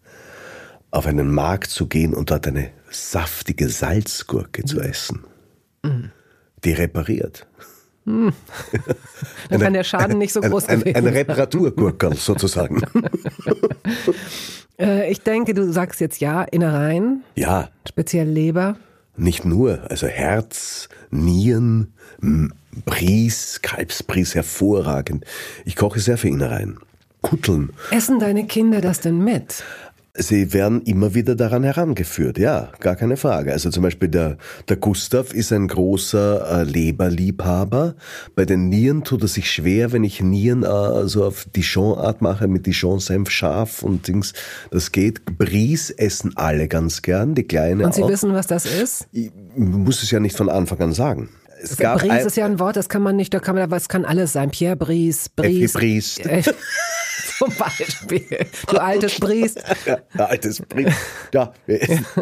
auf 0.91 1.05
einen 1.05 1.31
Markt 1.31 1.69
zu 1.69 1.87
gehen 1.87 2.13
und 2.13 2.31
dort 2.31 2.47
eine 2.47 2.69
saftige 2.89 3.69
Salzgurke 3.69 4.63
zu 4.65 4.79
essen. 4.79 5.23
Mhm. 5.83 6.11
Die 6.63 6.73
repariert. 6.73 7.47
Mhm. 8.05 8.33
Dann 9.49 9.61
kann 9.61 9.73
der 9.73 9.83
Schaden 9.83 10.17
nicht 10.17 10.33
so 10.33 10.41
groß 10.41 10.65
sein. 10.65 10.83
Ein, 10.83 10.95
ein, 10.95 11.07
ein 11.07 11.13
Reparaturgurkel 11.13 12.13
sozusagen. 12.15 12.81
Äh, 14.79 15.11
ich 15.11 15.21
denke, 15.21 15.53
du 15.53 15.69
sagst 15.73 15.99
jetzt 15.99 16.21
ja, 16.21 16.43
Innereien. 16.43 17.23
Ja. 17.35 17.67
Speziell 17.85 18.29
Leber. 18.29 18.77
Nicht 19.17 19.43
nur, 19.43 19.81
also 19.91 20.07
Herz, 20.07 20.87
Nieren, 21.11 21.93
Bries, 22.85 23.59
Kalbsbries, 23.61 24.35
hervorragend. 24.35 25.25
Ich 25.65 25.75
koche 25.75 25.99
sehr 25.99 26.17
für 26.17 26.29
Innereien. 26.29 26.79
Kutteln. 27.21 27.73
Essen 27.91 28.19
deine 28.19 28.47
Kinder 28.47 28.79
das 28.79 29.01
denn 29.01 29.21
mit? 29.21 29.63
Sie 30.19 30.53
werden 30.53 30.81
immer 30.83 31.13
wieder 31.13 31.35
daran 31.35 31.63
herangeführt, 31.63 32.37
ja, 32.37 32.69
gar 32.79 32.95
keine 32.95 33.17
Frage. 33.17 33.51
Also 33.53 33.69
zum 33.69 33.83
Beispiel 33.83 34.09
der, 34.09 34.37
der 34.67 34.77
Gustav 34.77 35.33
ist 35.33 35.51
ein 35.51 35.67
großer 35.67 36.61
äh, 36.61 36.63
Leberliebhaber. 36.63 37.95
Bei 38.35 38.45
den 38.45 38.69
Nieren 38.69 39.03
tut 39.03 39.21
er 39.21 39.27
sich 39.27 39.49
schwer, 39.49 39.91
wenn 39.91 40.03
ich 40.03 40.21
Nieren 40.21 40.63
äh, 40.63 41.07
so 41.07 41.25
auf 41.25 41.45
Dijon-Art 41.55 42.21
mache, 42.21 42.47
mit 42.47 42.65
Dijon-Senf 42.65 43.29
scharf 43.29 43.81
und 43.81 44.07
Dings. 44.07 44.33
Das 44.71 44.91
geht. 44.91 45.25
Bries 45.37 45.89
essen 45.89 46.35
alle 46.35 46.67
ganz 46.67 47.01
gern, 47.01 47.35
die 47.35 47.43
Kleine 47.43 47.85
Und 47.85 47.93
Sie 47.93 48.03
auch. 48.03 48.09
wissen, 48.09 48.33
was 48.33 48.47
das 48.47 48.65
ist? 48.65 49.07
Ich 49.11 49.31
muss 49.55 50.03
es 50.03 50.11
ja 50.11 50.19
nicht 50.19 50.35
von 50.35 50.49
Anfang 50.49 50.79
an 50.81 50.93
sagen. 50.93 51.29
Es 51.61 51.77
gab 51.77 51.99
Bries 51.99 52.25
ist 52.25 52.37
ja 52.37 52.45
ein 52.45 52.59
Wort, 52.59 52.77
das 52.77 52.87
kann 52.87 53.01
man 53.01 53.15
nicht, 53.15 53.33
da 53.33 53.39
kann 53.39 53.55
man, 53.55 53.63
aber 53.63 53.75
es 53.75 53.89
kann 53.89 54.05
alles 54.05 54.33
sein. 54.33 54.49
Pierre 54.49 54.77
Bries, 54.77 55.29
Bries. 55.29 55.73
Bries. 55.73 56.19
Zum 57.39 57.53
Beispiel. 57.55 58.47
Du 58.67 58.77
altes 58.77 59.17
Priest. 59.17 59.63
Ja, 59.85 60.25
altes 60.25 60.61
Priest. 60.61 60.97
Ja, 61.33 61.53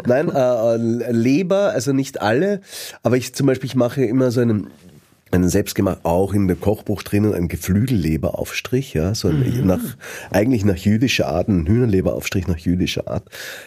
nein, 0.06 0.28
äh, 0.28 0.74
äh, 0.74 1.10
Leber, 1.10 1.72
also 1.72 1.92
nicht 1.92 2.22
alle, 2.22 2.60
aber 3.02 3.16
ich 3.16 3.34
zum 3.34 3.48
Beispiel, 3.48 3.66
ich 3.66 3.74
mache 3.74 4.04
immer 4.04 4.30
so 4.30 4.40
einen 4.40 4.68
einen 5.30 5.48
selbstgemacht, 5.48 6.04
auch 6.04 6.32
in 6.32 6.46
der 6.46 6.56
Kochbuch 6.56 7.02
drinnen, 7.02 7.34
ein 7.34 7.48
Geflügelleberaufstrich, 7.48 8.94
ja, 8.94 9.14
so 9.14 9.28
ein, 9.28 9.40
mhm. 9.40 9.66
nach, 9.66 9.82
eigentlich 10.30 10.64
nach 10.64 10.76
jüdischer 10.76 11.28
Art, 11.28 11.48
ein 11.48 11.66
Hühnerleberaufstrich 11.66 12.46
nach 12.46 12.56
jüdischer 12.56 13.08
Art. 13.08 13.24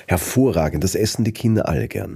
Hervorragend, 0.07 0.83
das 0.83 0.95
essen 0.95 1.23
die 1.23 1.33
Kinder 1.33 1.69
alle 1.69 1.87
gern. 1.87 2.15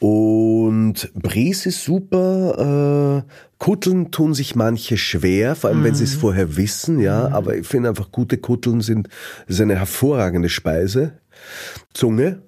Und 0.00 1.12
Bries 1.14 1.66
ist 1.66 1.84
super, 1.84 3.24
äh, 3.28 3.32
Kutteln 3.60 4.10
tun 4.10 4.32
sich 4.34 4.56
manche 4.56 4.96
schwer, 4.96 5.54
vor 5.54 5.68
allem 5.68 5.80
mhm. 5.80 5.84
wenn 5.84 5.94
sie 5.94 6.04
es 6.04 6.16
mhm. 6.16 6.20
vorher 6.20 6.56
wissen, 6.56 6.98
ja, 6.98 7.28
mhm. 7.28 7.34
aber 7.34 7.56
ich 7.56 7.66
finde 7.66 7.90
einfach 7.90 8.10
gute 8.10 8.38
Kutteln 8.38 8.80
sind, 8.80 9.08
ist 9.46 9.60
eine 9.60 9.76
hervorragende 9.76 10.48
Speise. 10.48 11.12
Zunge. 11.92 12.40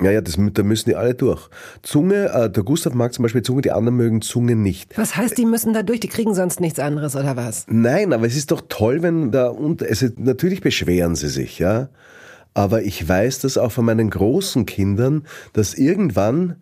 Ja, 0.00 0.10
ja, 0.10 0.20
das, 0.22 0.36
da 0.54 0.62
müssen 0.62 0.88
die 0.88 0.96
alle 0.96 1.14
durch. 1.14 1.48
Zunge, 1.82 2.30
äh, 2.32 2.50
der 2.50 2.62
Gustav 2.64 2.94
mag 2.94 3.12
zum 3.12 3.22
Beispiel 3.22 3.42
Zunge, 3.42 3.60
die 3.60 3.70
anderen 3.70 3.96
mögen 3.96 4.22
Zunge 4.22 4.56
nicht. 4.56 4.96
Was 4.96 5.14
heißt, 5.14 5.36
die 5.36 5.44
müssen 5.44 5.74
da 5.74 5.82
durch, 5.82 6.00
die 6.00 6.08
kriegen 6.08 6.34
sonst 6.34 6.60
nichts 6.60 6.78
anderes, 6.78 7.14
oder 7.14 7.36
was? 7.36 7.66
Nein, 7.68 8.14
aber 8.14 8.26
es 8.26 8.34
ist 8.34 8.50
doch 8.50 8.62
toll, 8.68 9.02
wenn 9.02 9.30
da, 9.30 9.48
und, 9.48 9.82
also 9.82 10.08
natürlich 10.16 10.62
beschweren 10.62 11.14
sie 11.16 11.28
sich, 11.28 11.58
ja. 11.58 11.90
Aber 12.54 12.82
ich 12.82 13.06
weiß 13.06 13.40
das 13.40 13.58
auch 13.58 13.72
von 13.72 13.84
meinen 13.84 14.08
großen 14.08 14.64
Kindern, 14.64 15.24
dass 15.52 15.74
irgendwann 15.74 16.56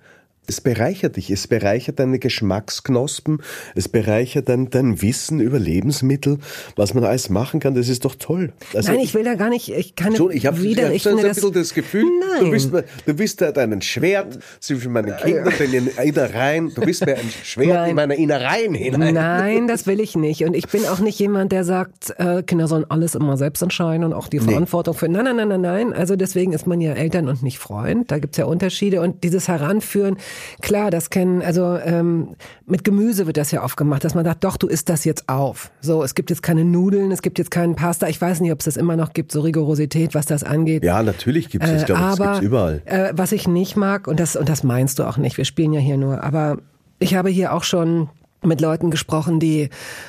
es 0.51 0.61
bereichert 0.61 1.15
dich, 1.15 1.31
es 1.31 1.47
bereichert 1.47 2.01
deine 2.01 2.19
Geschmacksknospen, 2.19 3.41
es 3.77 3.89
bereichert 3.89 4.49
dein, 4.49 4.69
dein 4.69 5.01
Wissen 5.01 5.39
über 5.39 5.61
Lebensmittel, 5.61 6.39
was 6.75 6.93
man 6.93 7.05
alles 7.05 7.31
machen 7.31 7.61
kann, 7.61 7.77
das 7.77 7.89
ist 7.89 8.05
doch 8.05 8.17
toll. 8.17 8.53
Also 8.75 8.91
Nein, 8.91 9.01
ich 9.01 9.15
will 9.15 9.23
da 9.23 9.35
gar 9.35 9.49
nicht, 9.49 9.69
ich 9.69 9.95
kann 9.95 10.17
schon, 10.17 10.33
ich 10.33 10.47
habe 10.47 10.61
wieder, 10.61 10.93
ich, 10.93 11.07
hab 11.07 11.13
so 11.13 11.19
ein 11.21 11.29
bisschen 11.29 11.53
das 11.53 11.73
Gefühl, 11.73 12.05
Nein. 12.33 12.47
du 12.47 12.51
bist, 12.51 12.73
du 13.07 13.15
bist 13.15 13.41
da 13.41 13.53
dein 13.53 13.81
Schwert 13.81 14.41
zwischen 14.59 14.91
meinen 14.91 15.17
Kindern, 15.19 15.53
deinen 15.57 15.87
Innereien, 15.87 16.75
du 16.75 16.81
bist 16.81 17.07
mir 17.07 17.17
ein 17.17 17.31
Schwert 17.45 17.69
Nein. 17.69 17.91
in 17.91 17.97
meine 17.97 18.17
Innereien 18.17 18.75
hinein. 18.75 19.15
Nein, 19.15 19.69
das 19.69 19.87
will 19.87 20.01
ich 20.01 20.17
nicht 20.17 20.43
und 20.45 20.55
ich 20.55 20.67
bin 20.67 20.85
auch 20.87 20.99
nicht 20.99 21.21
jemand, 21.21 21.53
der 21.53 21.63
sagt, 21.63 22.13
äh, 22.19 22.43
Kinder 22.43 22.67
sollen 22.67 22.87
alles 22.89 23.15
immer 23.15 23.37
selbst 23.37 23.63
entscheiden 23.63 24.03
und 24.03 24.15
auch 24.15 24.27
die 24.27 24.41
Verantwortung 24.41 24.95
nee. 24.95 24.99
für, 24.99 25.09
nein, 25.09 25.25
nein, 25.25 25.37
nein, 25.37 25.49
nein, 25.49 25.61
nein, 25.61 25.93
also 25.93 26.17
deswegen 26.17 26.53
ist 26.53 26.67
man 26.67 26.81
ja 26.81 26.95
Eltern 26.95 27.29
und 27.29 27.45
nicht 27.45 27.61
Freund, 27.61 28.11
da 28.11 28.19
gibt's 28.19 28.37
ja 28.37 28.47
Unterschiede 28.47 29.01
und 29.01 29.23
dieses 29.23 29.47
Heranführen, 29.47 30.17
Klar, 30.61 30.91
das 30.91 31.11
kennen, 31.11 31.43
also 31.43 31.77
ähm, 31.85 32.37
mit 32.67 32.85
Gemüse 32.85 33.27
wird 33.27 33.37
das 33.37 33.51
ja 33.51 33.63
oft 33.63 33.77
gemacht, 33.77 34.05
dass 34.05 34.15
man 34.15 34.25
sagt, 34.25 34.45
doch, 34.45 34.57
du 34.57 34.67
isst 34.67 34.89
das 34.89 35.05
jetzt 35.05 35.29
auf. 35.29 35.71
So, 35.81 36.03
es 36.03 36.15
gibt 36.15 36.31
jetzt 36.31 36.43
keine 36.43 36.65
Nudeln, 36.65 37.11
es 37.13 37.23
gibt 37.23 37.39
jetzt 37.39 37.51
keinen 37.51 37.77
Pasta. 37.77 38.09
Ich 38.09 38.21
weiß 38.21 38.41
nicht, 38.41 38.53
ob 38.53 38.61
es 38.61 38.67
das 38.67 38.77
immer 38.77 38.97
noch 38.97 39.13
gibt, 39.13 39.33
so 39.33 39.41
Rigorosität, 39.41 40.15
was 40.15 40.27
das 40.27 40.45
angeht. 40.45 40.85
Ja, 40.85 41.03
natürlich 41.03 41.51
gibt 41.51 41.65
es, 41.65 41.81
ich 41.81 41.87
glaube, 41.87 42.01
das 42.01 42.19
gibt's 42.19 42.41
überall. 42.41 42.83
Äh, 42.85 43.13
was 43.15 43.33
ich 43.33 43.49
nicht 43.49 43.77
mag, 43.77 44.07
und 44.07 44.21
das, 44.21 44.37
und 44.37 44.49
das 44.49 44.63
meinst 44.63 44.99
du 44.99 45.05
auch 45.05 45.17
nicht, 45.17 45.37
wir 45.37 45.45
spielen 45.45 45.73
ja 45.73 45.81
hier 45.81 45.97
nur, 45.97 46.23
aber 46.23 46.59
ich 46.99 47.15
habe 47.15 47.31
hier 47.31 47.53
auch 47.55 47.65
schon 47.65 48.09
mit 48.43 48.61
Leuten 48.61 48.91
gesprochen, 48.91 49.39
die 49.39 49.69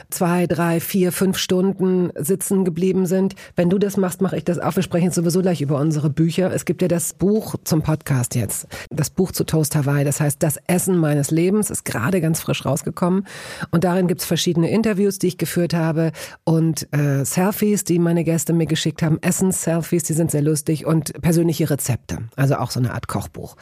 zwei, 0.09 0.47
drei, 0.47 0.79
vier, 0.79 1.11
fünf 1.11 1.37
Stunden 1.37 2.11
sitzen 2.15 2.63
geblieben 2.63 3.05
sind. 3.05 3.35
Wenn 3.55 3.69
du 3.69 3.77
das 3.77 3.97
machst, 3.97 4.21
mache 4.21 4.37
ich 4.37 4.45
das 4.45 4.59
auch. 4.59 4.75
Wir 4.75 4.83
sprechen 4.83 5.11
sowieso 5.11 5.41
gleich 5.41 5.61
über 5.61 5.79
unsere 5.79 6.09
Bücher. 6.09 6.51
Es 6.53 6.65
gibt 6.65 6.81
ja 6.81 6.87
das 6.87 7.13
Buch 7.13 7.55
zum 7.63 7.81
Podcast 7.81 8.35
jetzt. 8.35 8.67
Das 8.89 9.09
Buch 9.09 9.31
zu 9.31 9.43
Toast 9.43 9.75
Hawaii. 9.75 10.05
Das 10.05 10.21
heißt, 10.21 10.41
das 10.41 10.57
Essen 10.67 10.97
meines 10.97 11.31
Lebens 11.31 11.69
ist 11.69 11.83
gerade 11.83 12.21
ganz 12.21 12.39
frisch 12.39 12.65
rausgekommen. 12.65 13.27
Und 13.71 13.83
darin 13.83 14.07
gibt's 14.07 14.25
verschiedene 14.25 14.69
Interviews, 14.71 15.19
die 15.19 15.27
ich 15.27 15.37
geführt 15.37 15.73
habe 15.73 16.11
und 16.45 16.87
äh, 16.93 17.25
Selfies, 17.25 17.83
die 17.83 17.99
meine 17.99 18.23
Gäste 18.23 18.53
mir 18.53 18.65
geschickt 18.65 19.03
haben. 19.03 19.19
Essens-Selfies, 19.21 20.03
die 20.03 20.13
sind 20.13 20.31
sehr 20.31 20.41
lustig 20.41 20.85
und 20.85 21.21
persönliche 21.21 21.69
Rezepte. 21.69 22.19
Also 22.35 22.55
auch 22.55 22.71
so 22.71 22.79
eine 22.79 22.93
Art 22.93 23.07
Kochbuch. 23.07 23.57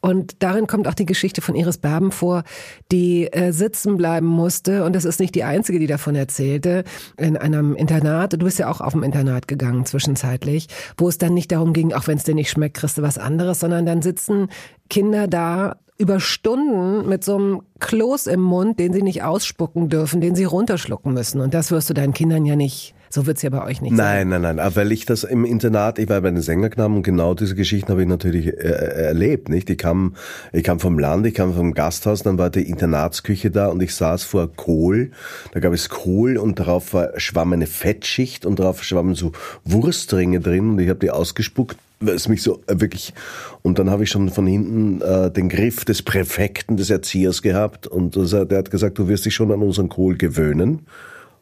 Und 0.00 0.42
darin 0.42 0.66
kommt 0.66 0.88
auch 0.88 0.94
die 0.94 1.06
Geschichte 1.06 1.40
von 1.40 1.54
Iris 1.54 1.78
Berben 1.78 2.10
vor, 2.10 2.42
die 2.90 3.32
äh, 3.32 3.52
sitzen 3.52 3.96
bleibt 3.96 4.11
bleiben 4.12 4.26
musste. 4.26 4.84
Und 4.84 4.94
das 4.94 5.06
ist 5.06 5.20
nicht 5.20 5.34
die 5.34 5.44
einzige, 5.44 5.78
die 5.78 5.86
davon 5.86 6.14
erzählte. 6.14 6.84
In 7.16 7.38
einem 7.38 7.74
Internat, 7.74 8.34
du 8.34 8.38
bist 8.38 8.58
ja 8.58 8.70
auch 8.70 8.82
auf 8.82 8.92
dem 8.92 9.02
Internat 9.02 9.48
gegangen 9.48 9.86
zwischenzeitlich, 9.86 10.68
wo 10.98 11.08
es 11.08 11.16
dann 11.16 11.32
nicht 11.32 11.50
darum 11.50 11.72
ging, 11.72 11.94
auch 11.94 12.06
wenn 12.08 12.18
es 12.18 12.24
dir 12.24 12.34
nicht 12.34 12.50
schmeckt, 12.50 12.76
kriegst 12.76 12.98
du 12.98 13.02
was 13.02 13.16
anderes, 13.16 13.60
sondern 13.60 13.86
dann 13.86 14.02
sitzen 14.02 14.48
Kinder 14.90 15.28
da 15.28 15.76
über 15.96 16.20
Stunden 16.20 17.08
mit 17.08 17.24
so 17.24 17.36
einem 17.36 17.62
Kloß 17.80 18.26
im 18.26 18.40
Mund, 18.40 18.78
den 18.78 18.92
sie 18.92 19.02
nicht 19.02 19.22
ausspucken 19.22 19.88
dürfen, 19.88 20.20
den 20.20 20.34
sie 20.34 20.44
runterschlucken 20.44 21.14
müssen. 21.14 21.40
Und 21.40 21.54
das 21.54 21.70
wirst 21.70 21.88
du 21.88 21.94
deinen 21.94 22.12
Kindern 22.12 22.44
ja 22.44 22.56
nicht 22.56 22.94
so 23.12 23.26
wird's 23.26 23.42
ja 23.42 23.50
bei 23.50 23.62
euch 23.62 23.82
nicht 23.82 23.92
nein, 23.92 23.98
sein. 23.98 24.28
Nein, 24.28 24.42
nein, 24.42 24.56
nein. 24.56 24.72
Weil 24.74 24.90
ich 24.90 25.04
das 25.04 25.24
im 25.24 25.44
Internat, 25.44 25.98
ich 25.98 26.08
war 26.08 26.20
bei 26.22 26.30
den 26.30 26.40
Sängerknaben 26.40 26.96
und 26.96 27.02
genau 27.02 27.34
diese 27.34 27.54
Geschichten 27.54 27.90
habe 27.90 28.02
ich 28.02 28.08
natürlich 28.08 28.46
äh, 28.46 28.50
äh, 28.50 29.04
erlebt. 29.04 29.50
Nicht? 29.50 29.68
Ich 29.68 29.78
kam, 29.78 30.14
ich 30.52 30.64
kam 30.64 30.80
vom 30.80 30.98
Land, 30.98 31.26
ich 31.26 31.34
kam 31.34 31.52
vom 31.52 31.74
Gasthaus, 31.74 32.22
dann 32.22 32.38
war 32.38 32.48
die 32.48 32.62
Internatsküche 32.62 33.50
da 33.50 33.68
und 33.68 33.82
ich 33.82 33.94
saß 33.94 34.24
vor 34.24 34.50
Kohl. 34.54 35.10
Da 35.52 35.60
gab 35.60 35.74
es 35.74 35.90
Kohl 35.90 36.38
und 36.38 36.58
darauf 36.58 36.94
war, 36.94 37.20
schwamm 37.20 37.52
eine 37.52 37.66
Fettschicht 37.66 38.46
und 38.46 38.58
darauf 38.58 38.82
schwammen 38.82 39.14
so 39.14 39.32
Wurstringe 39.64 40.40
drin 40.40 40.70
und 40.70 40.78
ich 40.78 40.88
habe 40.88 41.00
die 41.00 41.10
ausgespuckt 41.10 41.76
es 42.04 42.28
mich 42.28 42.42
so 42.42 42.60
äh, 42.66 42.80
wirklich 42.80 43.14
und 43.62 43.78
dann 43.78 43.90
habe 43.90 44.02
ich 44.02 44.10
schon 44.10 44.30
von 44.30 44.46
hinten 44.46 45.00
äh, 45.02 45.30
den 45.30 45.48
Griff 45.48 45.84
des 45.84 46.02
Präfekten 46.02 46.76
des 46.76 46.90
Erziehers 46.90 47.42
gehabt 47.42 47.86
und 47.86 48.16
der 48.16 48.58
hat 48.58 48.70
gesagt, 48.70 48.98
du 48.98 49.06
wirst 49.06 49.24
dich 49.24 49.34
schon 49.34 49.52
an 49.52 49.62
unseren 49.62 49.88
Kohl 49.88 50.16
gewöhnen 50.16 50.86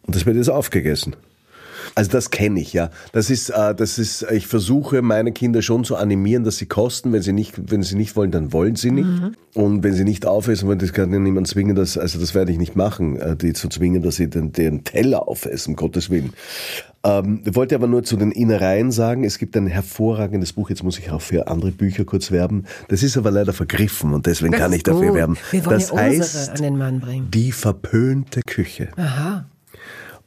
und 0.03 0.17
das 0.17 0.27
wird 0.27 0.37
jetzt 0.37 0.51
aufgegessen. 0.51 1.17
Also 1.95 2.11
das 2.11 2.31
kenne 2.31 2.61
ich, 2.61 2.73
ja. 2.73 2.91
Das 3.13 3.31
ist, 3.31 3.51
äh, 3.51 3.75
das 3.75 3.99
ist, 3.99 4.27
ich 4.31 4.47
versuche 4.47 5.03
meine 5.03 5.33
Kinder 5.33 5.63
schon 5.63 5.85
zu 5.85 5.97
animieren, 5.97 6.45
dass 6.45 6.59
sie 6.59 6.67
kosten. 6.67 7.13
Wenn 7.13 7.23
sie 7.23 7.33
nicht, 7.33 7.71
wenn 7.71 7.83
sie 7.83 7.97
nicht 7.97 8.17
wollen, 8.17 8.31
dann 8.31 8.53
wollen 8.53 8.77
sie 8.77 8.91
nicht. 8.91 9.07
Mhm. 9.07 9.35
Und 9.55 9.83
wenn 9.83 9.95
sie 9.95 10.05
nicht 10.05 10.27
aufessen 10.27 10.69
wollen, 10.69 10.79
das 10.79 10.93
kann 10.93 11.13
ja 11.13 11.19
niemand 11.19 11.49
zwingen, 11.49 11.75
das, 11.75 11.99
also 11.99 12.21
das 12.21 12.35
werde 12.35 12.53
ich 12.53 12.59
nicht 12.59 12.77
machen, 12.77 13.17
äh, 13.17 13.37
die 13.37 13.53
zu 13.53 13.69
zwingen, 13.69 14.03
dass 14.03 14.17
sie 14.17 14.29
den, 14.29 14.53
den 14.53 14.85
Teller 14.85 15.27
aufessen, 15.27 15.71
um 15.71 15.77
Gottes 15.77 16.11
Willen. 16.11 16.33
Ähm, 17.03 17.43
ich 17.45 17.55
wollte 17.55 17.75
aber 17.75 17.87
nur 17.87 18.03
zu 18.03 18.17
den 18.17 18.31
Innereien 18.31 18.91
sagen, 18.91 19.25
es 19.25 19.39
gibt 19.39 19.57
ein 19.57 19.67
hervorragendes 19.67 20.53
Buch, 20.53 20.71
jetzt 20.71 20.83
muss 20.83 20.99
ich 20.99 21.11
auch 21.11 21.23
für 21.23 21.49
andere 21.49 21.73
Bücher 21.73 22.05
kurz 22.05 22.31
werben. 22.31 22.65
Das 22.89 23.03
ist 23.03 23.17
aber 23.17 23.31
leider 23.31 23.53
vergriffen 23.53 24.13
und 24.13 24.27
deswegen 24.27 24.53
das 24.53 24.61
kann 24.61 24.73
ich 24.73 24.83
dafür 24.83 25.15
werben. 25.15 25.37
Wir 25.51 25.65
wollen 25.65 25.79
das 25.79 25.93
heißt, 25.93 26.51
an 26.51 26.63
den 26.63 26.79
Mann 26.79 27.01
bringen. 27.01 27.31
Die 27.31 27.53
verpönte 27.53 28.43
Küche. 28.43 28.89
Aha. 28.97 29.47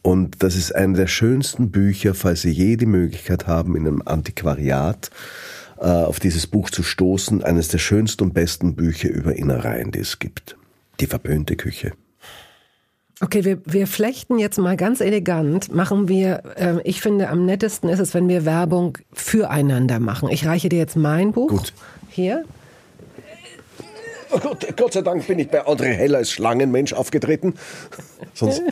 Und 0.04 0.43
das 0.43 0.56
ist 0.56 0.76
eine 0.76 0.95
der 0.95 1.08
schönsten 1.08 1.72
Bücher, 1.72 2.14
falls 2.14 2.41
Sie 2.41 2.51
je 2.51 2.76
die 2.76 2.86
Möglichkeit 2.86 3.47
haben, 3.47 3.76
in 3.76 3.88
einem 3.88 4.04
Antiquariat 4.06 5.10
äh, 5.80 5.86
auf 5.86 6.20
dieses 6.20 6.45
Buch 6.45 6.70
zu 6.70 6.84
stoßen. 6.84 7.43
Eines 7.43 7.70
der 7.70 7.80
schönsten 7.80 8.26
und 8.26 8.34
besten 8.34 8.76
Bücher 8.76 9.10
über 9.10 9.36
Innereien, 9.36 9.91
die 9.91 9.99
es 9.99 10.20
gibt. 10.20 10.58
Die 10.99 11.08
verpönte 11.08 11.56
Küche. 11.56 11.93
Okay, 13.22 13.45
wir, 13.45 13.60
wir 13.66 13.88
flechten 13.88 14.38
jetzt 14.39 14.58
mal 14.58 14.76
ganz 14.76 14.99
elegant, 14.99 15.74
machen 15.74 16.10
wir, 16.10 16.43
äh, 16.58 16.82
ich 16.84 16.99
finde 16.99 17.30
am 17.30 17.45
nettesten 17.45 17.89
ist 17.89 17.99
es, 17.99 18.14
wenn 18.14 18.28
wir 18.28 18.43
Werbung 18.43 18.97
füreinander 19.14 20.01
machen. 20.01 20.28
Ich 20.30 20.45
reiche 20.45 20.68
dir 20.68 20.80
jetzt 20.80 20.97
mein 20.97 21.32
Buch. 21.32 21.47
Gut. 21.47 21.74
Hier. 22.10 22.43
Oh 24.34 24.40
Gott, 24.40 24.66
Gott 24.76 24.94
sei 24.94 25.02
Dank 25.02 25.28
bin 25.28 25.38
ich 25.40 25.50
bei 25.50 25.66
André 25.66 25.94
Heller 25.94 26.20
als 26.20 26.32
Schlangenmensch 26.32 26.94
aufgetreten. 26.94 27.54
Sonst 28.34 28.64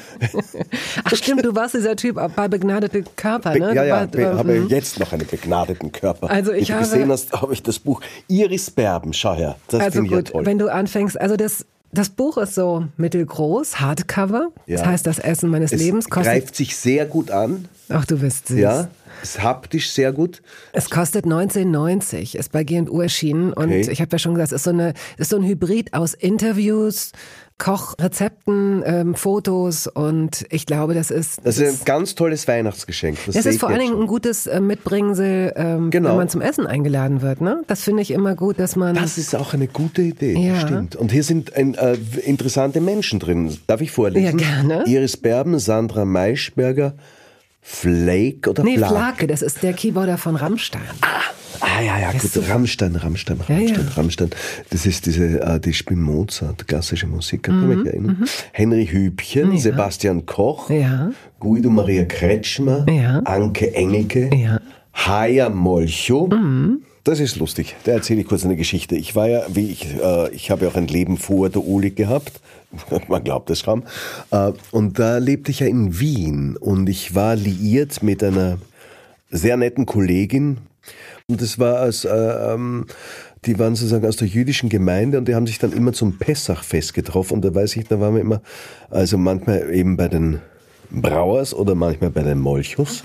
Ach 1.03 1.15
stimmt, 1.15 1.45
du 1.45 1.53
warst 1.53 1.75
dieser 1.75 1.95
Typ 1.95 2.19
bei 2.35 2.47
begnadete 2.47 3.03
Körper, 3.15 3.55
ne? 3.55 3.75
ja, 3.75 3.83
ja, 3.83 4.07
ich 4.11 4.25
habe 4.25 4.53
mhm. 4.53 4.67
jetzt 4.69 4.99
noch 4.99 5.13
einen 5.13 5.27
begnadeten 5.27 5.91
Körper. 5.91 6.29
Also 6.29 6.51
ich 6.51 6.69
Wie 6.69 6.71
du 6.71 6.73
habe, 6.73 6.83
gesehen 6.85 7.11
hast, 7.11 7.31
habe 7.33 7.53
ich 7.53 7.61
das 7.61 7.79
Buch 7.79 8.01
Iris 8.27 8.71
Berben, 8.71 9.13
schau 9.13 9.35
her. 9.35 9.55
Das 9.67 9.81
also 9.81 10.03
gut, 10.03 10.29
toll. 10.29 10.45
wenn 10.45 10.57
du 10.57 10.69
anfängst, 10.69 11.19
also 11.19 11.35
das 11.35 11.65
das 11.91 12.09
Buch 12.09 12.37
ist 12.37 12.55
so 12.55 12.85
mittelgroß, 12.97 13.79
Hardcover. 13.79 14.51
Ja. 14.65 14.77
Das 14.77 14.85
heißt, 14.85 15.07
das 15.07 15.19
Essen 15.19 15.49
meines 15.49 15.71
es 15.73 15.79
Lebens 15.79 16.09
kostet. 16.09 16.33
greift 16.33 16.55
sich 16.55 16.75
sehr 16.75 17.05
gut 17.05 17.31
an. 17.31 17.67
Ach, 17.89 18.05
du 18.05 18.19
bist 18.19 18.47
süß. 18.47 18.59
Ja, 18.59 18.87
ist 19.21 19.43
haptisch 19.43 19.91
sehr 19.91 20.13
gut. 20.13 20.41
Es 20.71 20.89
kostet 20.89 21.25
19,90, 21.25 22.37
ist 22.37 22.51
bei 22.51 22.63
G&U 22.63 23.01
erschienen 23.01 23.53
und 23.53 23.65
okay. 23.65 23.89
ich 23.91 24.01
habe 24.01 24.09
ja 24.11 24.19
schon 24.19 24.35
gesagt, 24.35 24.51
es 24.51 24.57
ist 24.57 24.63
so 24.63 24.69
eine, 24.71 24.93
ist 25.17 25.29
so 25.29 25.37
ein 25.37 25.43
Hybrid 25.43 25.93
aus 25.93 26.13
Interviews, 26.13 27.11
Kochrezepten, 27.57 28.81
ähm, 28.85 29.15
Fotos 29.15 29.85
und 29.85 30.45
ich 30.49 30.65
glaube, 30.65 30.93
das 30.95 31.11
ist. 31.11 31.41
Das 31.43 31.59
ist 31.59 31.81
ein 31.81 31.85
ganz 31.85 32.15
tolles 32.15 32.47
Weihnachtsgeschenk. 32.47 33.17
Das, 33.27 33.35
das 33.35 33.45
ist 33.45 33.59
vor 33.59 33.69
allen 33.69 33.79
Dingen 33.79 33.99
ein 33.99 34.07
gutes 34.07 34.47
äh, 34.47 34.59
Mitbringsel, 34.59 35.53
ähm, 35.55 35.91
genau. 35.91 36.09
wenn 36.09 36.17
man 36.17 36.29
zum 36.29 36.41
Essen 36.41 36.65
eingeladen 36.65 37.21
wird. 37.21 37.41
Ne? 37.41 37.63
Das 37.67 37.83
finde 37.83 38.01
ich 38.01 38.11
immer 38.11 38.35
gut, 38.35 38.57
dass 38.57 38.75
man. 38.75 38.95
Das 38.95 39.17
ist 39.17 39.35
auch 39.35 39.53
eine 39.53 39.67
gute 39.67 40.01
Idee, 40.01 40.33
ja. 40.33 40.59
stimmt. 40.59 40.95
Und 40.95 41.11
hier 41.11 41.23
sind 41.23 41.55
ein, 41.55 41.75
äh, 41.75 41.97
interessante 42.25 42.81
Menschen 42.81 43.19
drin. 43.19 43.57
Darf 43.67 43.81
ich 43.81 43.91
vorlesen? 43.91 44.39
Ja, 44.39 44.45
gerne. 44.45 44.83
Iris 44.87 45.17
Berben, 45.17 45.59
Sandra 45.59 46.05
Maischberger, 46.05 46.95
Flake 47.61 48.49
oder 48.49 48.63
nee, 48.63 48.77
Flake? 48.77 48.93
Nee, 48.93 48.99
Flake, 48.99 49.27
das 49.27 49.41
ist 49.41 49.61
der 49.61 49.73
Keyboarder 49.73 50.17
von 50.17 50.35
Rammstein. 50.35 50.81
Ah, 51.01 51.21
ah 51.59 51.81
ja, 51.81 51.99
ja, 51.99 52.11
gut. 52.11 52.31
Rammstein, 52.47 52.95
Rammstein, 52.95 53.37
Rammstein, 53.37 53.67
ja, 53.67 53.83
ja. 53.83 53.91
Rammstein. 53.95 54.29
Das 54.69 54.85
ist 54.85 55.05
diese, 55.05 55.41
äh, 55.41 55.59
die 55.59 55.73
spielen 55.73 56.01
Mozart, 56.01 56.67
klassische 56.67 57.07
Musik, 57.07 57.43
kann 57.43 57.61
mhm, 57.61 57.77
mich 57.77 57.87
erinnern. 57.87 58.17
Mhm. 58.19 58.25
Henry 58.51 58.87
Hübchen, 58.87 59.53
ja. 59.53 59.59
Sebastian 59.59 60.25
Koch. 60.25 60.69
Guido 61.39 61.69
Maria 61.69 62.05
Kretschmer. 62.05 62.85
Anke 63.25 63.73
Engelke. 63.73 64.59
Haya 64.93 65.49
Molcho, 65.49 66.27
mhm. 66.27 66.83
Das 67.03 67.19
ist 67.19 67.37
lustig. 67.37 67.75
Da 67.83 67.93
erzähle 67.93 68.21
ich 68.21 68.27
kurz 68.27 68.45
eine 68.45 68.55
Geschichte. 68.55 68.95
Ich 68.95 69.15
war 69.15 69.27
ja, 69.27 69.43
wie 69.49 69.71
ich, 69.71 69.87
äh, 69.95 70.29
ich 70.35 70.51
habe 70.51 70.65
ja 70.65 70.71
auch 70.71 70.75
ein 70.75 70.87
Leben 70.87 71.17
vor 71.17 71.49
der 71.49 71.65
Uli 71.65 71.89
gehabt. 71.89 72.39
Man 73.07 73.23
glaubt 73.23 73.49
es 73.49 73.63
kaum. 73.63 73.83
Äh, 74.29 74.51
und 74.71 74.99
da 74.99 75.17
lebte 75.17 75.49
ich 75.49 75.61
ja 75.61 75.67
in 75.67 75.99
Wien 75.99 76.57
und 76.57 76.87
ich 76.87 77.15
war 77.15 77.35
liiert 77.35 78.03
mit 78.03 78.23
einer 78.23 78.59
sehr 79.31 79.57
netten 79.57 79.87
Kollegin. 79.87 80.57
Und 81.27 81.41
das 81.41 81.59
war 81.59 81.77
als, 81.77 82.05
äh, 82.05 82.09
ähm, 82.09 82.85
die 83.45 83.57
waren 83.57 83.75
sozusagen 83.75 84.05
aus 84.05 84.17
der 84.17 84.27
jüdischen 84.27 84.69
Gemeinde 84.69 85.17
und 85.17 85.27
die 85.27 85.35
haben 85.35 85.47
sich 85.47 85.59
dann 85.59 85.73
immer 85.73 85.93
zum 85.93 86.17
Pessachfest 86.17 86.93
getroffen. 86.93 87.35
Und 87.35 87.45
da 87.45 87.53
weiß 87.53 87.75
ich, 87.77 87.87
da 87.87 87.99
waren 87.99 88.15
wir 88.15 88.21
immer, 88.21 88.41
also 88.89 89.17
manchmal 89.17 89.73
eben 89.73 89.97
bei 89.97 90.07
den 90.07 90.41
Brauers 90.91 91.53
oder 91.53 91.73
manchmal 91.73 92.09
bei 92.09 92.21
den 92.21 92.39
Molchos. 92.39 93.03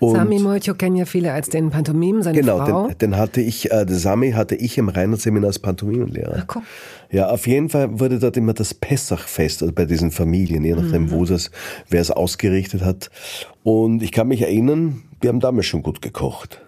Und 0.00 0.16
Sami 0.16 0.38
Molcho 0.38 0.74
kennen 0.74 0.96
ja 0.96 1.04
viele 1.04 1.32
als 1.32 1.48
den 1.48 1.70
Pantomimen, 1.70 2.22
seine 2.22 2.40
genau, 2.40 2.64
Frau. 2.64 2.88
Den, 2.88 2.98
den 2.98 3.16
hatte 3.16 3.40
ich, 3.40 3.70
äh, 3.70 3.84
den 3.84 3.98
Sami 3.98 4.32
hatte 4.32 4.54
ich 4.54 4.78
im 4.78 4.88
Reinhardt-Seminar 4.88 5.48
als 5.48 5.58
Pantomimenlehrer. 5.58 6.38
Ach, 6.38 6.46
guck. 6.46 6.62
Ja, 7.10 7.28
auf 7.28 7.46
jeden 7.46 7.68
Fall 7.68 8.00
wurde 8.00 8.18
dort 8.18 8.36
immer 8.38 8.54
das 8.54 8.72
Pessachfest 8.72 9.62
also 9.62 9.74
bei 9.74 9.84
diesen 9.84 10.10
Familien, 10.10 10.64
je 10.64 10.74
nachdem, 10.74 11.04
mhm. 11.04 11.10
wo 11.10 11.24
das, 11.24 11.50
wer 11.90 12.00
es 12.00 12.10
ausgerichtet 12.10 12.82
hat. 12.82 13.10
Und 13.62 14.02
ich 14.02 14.12
kann 14.12 14.28
mich 14.28 14.40
erinnern, 14.40 15.02
wir 15.20 15.28
haben 15.28 15.40
damals 15.40 15.66
schon 15.66 15.82
gut 15.82 16.00
gekocht. 16.00 16.62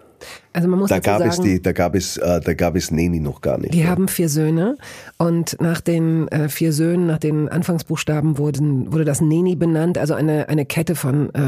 Also 0.53 0.67
man 0.67 0.79
muss 0.79 0.89
da 0.89 0.99
gab 0.99 1.19
sagen, 1.19 1.29
es 1.31 1.41
die, 1.41 1.61
da 1.61 1.71
gab 1.71 1.95
es, 1.95 2.17
äh, 2.17 2.39
da 2.41 2.53
gab 2.53 2.75
es 2.75 2.91
Neni 2.91 3.19
noch 3.19 3.41
gar 3.41 3.57
nicht. 3.57 3.73
Die 3.73 3.81
ja. 3.81 3.87
haben 3.87 4.07
vier 4.07 4.29
Söhne 4.29 4.77
und 5.17 5.57
nach 5.59 5.81
den 5.81 6.27
äh, 6.29 6.49
vier 6.49 6.73
Söhnen, 6.73 7.07
nach 7.07 7.19
den 7.19 7.49
Anfangsbuchstaben 7.49 8.37
wurden, 8.37 8.91
wurde 8.91 9.05
das 9.05 9.21
Neni 9.21 9.55
benannt, 9.55 9.97
also 9.97 10.13
eine 10.13 10.49
eine 10.49 10.65
Kette 10.65 10.95
von 10.95 11.29
äh, 11.33 11.39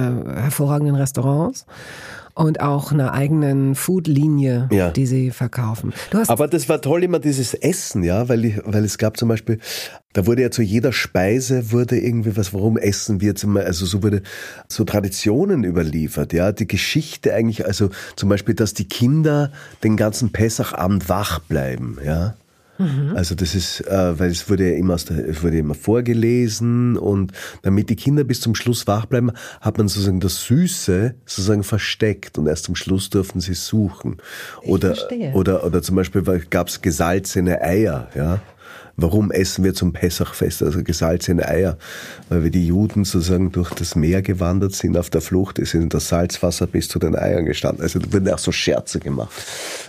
hervorragenden 0.41 0.95
Restaurants 0.95 1.65
und 2.37 2.61
auch 2.61 2.91
einer 2.91 3.13
eigenen 3.13 3.73
Foodlinie, 3.73 4.69
ja. 4.71 4.91
die 4.91 5.07
sie 5.07 5.31
verkaufen. 5.31 5.93
Aber 6.27 6.47
das 6.47 6.69
war 6.69 6.81
toll 6.81 7.03
immer 7.03 7.19
dieses 7.19 7.55
Essen, 7.55 8.03
ja, 8.03 8.29
weil, 8.29 8.45
ich, 8.45 8.61
weil 8.63 8.83
es 8.83 8.99
gab 8.99 9.17
zum 9.17 9.29
Beispiel, 9.29 9.59
da 10.13 10.27
wurde 10.27 10.43
ja 10.43 10.51
zu 10.51 10.61
jeder 10.61 10.93
Speise 10.93 11.71
wurde 11.71 11.99
irgendwie 11.99 12.37
was, 12.37 12.53
warum 12.53 12.77
essen 12.77 13.21
wir 13.21 13.35
zum 13.35 13.57
also 13.57 13.85
so 13.85 14.03
wurde 14.03 14.21
so 14.67 14.83
Traditionen 14.83 15.63
überliefert, 15.63 16.31
ja, 16.31 16.51
die 16.51 16.67
Geschichte 16.67 17.33
eigentlich, 17.33 17.65
also 17.65 17.89
zum 18.15 18.29
Beispiel, 18.29 18.53
dass 18.53 18.75
die 18.75 18.87
Kinder 18.87 19.51
den 19.83 19.97
ganzen 19.97 20.31
Pessachabend 20.31 21.09
wach 21.09 21.39
bleiben, 21.39 21.97
ja. 22.05 22.35
Mhm. 22.77 23.13
Also 23.15 23.35
das 23.35 23.55
ist, 23.55 23.81
äh, 23.81 24.19
weil 24.19 24.31
es 24.31 24.49
wurde 24.49 24.71
ja 24.71 24.77
immer, 24.77 24.95
aus 24.95 25.05
der, 25.05 25.27
es 25.27 25.43
wurde 25.43 25.57
immer 25.57 25.75
vorgelesen 25.75 26.97
und 26.97 27.31
damit 27.63 27.89
die 27.89 27.95
Kinder 27.95 28.23
bis 28.23 28.41
zum 28.41 28.55
Schluss 28.55 28.87
wach 28.87 29.05
bleiben, 29.05 29.31
hat 29.61 29.77
man 29.77 29.87
sozusagen 29.87 30.19
das 30.19 30.43
Süße 30.45 31.15
sozusagen 31.25 31.63
versteckt 31.63 32.37
und 32.37 32.47
erst 32.47 32.65
zum 32.65 32.75
Schluss 32.75 33.09
durften 33.09 33.39
sie 33.39 33.53
suchen. 33.53 34.17
Oder, 34.63 34.95
oder, 35.33 35.63
oder 35.65 35.81
zum 35.81 35.95
Beispiel 35.95 36.21
gab 36.49 36.67
es 36.67 36.81
gesalzene 36.81 37.61
Eier, 37.61 38.09
ja. 38.15 38.41
Warum 38.99 39.31
essen 39.31 39.63
wir 39.63 39.75
zum 39.75 39.93
Pessachfest 39.93 40.63
also 40.63 40.83
gesalzene 40.83 41.47
Eier? 41.47 41.77
Weil 42.29 42.45
wir 42.45 42.49
die 42.49 42.65
Juden 42.65 43.05
sozusagen 43.05 43.51
durch 43.51 43.69
das 43.69 43.95
Meer 43.95 44.23
gewandert 44.23 44.73
sind 44.73 44.97
auf 44.97 45.11
der 45.11 45.21
Flucht, 45.21 45.59
ist 45.59 45.75
in 45.75 45.87
das 45.89 46.07
Salzwasser 46.07 46.65
bis 46.65 46.89
zu 46.89 46.97
den 46.97 47.15
Eiern 47.15 47.45
gestanden. 47.45 47.83
Also 47.83 47.99
da 47.99 48.11
wurden 48.11 48.27
auch 48.29 48.39
so 48.39 48.51
Scherze 48.51 48.99
gemacht. 48.99 49.31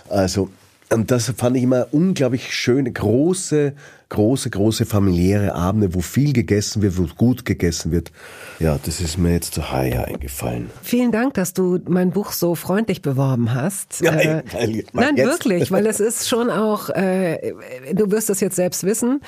Also 0.09 0.51
und 0.91 1.11
das 1.11 1.31
fand 1.35 1.57
ich 1.57 1.63
immer 1.63 1.87
unglaublich 1.91 2.53
schöne, 2.53 2.91
große 2.91 3.73
große, 4.09 4.49
große 4.49 4.85
familiäre 4.85 5.53
Abende, 5.53 5.93
wo 5.93 6.01
viel 6.01 6.33
gegessen 6.33 6.81
wird, 6.81 6.97
wo 6.97 7.05
gut 7.15 7.45
gegessen 7.45 7.91
wird. 7.91 8.11
Ja, 8.59 8.77
das 8.83 8.99
ist 8.99 9.17
mir 9.17 9.33
jetzt 9.33 9.53
zu 9.53 9.71
Haya 9.71 10.03
eingefallen. 10.03 10.69
Vielen 10.81 11.11
Dank, 11.11 11.35
dass 11.35 11.53
du 11.53 11.79
mein 11.87 12.11
Buch 12.11 12.31
so 12.31 12.55
freundlich 12.55 13.01
beworben 13.01 13.53
hast. 13.53 14.01
Ja, 14.01 14.13
äh, 14.15 14.43
nein, 14.93 15.15
jetzt. 15.15 15.27
wirklich, 15.27 15.71
weil 15.71 15.85
es 15.85 15.99
ist 15.99 16.27
schon 16.27 16.49
auch, 16.49 16.89
äh, 16.89 17.53
du 17.93 18.11
wirst 18.11 18.29
es 18.29 18.39
jetzt 18.39 18.55
selbst 18.55 18.83
wissen, 18.83 19.21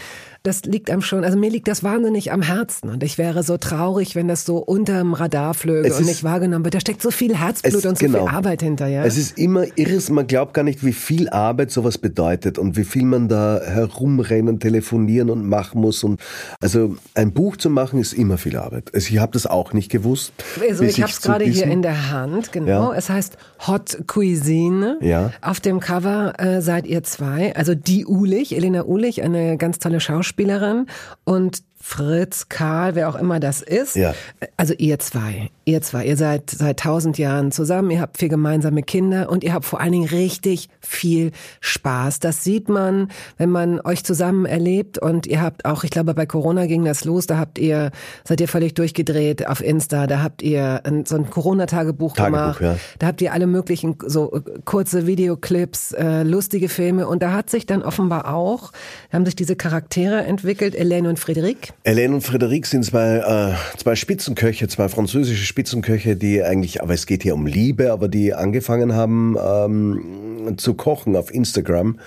das 0.43 0.63
liegt 0.63 0.89
einem 0.89 1.03
schon, 1.03 1.23
also 1.23 1.37
mir 1.37 1.51
liegt 1.51 1.67
das 1.67 1.83
wahnsinnig 1.83 2.31
am 2.31 2.41
Herzen 2.41 2.89
und 2.89 3.03
ich 3.03 3.19
wäre 3.19 3.43
so 3.43 3.57
traurig, 3.57 4.15
wenn 4.15 4.27
das 4.27 4.43
so 4.43 4.57
unterm 4.57 5.13
Radar 5.13 5.53
flöge 5.53 5.87
es 5.87 5.99
und 5.99 6.07
nicht 6.07 6.23
wahrgenommen 6.23 6.65
wird. 6.65 6.73
Da 6.73 6.79
steckt 6.79 7.03
so 7.03 7.11
viel 7.11 7.37
Herzblut 7.37 7.85
und 7.85 7.99
so 7.99 8.05
genau. 8.07 8.25
viel 8.25 8.35
Arbeit 8.35 8.63
hinterher. 8.63 9.05
Es 9.05 9.17
ist 9.17 9.37
immer 9.37 9.65
irres, 9.77 10.09
man 10.09 10.25
glaubt 10.25 10.55
gar 10.55 10.63
nicht, 10.63 10.83
wie 10.83 10.93
viel 10.93 11.29
Arbeit 11.29 11.69
sowas 11.69 11.99
bedeutet 11.99 12.57
und 12.57 12.75
wie 12.75 12.85
viel 12.85 13.03
man 13.03 13.27
da 13.27 13.61
herumrennen, 13.63 14.59
telefonieren 14.59 15.29
und 15.29 15.47
machen 15.47 15.79
muss 15.79 16.03
und 16.03 16.19
also 16.59 16.95
ein 17.13 17.33
Buch 17.33 17.57
zu 17.57 17.69
machen 17.69 17.99
ist 17.99 18.13
immer 18.13 18.39
viel 18.39 18.57
Arbeit. 18.57 18.89
Also 18.95 19.13
ich 19.13 19.19
habe 19.19 19.33
das 19.33 19.45
auch 19.45 19.73
nicht 19.73 19.91
gewusst. 19.91 20.33
Also 20.67 20.83
ich 20.83 21.03
habe 21.03 21.11
es 21.11 21.21
gerade 21.21 21.45
hier 21.45 21.65
in 21.65 21.83
der 21.83 22.09
Hand, 22.09 22.51
genau. 22.51 22.91
Ja. 22.91 22.97
Es 22.97 23.09
heißt 23.09 23.37
Hot 23.67 24.07
Cuisine. 24.07 24.97
Ja. 25.01 25.31
Auf 25.41 25.59
dem 25.59 25.79
Cover 25.79 26.33
äh, 26.39 26.61
seid 26.61 26.87
ihr 26.87 27.03
zwei, 27.03 27.55
also 27.55 27.75
die 27.75 28.07
Ulich, 28.07 28.55
Elena 28.55 28.85
Ulich, 28.85 29.21
eine 29.21 29.57
ganz 29.57 29.77
tolle 29.77 29.99
Schauspielerin 29.99 30.30
Schauspielerin 30.31 30.87
und 31.23 31.63
Fritz, 31.79 32.47
Karl, 32.47 32.95
wer 32.95 33.09
auch 33.09 33.15
immer 33.15 33.39
das 33.39 33.61
ist. 33.61 33.95
Ja. 33.95 34.13
Also 34.55 34.73
ihr 34.77 34.99
zwei, 34.99 35.49
ihr 35.65 35.81
zwei, 35.81 36.05
ihr 36.05 36.17
seid 36.17 36.49
seit 36.49 36.79
tausend 36.79 37.17
Jahren 37.17 37.51
zusammen, 37.51 37.91
ihr 37.91 38.01
habt 38.01 38.17
vier 38.17 38.29
gemeinsame 38.29 38.81
Kinder 38.81 39.29
und 39.29 39.43
ihr 39.43 39.53
habt 39.53 39.65
vor 39.65 39.79
allen 39.79 39.91
Dingen 39.91 40.07
richtig 40.07 40.69
viel 40.79 41.31
Spaß. 41.59 42.19
Das 42.19 42.43
sieht 42.43 42.67
man, 42.67 43.09
wenn 43.37 43.49
man 43.49 43.79
euch 43.81 44.03
zusammen 44.03 44.45
erlebt 44.45 44.97
und 44.97 45.27
ihr 45.27 45.41
habt 45.41 45.65
auch, 45.65 45.83
ich 45.83 45.91
glaube, 45.91 46.13
bei 46.13 46.25
Corona 46.25 46.65
ging 46.65 46.83
das 46.83 47.05
los, 47.05 47.27
da 47.27 47.37
habt 47.37 47.59
ihr, 47.59 47.91
seid 48.23 48.41
ihr 48.41 48.47
völlig 48.47 48.73
durchgedreht 48.73 49.47
auf 49.47 49.61
Insta, 49.61 50.07
da 50.07 50.23
habt 50.23 50.41
ihr 50.41 50.81
ein, 50.83 51.05
so 51.05 51.15
ein 51.15 51.29
Corona-Tagebuch 51.29 52.15
gemacht, 52.15 52.61
ja. 52.61 52.77
da 52.99 53.07
habt 53.07 53.21
ihr 53.21 53.31
alle 53.31 53.45
möglichen 53.47 53.97
so 54.05 54.33
äh, 54.33 54.41
kurze 54.65 55.05
Videoclips, 55.05 55.91
äh, 55.91 56.23
lustige 56.23 56.69
Filme 56.69 57.07
und 57.07 57.21
da 57.21 57.33
hat 57.33 57.49
sich 57.49 57.67
dann 57.67 57.83
offenbar 57.83 58.33
auch, 58.33 58.71
haben 59.11 59.25
sich 59.25 59.35
diese 59.35 59.55
Charaktere 59.55 60.23
entwickelt, 60.23 60.75
Elaine 60.75 61.07
und 61.07 61.19
Friederik. 61.19 61.73
Hélène 61.85 62.13
und 62.13 62.23
Frédéric 62.23 62.65
sind 62.65 62.83
zwei, 62.83 63.17
äh, 63.17 63.77
zwei 63.77 63.95
Spitzenköche, 63.95 64.67
zwei 64.67 64.89
französische 64.89 65.45
Spitzenköche, 65.45 65.51
die 65.63 66.43
eigentlich, 66.43 66.81
aber 66.81 66.93
es 66.93 67.05
geht 67.05 67.23
hier 67.23 67.33
um 67.33 67.45
Liebe, 67.45 67.91
aber 67.91 68.07
die 68.07 68.33
angefangen 68.33 68.93
haben 68.93 69.37
ähm, 69.43 70.57
zu 70.57 70.73
kochen 70.73 71.15
auf 71.15 71.33
Instagram. 71.33 71.97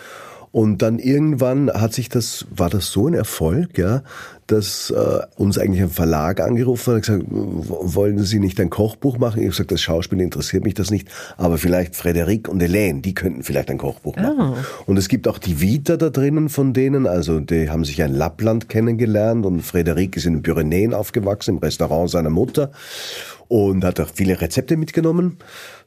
Und 0.55 0.83
dann 0.83 1.01
irgendwann 1.01 1.69
hat 1.69 1.95
sich 1.95 2.09
das, 2.09 2.47
war 2.49 2.71
das 2.71 2.87
so 2.87 3.09
ein 3.09 3.15
Erfolg, 3.15 3.77
ja, 3.77 4.05
dass 4.47 4.89
äh, 4.91 5.19
uns 5.35 5.59
eigentlich 5.59 5.83
ein 5.83 5.91
Verlag 5.91 6.41
angerufen 6.41 6.93
hat 6.93 6.95
und 6.95 7.01
gesagt, 7.01 7.25
wollen 7.29 8.23
Sie 8.23 8.39
nicht 8.39 8.61
ein 8.61 8.71
Kochbuch 8.71 9.19
machen? 9.19 9.39
Ich 9.39 9.47
habe 9.47 9.51
gesagt, 9.51 9.73
das 9.73 9.81
Schauspiel 9.81 10.21
interessiert 10.21 10.63
mich 10.63 10.75
das 10.75 10.93
nicht, 10.93 11.09
aber 11.37 11.59
vielleicht 11.59 11.97
Frederik 11.97 12.49
und 12.49 12.61
Helene, 12.61 13.01
die 13.01 13.15
könnten 13.15 13.43
vielleicht 13.43 13.69
ein 13.69 13.79
Kochbuch 13.79 14.15
machen. 14.15 14.55
Oh. 14.55 14.57
Und 14.87 14.97
es 14.97 15.09
gibt 15.09 15.27
auch 15.27 15.39
die 15.39 15.61
Vita 15.61 15.97
da 15.97 16.09
drinnen 16.09 16.49
von 16.49 16.73
denen, 16.73 17.09
also 17.09 17.41
die 17.41 17.69
haben 17.69 17.85
sich 17.85 18.01
ein 18.01 18.15
Lappland 18.15 18.69
kennengelernt 18.69 19.45
und 19.45 19.61
Frederik 19.61 20.17
ist 20.17 20.27
in 20.27 20.35
den 20.35 20.43
Pyrenäen 20.45 20.95
aufgewachsen, 20.95 21.57
im 21.57 21.59
Restaurant 21.59 22.11
seiner 22.11 22.31
Mutter 22.31 22.71
und 23.55 23.85
hat 23.85 24.01
auch 24.01 24.09
viele 24.13 24.41
Rezepte 24.41 24.77
mitgenommen. 24.77 25.39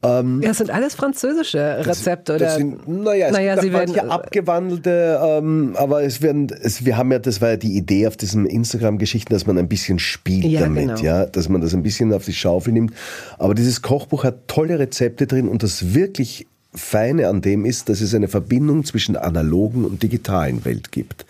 Ähm, 0.01 0.41
ja, 0.41 0.49
das 0.49 0.59
sind 0.59 0.70
alles 0.70 0.95
französische 0.95 1.86
Rezepte, 1.86 2.38
das, 2.38 2.55
das 2.55 2.63
oder? 2.63 2.78
Sind, 2.78 2.88
naja, 2.88 3.28
es 3.28 3.34
naja, 3.34 3.53
gibt 3.55 3.63
sie 3.65 3.74
werden 3.74 3.93
manche 3.93 4.09
abgewandelte, 4.09 5.20
ähm, 5.22 5.76
aber 5.76 6.01
es 6.01 6.22
werden, 6.22 6.47
es, 6.61 6.86
wir 6.86 6.95
haben 6.95 7.11
ja, 7.11 7.20
das 7.20 7.41
war 7.41 7.49
ja 7.49 7.57
die 7.57 7.76
Idee 7.76 8.07
auf 8.07 8.15
diesen 8.15 8.45
Instagram-Geschichten, 8.45 9.34
dass 9.34 9.45
man 9.47 9.57
ein 9.57 9.68
bisschen 9.68 9.99
spielt 9.99 10.45
ja, 10.45 10.61
damit, 10.61 10.88
genau. 10.88 11.01
ja, 11.01 11.26
dass 11.26 11.49
man 11.49 11.59
das 11.59 11.74
ein 11.74 11.84
bisschen 11.84 12.13
auf 12.13 12.24
die 12.24 12.34
Schaufel 12.34 12.72
nimmt. 12.72 12.93
Aber 13.38 13.53
dieses 13.53 13.82
Kochbuch 13.82 14.24
hat 14.24 14.47
tolle 14.47 14.80
Rezepte 14.80 15.28
drin 15.28 15.49
und 15.49 15.61
das 15.61 15.93
wirklich 15.93 16.47
Feine 16.74 17.28
an 17.28 17.41
dem 17.41 17.65
ist, 17.65 17.89
dass 17.89 17.99
es 17.99 18.13
eine 18.13 18.30
Verbindung 18.30 18.86
zwischen 18.86 19.13
der 19.13 19.26
analogen 19.26 19.84
und 19.84 20.03
digitalen 20.03 20.63
Welt 20.63 20.93
gibt 20.93 21.26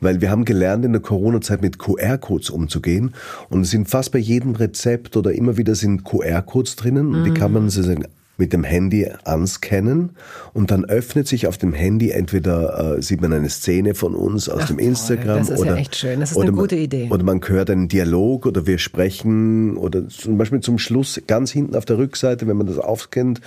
weil 0.00 0.20
wir 0.20 0.30
haben 0.30 0.44
gelernt, 0.44 0.84
in 0.84 0.92
der 0.92 1.02
Corona-Zeit 1.02 1.62
mit 1.62 1.78
QR-Codes 1.78 2.50
umzugehen 2.50 3.14
und 3.48 3.62
es 3.62 3.70
sind 3.70 3.88
fast 3.88 4.12
bei 4.12 4.18
jedem 4.18 4.54
Rezept 4.54 5.16
oder 5.16 5.32
immer 5.32 5.56
wieder 5.56 5.74
sind 5.74 6.04
QR-Codes 6.04 6.76
drinnen 6.76 7.14
und 7.14 7.20
mhm. 7.20 7.24
die 7.24 7.34
kann 7.34 7.52
man 7.52 7.70
sozusagen 7.70 8.04
mit 8.36 8.52
dem 8.52 8.64
Handy 8.64 9.08
anscannen 9.24 10.10
und 10.52 10.70
dann 10.70 10.84
öffnet 10.84 11.28
sich 11.28 11.46
auf 11.46 11.56
dem 11.56 11.72
Handy 11.72 12.10
entweder 12.10 12.96
äh, 12.96 13.02
sieht 13.02 13.20
man 13.20 13.32
eine 13.32 13.48
Szene 13.48 13.94
von 13.94 14.14
uns 14.14 14.48
aus 14.48 14.62
Ach, 14.64 14.68
dem 14.68 14.78
Instagram 14.78 15.38
das 15.38 15.50
ist 15.50 15.60
oder 15.60 15.72
ja 15.72 15.76
echt 15.76 15.94
schön, 15.94 16.20
das 16.20 16.32
ist 16.32 16.38
eine 16.38 16.52
gute 16.52 16.76
Idee. 16.76 17.08
Oder 17.10 17.22
man 17.22 17.40
hört 17.46 17.70
einen 17.70 17.88
Dialog 17.88 18.46
oder 18.46 18.66
wir 18.66 18.78
sprechen 18.78 19.76
oder 19.76 20.08
zum 20.08 20.36
Beispiel 20.36 20.60
zum 20.60 20.78
Schluss 20.78 21.20
ganz 21.26 21.52
hinten 21.52 21.76
auf 21.76 21.84
der 21.84 21.98
Rückseite, 21.98 22.48
wenn 22.48 22.56
man 22.56 22.66
das 22.66 22.78
aufscannt, 22.78 23.40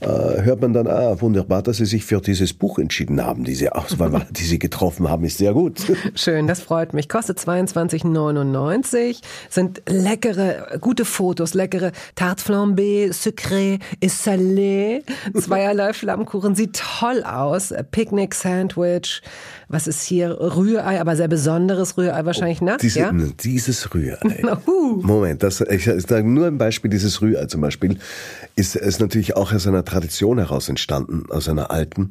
hört 0.00 0.60
man 0.60 0.72
dann, 0.72 0.86
ah, 0.86 1.20
wunderbar, 1.20 1.62
dass 1.62 1.78
Sie 1.78 1.86
sich 1.86 2.04
für 2.04 2.20
dieses 2.20 2.52
Buch 2.52 2.78
entschieden 2.78 3.24
haben. 3.24 3.44
Diese 3.44 3.74
Auswahl, 3.74 4.26
die 4.30 4.44
Sie 4.44 4.58
getroffen 4.58 5.08
haben, 5.08 5.24
ist 5.24 5.38
sehr 5.38 5.52
gut. 5.52 5.80
Schön, 6.14 6.46
das 6.46 6.60
freut 6.60 6.94
mich. 6.94 7.08
Kostet 7.08 7.38
22,99. 7.38 9.20
Sind 9.48 9.82
leckere, 9.88 10.78
gute 10.80 11.04
Fotos, 11.04 11.54
leckere 11.54 11.92
Tarte 12.14 12.42
flambée, 12.42 13.12
sucré, 13.12 13.78
et 14.00 14.10
salé, 14.10 15.02
zweierlei 15.34 15.92
Flammkuchen, 15.92 16.54
sieht 16.54 16.80
toll 16.98 17.22
aus. 17.24 17.72
Picknick 17.90 18.34
Sandwich. 18.34 19.22
Was 19.68 19.88
ist 19.88 20.02
hier? 20.02 20.30
Rührei, 20.40 21.00
aber 21.00 21.16
sehr 21.16 21.26
besonderes 21.26 21.98
Rührei 21.98 22.24
wahrscheinlich 22.24 22.60
nass, 22.60 22.80
Diese, 22.80 23.00
ja? 23.00 23.12
Dieses 23.12 23.92
Rührei. 23.92 24.18
Moment, 25.02 25.42
das, 25.42 25.60
ich, 25.60 25.88
ich 25.88 26.06
sage 26.06 26.28
nur 26.28 26.46
ein 26.46 26.58
Beispiel, 26.58 26.90
dieses 26.90 27.20
Rührei 27.20 27.46
zum 27.46 27.62
Beispiel, 27.62 27.98
ist, 28.54 28.76
ist 28.76 29.00
natürlich 29.00 29.34
auch 29.36 29.52
aus 29.52 29.66
einer 29.66 29.84
Tradition 29.84 30.38
heraus 30.38 30.68
entstanden, 30.68 31.24
aus 31.30 31.48
einer 31.48 31.72
alten. 31.72 32.10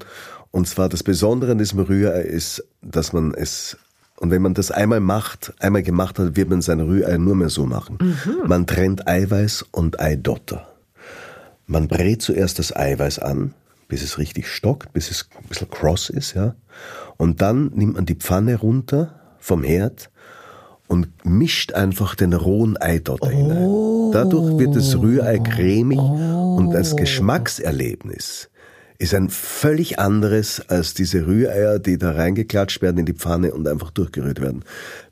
Und 0.52 0.68
zwar 0.68 0.90
das 0.90 1.04
Besondere 1.04 1.54
an 1.54 1.58
diesem 1.58 1.80
Rührei 1.80 2.22
ist, 2.22 2.64
dass 2.82 3.14
man 3.14 3.34
es 3.34 3.78
und 4.18 4.32
wenn 4.32 4.42
man 4.42 4.54
das 4.54 4.72
einmal 4.72 5.02
macht, 5.02 5.54
einmal 5.60 5.84
gemacht 5.84 6.20
hat, 6.20 6.38
wird 6.38 6.50
man 6.50 6.62
sein 6.62 6.80
Rührei 6.80 7.18
nur 7.18 7.36
mehr 7.36 7.50
so 7.50 7.66
machen. 7.66 7.98
Mhm. 8.00 8.48
Man 8.48 8.66
trennt 8.66 9.08
Eiweiß 9.08 9.66
und 9.72 10.00
Eidotter. 10.00 10.68
Man 11.68 11.88
brät 11.88 12.22
zuerst 12.22 12.60
das 12.60 12.74
Eiweiß 12.76 13.20
an, 13.20 13.54
bis 13.88 14.02
es 14.02 14.18
richtig 14.18 14.48
stockt, 14.48 14.94
bis 14.94 15.12
es 15.12 15.30
ein 15.38 15.48
bisschen 15.48 15.70
cross 15.70 16.10
ist, 16.10 16.34
ja. 16.34 16.56
Und 17.18 17.42
dann 17.42 17.72
nimmt 17.76 17.96
man 17.96 18.06
die 18.06 18.16
Pfanne 18.16 18.58
runter 18.58 19.20
vom 19.40 19.64
Herd 19.64 20.10
und 20.88 21.08
mischt 21.26 21.74
einfach 21.74 22.16
den 22.16 22.34
rohen 22.34 22.78
Eidotter 22.78 23.28
oh. 23.28 23.30
hinein. 23.30 24.12
Dadurch 24.12 24.58
wird 24.60 24.76
das 24.76 24.98
Rührei 24.98 25.40
cremig 25.40 26.00
oh. 26.00 26.56
und 26.58 26.72
das 26.72 26.96
Geschmackserlebnis 26.96 28.50
ist 28.98 29.14
ein 29.14 29.30
völlig 29.30 30.00
anderes 30.00 30.62
als 30.70 30.94
diese 30.94 31.28
Rühreier, 31.28 31.80
die 31.80 31.98
da 31.98 32.12
reingeklatscht 32.12 32.82
werden 32.82 32.98
in 33.00 33.06
die 33.06 33.14
Pfanne 33.14 33.54
und 33.54 33.68
einfach 33.68 33.92
durchgerührt 33.92 34.42
werden. 34.42 34.64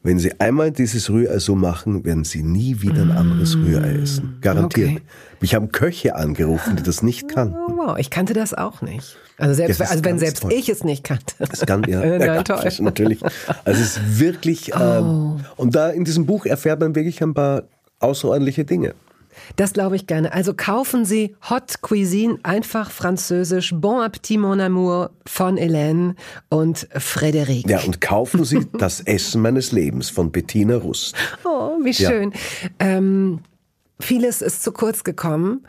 Wenn 0.01 0.19
Sie 0.19 0.39
einmal 0.39 0.71
dieses 0.71 1.09
Rührei 1.09 1.39
so 1.39 1.55
machen, 1.55 2.05
werden 2.05 2.23
Sie 2.23 2.43
nie 2.43 2.81
wieder 2.81 3.01
ein 3.01 3.11
anderes 3.11 3.55
mm. 3.55 3.63
Rührei 3.63 3.93
essen. 4.01 4.37
Garantiert. 4.41 4.89
Okay. 4.89 5.01
Mich 5.41 5.55
haben 5.55 5.71
Köche 5.71 6.15
angerufen, 6.15 6.77
die 6.77 6.83
das 6.83 7.03
nicht 7.03 7.27
kannten. 7.27 7.55
Oh, 7.55 7.73
wow, 7.75 7.97
ich 7.97 8.09
kannte 8.09 8.33
das 8.33 8.53
auch 8.53 8.81
nicht. 8.81 9.17
Also 9.37 9.55
selbst, 9.55 9.81
also 9.81 10.05
wenn 10.05 10.19
selbst 10.19 10.41
toll. 10.41 10.53
ich 10.53 10.69
es 10.69 10.83
nicht 10.83 11.03
kannte. 11.03 11.35
Das 11.39 11.65
kann, 11.65 11.83
ja, 11.87 11.99
Nein, 12.05 12.21
ja 12.21 12.43
toll. 12.43 12.69
natürlich. 12.79 13.21
Also 13.65 13.81
es 13.81 13.97
ist 13.97 14.19
wirklich, 14.19 14.73
oh. 14.73 14.79
ähm, 14.79 15.45
und 15.57 15.75
da 15.75 15.89
in 15.89 16.05
diesem 16.05 16.25
Buch 16.25 16.45
erfährt 16.45 16.79
man 16.79 16.95
wirklich 16.95 17.21
ein 17.21 17.33
paar 17.33 17.63
außerordentliche 17.99 18.65
Dinge. 18.65 18.93
Das 19.55 19.73
glaube 19.73 19.95
ich 19.95 20.07
gerne. 20.07 20.33
Also 20.33 20.53
kaufen 20.55 21.05
Sie 21.05 21.35
Hot 21.49 21.81
Cuisine, 21.81 22.37
einfach 22.43 22.91
französisch, 22.91 23.73
Bon 23.75 24.01
Appetit 24.01 24.39
Mon 24.39 24.59
Amour 24.59 25.11
von 25.25 25.57
Hélène 25.57 26.15
und 26.49 26.87
Frédéric. 26.95 27.69
Ja, 27.69 27.79
und 27.81 28.01
kaufen 28.01 28.45
Sie 28.45 28.65
Das 28.77 29.01
Essen 29.01 29.41
meines 29.41 29.71
Lebens 29.71 30.09
von 30.09 30.31
Bettina 30.31 30.75
Rust. 30.75 31.15
Oh, 31.43 31.77
wie 31.83 31.93
schön. 31.93 32.31
Ja. 32.31 32.69
Ähm, 32.79 33.39
vieles 33.99 34.41
ist 34.41 34.63
zu 34.63 34.71
kurz 34.71 35.03
gekommen. 35.03 35.65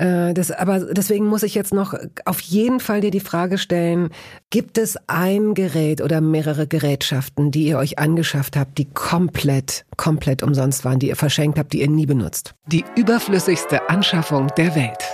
Äh, 0.00 0.32
das, 0.32 0.50
aber 0.50 0.80
deswegen 0.94 1.26
muss 1.26 1.42
ich 1.42 1.54
jetzt 1.54 1.74
noch 1.74 1.94
auf 2.24 2.40
jeden 2.40 2.80
Fall 2.80 3.02
dir 3.02 3.10
die 3.10 3.20
Frage 3.20 3.58
stellen, 3.58 4.08
gibt 4.48 4.78
es 4.78 4.96
ein 5.06 5.52
Gerät 5.52 6.00
oder 6.00 6.22
mehrere 6.22 6.66
Gerätschaften, 6.66 7.50
die 7.50 7.66
ihr 7.66 7.76
euch 7.76 7.98
angeschafft 7.98 8.56
habt, 8.56 8.78
die 8.78 8.86
komplett, 8.86 9.84
komplett 9.98 10.42
umsonst 10.42 10.86
waren, 10.86 10.98
die 10.98 11.08
ihr 11.08 11.16
verschenkt 11.16 11.58
habt, 11.58 11.74
die 11.74 11.82
ihr 11.82 11.90
nie 11.90 12.06
benutzt? 12.06 12.54
Die 12.66 12.84
überflüssigste 12.96 13.90
Anschaffung 13.90 14.48
der 14.56 14.74
Welt. 14.74 15.04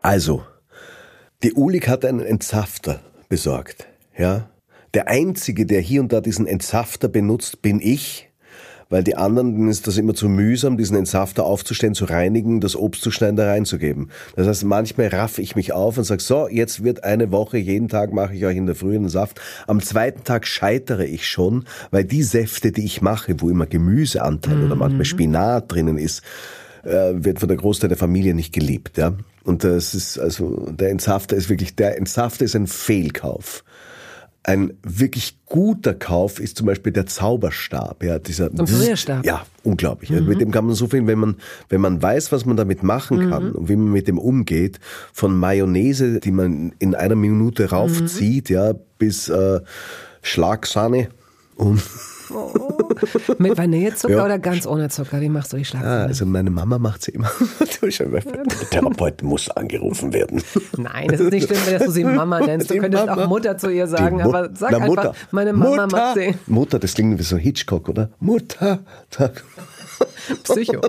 Also, 0.00 0.42
die 1.42 1.52
Ulik 1.52 1.88
hat 1.88 2.06
einen 2.06 2.20
Entsafter 2.20 3.00
besorgt, 3.28 3.86
ja. 4.16 4.48
Der 4.94 5.08
einzige, 5.08 5.66
der 5.66 5.82
hier 5.82 6.00
und 6.00 6.10
da 6.10 6.22
diesen 6.22 6.46
Entsafter 6.46 7.08
benutzt, 7.08 7.60
bin 7.60 7.80
ich 7.82 8.25
weil 8.88 9.02
die 9.02 9.16
anderen, 9.16 9.54
denen 9.54 9.68
ist 9.68 9.86
das 9.86 9.96
immer 9.96 10.14
zu 10.14 10.28
mühsam, 10.28 10.76
diesen 10.76 10.96
Entsafter 10.96 11.44
aufzustellen, 11.44 11.94
zu 11.94 12.04
reinigen, 12.04 12.60
das 12.60 12.76
Obst 12.76 13.02
zu 13.02 13.10
schneiden, 13.10 13.36
da 13.36 13.46
reinzugeben. 13.46 14.10
Das 14.36 14.46
heißt, 14.46 14.64
manchmal 14.64 15.08
raff 15.08 15.38
ich 15.38 15.56
mich 15.56 15.72
auf 15.72 15.98
und 15.98 16.04
sage, 16.04 16.22
so, 16.22 16.48
jetzt 16.48 16.84
wird 16.84 17.04
eine 17.04 17.32
Woche, 17.32 17.58
jeden 17.58 17.88
Tag 17.88 18.12
mache 18.12 18.34
ich 18.34 18.44
euch 18.44 18.56
in 18.56 18.66
der 18.66 18.74
Früh 18.74 18.94
einen 18.94 19.08
Saft. 19.08 19.40
Am 19.66 19.80
zweiten 19.80 20.24
Tag 20.24 20.46
scheitere 20.46 21.04
ich 21.04 21.26
schon, 21.26 21.64
weil 21.90 22.04
die 22.04 22.22
Säfte, 22.22 22.72
die 22.72 22.84
ich 22.84 23.02
mache, 23.02 23.40
wo 23.40 23.50
immer 23.50 23.66
Gemüseanteil 23.66 24.56
mhm. 24.56 24.66
oder 24.66 24.76
manchmal 24.76 25.04
Spinat 25.04 25.72
drinnen 25.72 25.98
ist, 25.98 26.22
äh, 26.84 27.12
wird 27.14 27.40
von 27.40 27.48
der 27.48 27.58
Großteil 27.58 27.88
der 27.88 27.98
Familie 27.98 28.34
nicht 28.34 28.52
geliebt. 28.52 28.96
Ja? 28.98 29.14
Und 29.44 29.64
das 29.64 29.94
ist 29.94 30.18
also, 30.18 30.68
der 30.70 30.90
Entsafter 30.90 31.36
ist 31.36 31.48
wirklich, 31.48 31.74
der 31.74 31.96
Entsafter 31.98 32.44
ist 32.44 32.54
ein 32.54 32.66
Fehlkauf. 32.66 33.64
Ein 34.48 34.74
wirklich 34.84 35.38
guter 35.44 35.92
Kauf 35.92 36.38
ist 36.38 36.56
zum 36.56 36.68
Beispiel 36.68 36.92
der 36.92 37.06
Zauberstab. 37.06 38.04
Ja, 38.04 38.20
dieser 38.20 38.46
Ein 38.46 38.64
Pürierstab. 38.64 39.26
Ja, 39.26 39.44
unglaublich. 39.64 40.10
Mhm. 40.10 40.26
Mit 40.26 40.40
dem 40.40 40.52
kann 40.52 40.66
man 40.66 40.76
so 40.76 40.86
viel, 40.86 41.04
wenn 41.08 41.18
man, 41.18 41.34
wenn 41.68 41.80
man 41.80 42.00
weiß, 42.00 42.30
was 42.30 42.46
man 42.46 42.56
damit 42.56 42.84
machen 42.84 43.28
kann 43.28 43.48
mhm. 43.48 43.54
und 43.56 43.68
wie 43.68 43.74
man 43.74 43.90
mit 43.90 44.06
dem 44.06 44.18
umgeht, 44.18 44.78
von 45.12 45.36
Mayonnaise, 45.36 46.20
die 46.20 46.30
man 46.30 46.72
in 46.78 46.94
einer 46.94 47.16
Minute 47.16 47.70
raufzieht, 47.70 48.50
mhm. 48.50 48.54
ja, 48.54 48.72
bis 48.98 49.28
äh, 49.28 49.60
Schlagsahne 50.22 51.08
und 51.56 51.82
Oh. 52.30 52.78
Mit 53.38 53.56
Vanillezucker 53.56 54.16
ja. 54.16 54.24
oder 54.24 54.38
ganz 54.38 54.66
ohne 54.66 54.88
Zucker? 54.88 55.20
Wie 55.20 55.28
machst 55.28 55.52
du 55.52 55.56
die 55.56 55.64
Schlagsahne? 55.64 56.02
Ja, 56.02 56.06
also 56.06 56.26
meine 56.26 56.50
Mama 56.50 56.78
macht 56.78 57.02
sie 57.02 57.12
immer. 57.12 57.30
Der 57.82 58.70
Therapeut 58.70 59.22
muss 59.22 59.48
angerufen 59.50 60.12
werden. 60.12 60.42
Nein, 60.76 61.08
das 61.08 61.20
ist 61.20 61.32
nicht 61.32 61.46
schlimm, 61.46 61.60
dass 61.70 61.84
du 61.84 61.90
sie 61.90 62.04
Mama 62.04 62.40
nennst. 62.40 62.70
Du 62.70 62.74
die 62.74 62.80
könntest 62.80 63.06
Mama. 63.06 63.24
auch 63.24 63.28
Mutter 63.28 63.58
zu 63.58 63.70
ihr 63.70 63.86
sagen, 63.86 64.22
aber 64.22 64.50
sag 64.54 64.72
Na, 64.72 64.78
einfach, 64.78 65.14
meine 65.30 65.52
Mama 65.52 65.84
Mutter. 65.84 65.86
macht 65.86 66.14
sie. 66.16 66.34
Mutter, 66.46 66.78
das 66.78 66.94
klingt 66.94 67.18
wie 67.18 67.22
so 67.22 67.36
Hitchcock, 67.36 67.88
oder? 67.88 68.10
Mutter. 68.18 68.80
Psycho. 70.44 70.80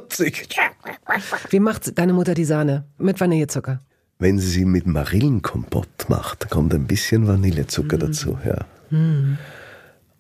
Wie 1.50 1.60
macht 1.60 1.98
deine 1.98 2.14
Mutter 2.14 2.34
die 2.34 2.46
Sahne? 2.46 2.86
Mit 2.98 3.20
Vanillezucker? 3.20 3.82
Wenn 4.20 4.40
sie 4.40 4.50
sie 4.50 4.66
mit 4.66 4.88
Marillenkompott 4.88 6.10
macht, 6.10 6.50
kommt 6.50 6.74
ein 6.74 6.88
bisschen 6.88 7.28
Vanillezucker 7.28 7.98
mm. 7.98 8.00
dazu, 8.00 8.38
ja. 8.44 8.66
Mm. 8.90 9.38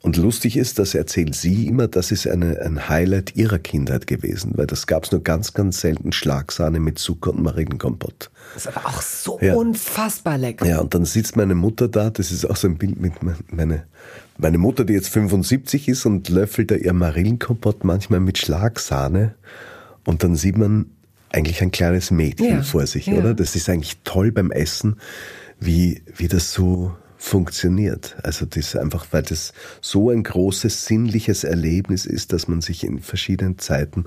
Und 0.01 0.15
lustig 0.15 0.57
ist, 0.57 0.77
das 0.77 0.93
erzählt 0.93 1.35
sie 1.35 1.67
immer, 1.67 1.87
das 1.87 2.11
ist 2.11 2.27
eine, 2.27 2.61
ein 2.61 2.87
Highlight 2.87 3.35
ihrer 3.35 3.57
Kindheit 3.57 4.05
gewesen, 4.05 4.51
weil 4.55 4.67
das 4.67 4.85
gab 4.85 5.05
es 5.05 5.11
nur 5.11 5.23
ganz, 5.23 5.53
ganz 5.53 5.81
selten 5.81 6.11
Schlagsahne 6.11 6.79
mit 6.79 6.99
Zucker 6.99 7.31
und 7.31 7.41
Marillenkompott. 7.41 8.29
Das 8.53 8.67
ist 8.67 8.77
aber 8.77 8.87
auch 8.87 9.01
so 9.01 9.39
ja. 9.41 9.55
unfassbar 9.55 10.37
lecker. 10.37 10.65
Ja, 10.67 10.79
und 10.79 10.93
dann 10.93 11.05
sitzt 11.05 11.35
meine 11.35 11.55
Mutter 11.55 11.87
da, 11.87 12.11
das 12.11 12.31
ist 12.31 12.45
auch 12.45 12.55
so 12.55 12.67
ein 12.67 12.77
Bild 12.77 12.99
mit 12.99 13.13
meine, 13.51 13.83
meine 14.37 14.57
Mutter, 14.59 14.85
die 14.85 14.93
jetzt 14.93 15.09
75 15.09 15.87
ist 15.87 16.05
und 16.05 16.29
löffelt 16.29 16.71
da 16.71 16.75
ihr 16.75 16.93
Marillenkompott 16.93 17.83
manchmal 17.83 18.19
mit 18.19 18.37
Schlagsahne 18.37 19.33
und 20.05 20.23
dann 20.23 20.35
sieht 20.35 20.57
man 20.57 20.91
eigentlich 21.29 21.61
ein 21.61 21.71
kleines 21.71 22.11
Mädchen 22.11 22.49
ja. 22.49 22.61
vor 22.61 22.85
sich, 22.87 23.07
ja. 23.07 23.15
oder? 23.15 23.33
Das 23.33 23.55
ist 23.55 23.67
eigentlich 23.67 23.97
toll 24.03 24.31
beim 24.31 24.51
Essen, 24.51 24.97
wie, 25.59 26.03
wie 26.15 26.27
das 26.27 26.53
so 26.53 26.95
funktioniert. 27.27 28.15
Also 28.23 28.45
das 28.45 28.75
einfach, 28.75 29.07
weil 29.11 29.23
das 29.23 29.53
so 29.81 30.09
ein 30.09 30.23
großes 30.23 30.85
sinnliches 30.85 31.43
Erlebnis 31.43 32.05
ist, 32.05 32.33
dass 32.33 32.47
man 32.47 32.61
sich 32.61 32.83
in 32.83 32.99
verschiedenen 32.99 33.59
Zeiten 33.59 34.05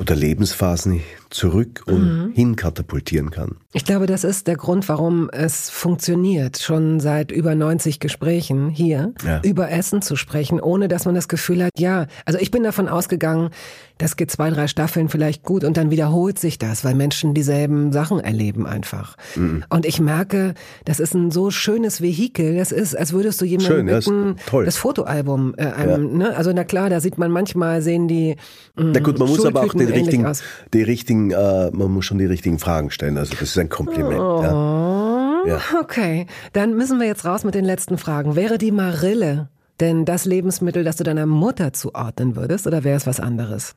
oder 0.00 0.16
Lebensphasen 0.16 1.02
zurück 1.34 1.82
und 1.86 2.26
mhm. 2.26 2.32
hin 2.32 2.56
katapultieren 2.56 3.30
kann. 3.30 3.56
Ich 3.72 3.84
glaube, 3.84 4.06
das 4.06 4.24
ist 4.24 4.46
der 4.46 4.56
Grund, 4.56 4.88
warum 4.88 5.30
es 5.30 5.70
funktioniert, 5.70 6.58
schon 6.58 7.00
seit 7.00 7.32
über 7.32 7.54
90 7.54 8.00
Gesprächen 8.00 8.68
hier 8.68 9.14
ja. 9.24 9.40
über 9.42 9.70
Essen 9.70 10.02
zu 10.02 10.16
sprechen, 10.16 10.60
ohne 10.60 10.88
dass 10.88 11.06
man 11.06 11.14
das 11.14 11.28
Gefühl 11.28 11.64
hat, 11.64 11.72
ja, 11.78 12.06
also 12.26 12.38
ich 12.38 12.50
bin 12.50 12.62
davon 12.62 12.88
ausgegangen, 12.88 13.50
das 13.98 14.16
geht 14.16 14.30
zwei, 14.30 14.50
drei 14.50 14.66
Staffeln 14.66 15.08
vielleicht 15.08 15.44
gut 15.44 15.64
und 15.64 15.76
dann 15.76 15.90
wiederholt 15.90 16.38
sich 16.38 16.58
das, 16.58 16.84
weil 16.84 16.94
Menschen 16.94 17.34
dieselben 17.34 17.92
Sachen 17.92 18.20
erleben 18.20 18.66
einfach. 18.66 19.16
Mhm. 19.36 19.64
Und 19.68 19.86
ich 19.86 20.00
merke, 20.00 20.54
das 20.84 20.98
ist 20.98 21.14
ein 21.14 21.30
so 21.30 21.50
schönes 21.50 22.02
Vehikel, 22.02 22.56
das 22.56 22.72
ist, 22.72 22.96
als 22.96 23.12
würdest 23.12 23.40
du 23.40 23.44
jemanden 23.44 24.02
Schön, 24.02 24.36
das, 24.50 24.64
das 24.64 24.76
Fotoalbum 24.76 25.54
äh, 25.56 25.66
einem, 25.66 26.20
ja. 26.20 26.28
ne? 26.28 26.36
Also 26.36 26.52
na 26.52 26.64
klar, 26.64 26.90
da 26.90 27.00
sieht 27.00 27.16
man 27.16 27.30
manchmal 27.30 27.80
sehen 27.80 28.08
die 28.08 28.36
mh, 28.76 28.90
Na 28.94 29.00
gut, 29.00 29.18
man 29.18 29.28
muss 29.28 29.44
aber 29.44 29.62
auch 29.62 29.72
den 29.72 29.88
richtigen, 29.88 30.26
die 30.74 30.82
richtigen, 30.82 31.21
äh, 31.30 31.70
man 31.72 31.90
muss 31.90 32.04
schon 32.04 32.18
die 32.18 32.26
richtigen 32.26 32.58
Fragen 32.58 32.90
stellen. 32.90 33.18
Also 33.18 33.32
das 33.32 33.42
ist 33.42 33.58
ein 33.58 33.68
Kompliment. 33.68 34.20
Oh. 34.20 34.42
Ja. 34.42 35.22
Ja. 35.44 35.60
Okay, 35.80 36.26
dann 36.52 36.76
müssen 36.76 37.00
wir 37.00 37.06
jetzt 37.06 37.24
raus 37.24 37.44
mit 37.44 37.54
den 37.54 37.64
letzten 37.64 37.98
Fragen. 37.98 38.36
Wäre 38.36 38.58
die 38.58 38.70
Marille 38.70 39.48
denn 39.80 40.04
das 40.04 40.24
Lebensmittel, 40.24 40.84
das 40.84 40.96
du 40.96 41.04
deiner 41.04 41.26
Mutter 41.26 41.72
zuordnen 41.72 42.36
würdest, 42.36 42.66
oder 42.66 42.84
wäre 42.84 42.96
es 42.96 43.06
was 43.06 43.18
anderes? 43.18 43.74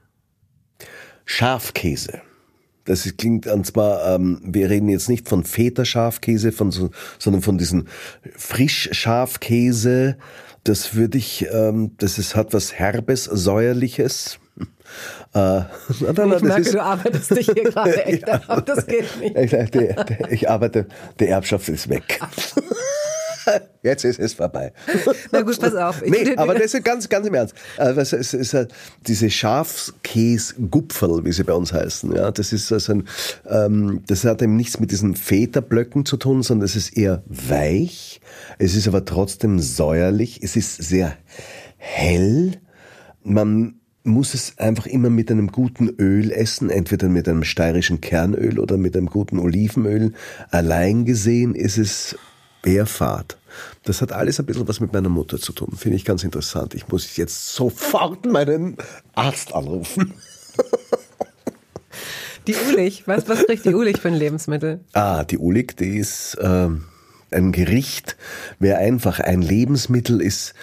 Schafkäse. 1.25 2.21
Das 2.85 3.11
klingt 3.17 3.47
und 3.47 3.65
zwar, 3.65 4.13
ähm, 4.13 4.39
wir 4.43 4.69
reden 4.69 4.89
jetzt 4.89 5.09
nicht 5.09 5.27
von 5.27 5.43
Feta-Schafkäse, 5.43 6.51
von 6.51 6.69
so, 6.69 6.91
sondern 7.17 7.41
von 7.41 7.57
diesem 7.57 7.87
Frischschafkäse. 8.35 10.17
Das 10.63 10.93
würde 10.93 11.17
ich, 11.17 11.47
ähm, 11.51 11.93
das 11.97 12.19
ist, 12.19 12.35
hat 12.35 12.53
was 12.53 12.73
Herbes, 12.73 13.23
Säuerliches. 13.23 14.39
Äh, 15.33 15.59
ich 15.89 16.01
merke, 16.01 16.61
ist, 16.61 16.73
du 16.73 16.81
arbeitest 16.81 17.35
dich 17.35 17.45
hier 17.45 17.63
gerade 17.63 18.05
echt 18.05 18.27
ja, 18.27 18.41
auf, 18.47 18.63
das 18.63 18.85
geht 18.85 19.19
nicht. 19.19 19.35
Ich, 19.35 20.31
ich 20.31 20.49
arbeite, 20.49 20.87
die 21.19 21.27
Erbschaft 21.27 21.69
ist 21.69 21.89
weg. 21.89 22.19
Jetzt 23.83 24.03
ist 24.03 24.19
es 24.19 24.33
vorbei. 24.33 24.73
Na 25.31 25.41
gut, 25.41 25.59
pass 25.59 25.75
auf. 25.75 26.01
Ich 26.01 26.09
nee, 26.09 26.35
aber 26.35 26.55
das 26.55 26.73
ist 26.73 26.83
ganz, 26.83 27.07
ganz 27.07 27.27
im 27.27 27.33
Ernst. 27.35 27.53
Also 27.77 28.01
es 28.01 28.33
ist 28.33 28.53
halt 28.53 28.73
diese 29.05 29.29
Schafskäsgupferl, 29.29 31.23
wie 31.25 31.31
sie 31.31 31.43
bei 31.43 31.53
uns 31.53 31.71
heißen. 31.71 32.15
Ja, 32.15 32.31
das 32.31 32.51
ist 32.53 32.71
also 32.71 32.93
ein, 32.93 33.07
ähm, 33.47 34.01
das 34.07 34.23
hat 34.23 34.41
eben 34.41 34.55
nichts 34.55 34.79
mit 34.79 34.89
diesen 34.91 35.15
Federblöcken 35.15 36.05
zu 36.05 36.17
tun, 36.17 36.41
sondern 36.41 36.65
es 36.65 36.75
ist 36.75 36.97
eher 36.97 37.21
weich. 37.27 38.19
Es 38.57 38.75
ist 38.75 38.87
aber 38.87 39.05
trotzdem 39.05 39.59
säuerlich. 39.59 40.39
Es 40.41 40.55
ist 40.55 40.77
sehr 40.77 41.15
hell. 41.77 42.53
Man 43.23 43.79
muss 44.05 44.33
es 44.33 44.57
einfach 44.57 44.85
immer 44.85 45.09
mit 45.09 45.31
einem 45.31 45.51
guten 45.51 45.89
Öl 45.99 46.31
essen, 46.31 46.69
entweder 46.69 47.09
mit 47.09 47.27
einem 47.27 47.43
steirischen 47.43 48.01
Kernöl 48.01 48.59
oder 48.59 48.77
mit 48.77 48.95
einem 48.95 49.07
guten 49.07 49.39
Olivenöl. 49.39 50.13
Allein 50.51 51.05
gesehen 51.05 51.55
ist 51.55 51.77
es 51.77 52.17
Bärfahrt. 52.61 53.37
Das 53.83 54.01
hat 54.01 54.11
alles 54.11 54.39
ein 54.39 54.45
bisschen 54.45 54.67
was 54.67 54.79
mit 54.79 54.91
meiner 54.91 55.09
Mutter 55.09 55.39
zu 55.39 55.53
tun. 55.53 55.75
Finde 55.77 55.97
ich 55.97 56.05
ganz 56.05 56.23
interessant. 56.23 56.73
Ich 56.73 56.87
muss 56.87 57.15
jetzt 57.15 57.53
sofort 57.53 58.25
meinen 58.25 58.77
Arzt 59.13 59.53
anrufen. 59.53 60.13
Die 62.47 62.55
Ulich, 62.69 63.07
was, 63.07 63.27
was 63.27 63.45
kriegt 63.45 63.65
die 63.65 63.73
Ulich 63.73 63.99
für 63.99 64.09
ein 64.09 64.15
Lebensmittel? 64.15 64.81
Ah, 64.93 65.23
die 65.23 65.39
Ulig, 65.39 65.77
die 65.77 65.97
ist 65.97 66.35
äh, 66.35 66.69
ein 67.31 67.51
Gericht. 67.51 68.17
Wäre 68.59 68.77
einfach 68.77 69.19
ein 69.19 69.41
Lebensmittel 69.41 70.21
ist 70.21 70.53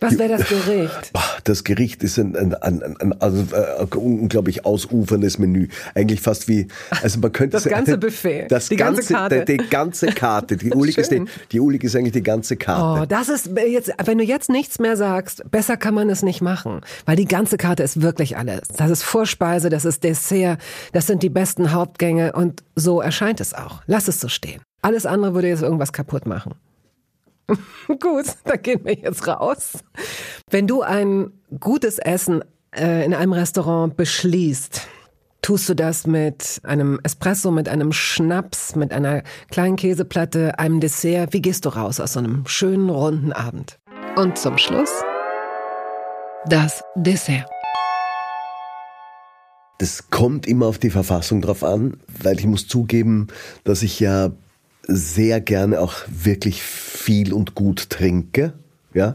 was 0.00 0.18
wäre 0.18 0.38
das 0.38 0.48
Gericht? 0.48 1.12
Das 1.44 1.64
Gericht 1.64 2.02
ist 2.02 2.18
ein, 2.18 2.36
ein, 2.36 2.54
ein, 2.54 2.96
ein, 3.00 3.20
also, 3.20 3.44
äh, 3.56 3.96
unglaublich 3.96 4.66
ausuferndes 4.66 5.38
Menü. 5.38 5.68
Eigentlich 5.94 6.20
fast 6.20 6.48
wie, 6.48 6.68
also 7.02 7.18
man 7.20 7.32
könnte 7.32 7.56
das 7.56 7.64
ganze 7.64 7.96
Buffet, 7.98 8.46
das 8.48 8.68
die 8.68 8.76
ganze, 8.76 9.14
Karte, 9.14 9.44
die, 9.46 9.56
ganze 9.56 10.08
Karte. 10.08 10.58
Die 10.58 10.70
Ulig 10.74 10.98
ist 10.98 11.10
die, 11.10 11.24
die 11.50 11.60
Ulig 11.60 11.82
ist 11.82 11.96
eigentlich 11.96 12.12
die 12.12 12.22
ganze 12.22 12.56
Karte. 12.56 13.02
Oh, 13.02 13.06
das 13.06 13.30
ist 13.30 13.50
jetzt, 13.56 13.92
wenn 14.04 14.18
du 14.18 14.24
jetzt 14.24 14.50
nichts 14.50 14.78
mehr 14.78 14.96
sagst, 14.96 15.50
besser 15.50 15.76
kann 15.78 15.94
man 15.94 16.10
es 16.10 16.22
nicht 16.22 16.42
machen, 16.42 16.82
weil 17.06 17.16
die 17.16 17.26
ganze 17.26 17.56
Karte 17.56 17.82
ist 17.82 18.02
wirklich 18.02 18.36
alles. 18.36 18.68
Das 18.76 18.90
ist 18.90 19.02
Vorspeise, 19.02 19.70
das 19.70 19.84
ist 19.84 20.04
Dessert, 20.04 20.60
das 20.92 21.06
sind 21.06 21.22
die 21.22 21.30
besten 21.30 21.72
Hauptgänge 21.72 22.32
und 22.32 22.62
so 22.76 23.00
erscheint 23.00 23.40
es 23.40 23.54
auch. 23.54 23.82
Lass 23.86 24.08
es 24.08 24.20
so 24.20 24.28
stehen. 24.28 24.60
Alles 24.82 25.06
andere 25.06 25.34
würde 25.34 25.48
jetzt 25.48 25.62
irgendwas 25.62 25.92
kaputt 25.92 26.26
machen. 26.26 26.54
Gut, 28.00 28.26
da 28.44 28.56
gehen 28.56 28.84
wir 28.84 28.94
jetzt 28.94 29.26
raus. 29.26 29.78
Wenn 30.50 30.66
du 30.66 30.82
ein 30.82 31.32
gutes 31.58 31.98
Essen 31.98 32.42
äh, 32.74 33.04
in 33.04 33.14
einem 33.14 33.32
Restaurant 33.32 33.96
beschließt, 33.96 34.82
tust 35.42 35.68
du 35.68 35.74
das 35.74 36.06
mit 36.06 36.60
einem 36.64 37.00
Espresso, 37.02 37.50
mit 37.50 37.68
einem 37.68 37.92
Schnaps, 37.92 38.76
mit 38.76 38.92
einer 38.92 39.22
kleinen 39.50 39.76
Käseplatte, 39.76 40.58
einem 40.58 40.80
Dessert? 40.80 41.32
Wie 41.32 41.42
gehst 41.42 41.64
du 41.64 41.70
raus 41.70 42.00
aus 42.00 42.14
so 42.14 42.20
einem 42.20 42.46
schönen 42.46 42.90
runden 42.90 43.32
Abend? 43.32 43.78
Und 44.16 44.38
zum 44.38 44.58
Schluss 44.58 44.90
das 46.46 46.82
Dessert. 46.94 47.48
Das 49.78 50.10
kommt 50.10 50.46
immer 50.46 50.66
auf 50.66 50.78
die 50.78 50.90
Verfassung 50.90 51.40
drauf 51.40 51.64
an, 51.64 51.98
weil 52.22 52.38
ich 52.38 52.46
muss 52.46 52.66
zugeben, 52.66 53.28
dass 53.64 53.82
ich 53.82 53.98
ja 53.98 54.30
sehr 54.90 55.40
gerne 55.40 55.80
auch 55.80 55.94
wirklich 56.08 56.62
viel 56.62 57.32
und 57.32 57.54
gut 57.54 57.90
trinke. 57.90 58.52
Ja. 58.92 59.14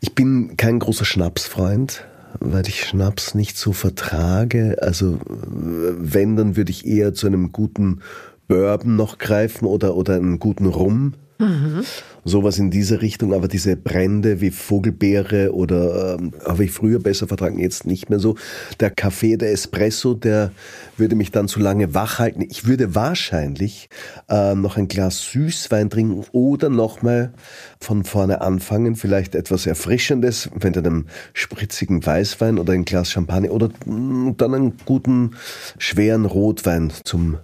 Ich 0.00 0.14
bin 0.14 0.56
kein 0.56 0.78
großer 0.78 1.04
Schnapsfreund, 1.04 2.04
weil 2.40 2.68
ich 2.68 2.84
Schnaps 2.84 3.34
nicht 3.34 3.56
so 3.56 3.72
vertrage. 3.72 4.76
Also 4.80 5.18
wenn, 5.26 6.36
dann 6.36 6.56
würde 6.56 6.70
ich 6.70 6.86
eher 6.86 7.14
zu 7.14 7.26
einem 7.26 7.52
guten 7.52 8.00
Bourbon 8.46 8.96
noch 8.96 9.18
greifen 9.18 9.66
oder, 9.66 9.96
oder 9.96 10.14
einen 10.14 10.38
guten 10.38 10.66
Rum. 10.66 11.14
Mhm. 11.38 11.84
Sowas 12.24 12.58
in 12.58 12.70
dieser 12.70 13.02
Richtung, 13.02 13.34
aber 13.34 13.48
diese 13.48 13.76
Brände 13.76 14.40
wie 14.40 14.50
Vogelbeere 14.50 15.52
oder 15.52 16.16
ähm, 16.18 16.32
habe 16.46 16.64
ich 16.64 16.70
früher 16.70 17.00
besser 17.00 17.26
vertragen, 17.26 17.58
jetzt 17.58 17.86
nicht 17.86 18.08
mehr 18.08 18.18
so. 18.18 18.36
Der 18.80 18.90
Kaffee, 18.90 19.36
der 19.36 19.52
Espresso, 19.52 20.14
der 20.14 20.52
würde 20.96 21.16
mich 21.16 21.32
dann 21.32 21.48
zu 21.48 21.60
lange 21.60 21.92
wach 21.92 22.18
halten. 22.20 22.40
Ich 22.48 22.66
würde 22.66 22.94
wahrscheinlich 22.94 23.88
äh, 24.28 24.54
noch 24.54 24.76
ein 24.76 24.88
Glas 24.88 25.20
Süßwein 25.32 25.90
trinken 25.90 26.24
oder 26.32 26.70
nochmal 26.70 27.34
von 27.80 28.04
vorne 28.04 28.40
anfangen, 28.40 28.94
vielleicht 28.94 29.34
etwas 29.34 29.66
Erfrischendes, 29.66 30.48
wenn 30.54 30.74
einem 30.74 31.06
spritzigen 31.34 32.04
Weißwein 32.04 32.58
oder 32.58 32.72
ein 32.72 32.84
Glas 32.84 33.10
Champagner 33.10 33.50
oder 33.50 33.70
mm, 33.86 34.36
dann 34.36 34.54
einen 34.54 34.76
guten, 34.84 35.32
schweren 35.78 36.24
Rotwein 36.24 36.92
zum, 37.04 37.38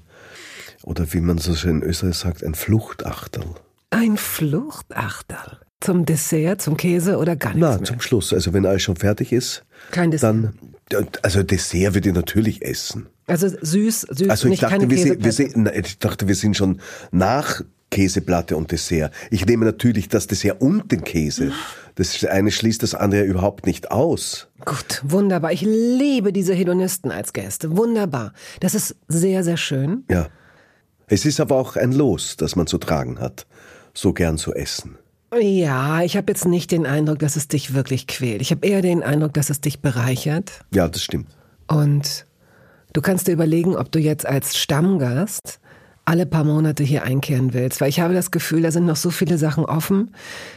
oder 0.85 1.13
wie 1.13 1.21
man 1.21 1.39
so 1.39 1.55
schön 1.55 1.83
in 1.83 1.83
Österreich 1.83 2.17
sagt, 2.17 2.45
ein 2.45 2.55
Fluchtachterl. 2.55 3.55
Ein 3.91 4.17
Fluchtachterl. 4.17 5.59
Zum 5.81 6.05
Dessert, 6.05 6.61
zum 6.61 6.77
Käse 6.77 7.17
oder 7.17 7.37
gar 7.37 7.55
nichts 7.55 7.61
Na, 7.61 7.77
mehr? 7.77 7.85
zum 7.85 8.01
Schluss. 8.01 8.33
Also 8.35 8.53
wenn 8.53 8.67
alles 8.67 8.83
schon 8.83 8.97
fertig 8.97 9.33
ist, 9.33 9.65
Kein 9.91 10.11
Dessert. 10.11 10.35
dann 10.35 10.55
also 11.23 11.43
Dessert 11.43 11.95
würde 11.95 12.09
ich 12.11 12.15
natürlich 12.15 12.63
essen. 12.63 13.07
Also 13.27 13.49
süß, 13.49 14.01
süß, 14.11 14.29
Also 14.29 14.47
ich 14.47 14.51
nicht 14.51 14.63
dachte, 14.63 14.79
keine 14.79 14.91
wir 14.91 14.99
sind, 14.99 15.25
wir 15.25 15.33
sind, 15.33 15.53
na, 15.57 15.75
ich 15.75 15.99
dachte, 15.99 16.29
wir 16.29 16.35
sind 16.35 16.57
schon 16.57 16.81
nach 17.13 17.63
Käseplatte 17.91 18.57
und 18.57 18.71
Dessert. 18.73 19.13
Ich 19.31 19.47
nehme 19.47 19.65
natürlich 19.65 20.09
das 20.09 20.27
Dessert 20.27 20.61
und 20.61 20.93
den 20.93 21.03
Käse. 21.03 21.53
Das 21.95 22.25
eine 22.25 22.51
schließt 22.51 22.83
das 22.83 22.95
andere 22.95 23.23
überhaupt 23.23 23.67
nicht 23.67 23.91
aus. 23.91 24.49
Gut, 24.65 25.01
wunderbar. 25.05 25.53
Ich 25.53 25.63
liebe 25.63 26.33
diese 26.33 26.55
Hedonisten 26.55 27.11
als 27.11 27.33
Gäste. 27.33 27.77
Wunderbar. 27.77 28.33
Das 28.61 28.75
ist 28.75 28.97
sehr, 29.09 29.43
sehr 29.45 29.57
schön. 29.57 30.05
Ja. 30.11 30.29
Es 31.07 31.25
ist 31.25 31.41
aber 31.41 31.57
auch 31.57 31.77
ein 31.77 31.93
Los, 31.93 32.37
das 32.37 32.55
man 32.55 32.67
zu 32.69 32.79
tragen 32.79 33.19
hat, 33.19 33.47
so 33.95 34.13
gern 34.13 34.39
zu 34.39 34.55
essen. 34.55 34.99
Ja, 35.39 36.03
ich 36.03 36.17
habe 36.17 36.33
jetzt 36.33 36.45
nicht 36.45 36.73
den 36.73 36.87
Eindruck, 36.87 37.21
dass 37.21 37.37
es 37.37 37.47
dich 37.47 37.73
wirklich 37.73 38.07
quält. 38.07 38.41
Ich 38.41 38.51
habe 38.51 38.67
eher 38.67 38.83
den 38.83 39.03
Eindruck, 39.03 39.33
dass 39.35 39.49
es 39.49 39.61
dich 39.61 39.81
bereichert. 39.81 40.65
Ja, 40.75 40.89
das 40.89 41.03
stimmt. 41.03 41.29
Und 41.69 42.27
du 42.93 43.01
kannst 43.01 43.29
dir 43.29 43.33
überlegen, 43.33 43.77
ob 43.77 43.93
du 43.93 44.01
jetzt 44.01 44.27
als 44.27 44.59
Stammgast 44.59 45.61
alle 46.05 46.27
paar 46.27 46.43
Monate 46.43 46.83
hier 46.83 47.05
einkehren 47.05 47.55
willst, 47.55 47.81
weil 47.81 47.89
ich 47.89 48.01
habe 48.01 48.15
das 48.15 48.33
Gefühl, 48.33 48.63
da 48.63 48.73
sind 48.73 48.87
noch 48.87 48.97
so 48.97 49.11
viele 49.11 49.39
Sachen 49.39 49.65
offen. 49.65 50.13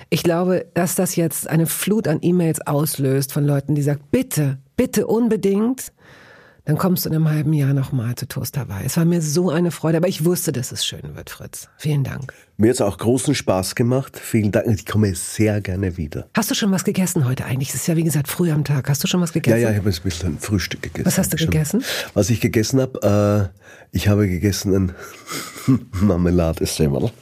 Ich 0.10 0.24
glaube, 0.24 0.66
dass 0.74 0.96
das 0.96 1.16
jetzt 1.16 1.48
eine 1.48 1.68
Flut 1.68 2.08
an 2.08 2.18
E-Mails 2.22 2.66
auslöst 2.66 3.32
von 3.32 3.46
Leuten, 3.46 3.76
die 3.76 3.84
sagen, 3.84 4.02
bitte, 4.10 4.58
bitte 4.76 5.06
unbedingt. 5.06 5.92
Dann 6.66 6.78
kommst 6.78 7.04
du 7.04 7.10
in 7.10 7.16
einem 7.16 7.30
halben 7.30 7.52
Jahr 7.52 7.74
nochmal 7.74 8.16
zu 8.16 8.26
Toast 8.26 8.58
Hawaii. 8.58 8.86
Es 8.86 8.96
war 8.96 9.04
mir 9.04 9.22
so 9.22 9.50
eine 9.50 9.70
Freude, 9.70 9.98
aber 9.98 10.08
ich 10.08 10.24
wusste, 10.24 10.54
dass 10.54 10.72
es 10.72 10.86
schön 10.86 11.16
wird, 11.16 11.30
Fritz. 11.30 11.68
Vielen 11.78 12.06
Dank. 12.06 12.34
Mir 12.56 12.70
hat 12.70 12.76
es 12.76 12.82
auch 12.82 12.98
großen 12.98 13.36
Spaß 13.36 13.76
gemacht. 13.76 14.18
Vielen 14.18 14.54
Dank. 14.54 14.68
Ich 14.68 14.86
komme 14.86 15.14
sehr 15.14 15.60
gerne 15.60 15.98
wieder. 15.98 16.30
Hast 16.34 16.52
du 16.52 16.56
schon 16.56 16.72
was 16.72 16.86
gegessen 16.86 17.26
heute 17.26 17.44
eigentlich? 17.44 17.70
Es 17.70 17.76
ist 17.76 17.88
ja, 17.88 17.98
wie 17.98 18.04
gesagt, 18.06 18.30
früh 18.30 18.50
am 18.50 18.64
Tag. 18.64 18.88
Hast 18.88 19.04
du 19.04 19.08
schon 19.10 19.20
was 19.20 19.34
gegessen? 19.34 19.58
Ja, 19.58 19.64
ja, 19.64 19.72
ich 19.72 19.78
habe 19.78 19.90
ein 19.90 20.04
bisschen 20.04 20.40
Frühstück 20.40 20.84
gegessen. 20.84 21.06
Was 21.06 21.18
hast 21.18 21.34
du 21.34 21.38
gegessen? 21.38 21.84
Was 22.14 22.30
ich 22.30 22.40
gegessen 22.40 22.80
habe, 22.80 23.52
äh, 23.52 23.58
ich 23.92 24.08
habe 24.08 24.30
gegessen 24.30 24.74
ein 24.74 24.96
Marmeladesemmel. 26.00 27.12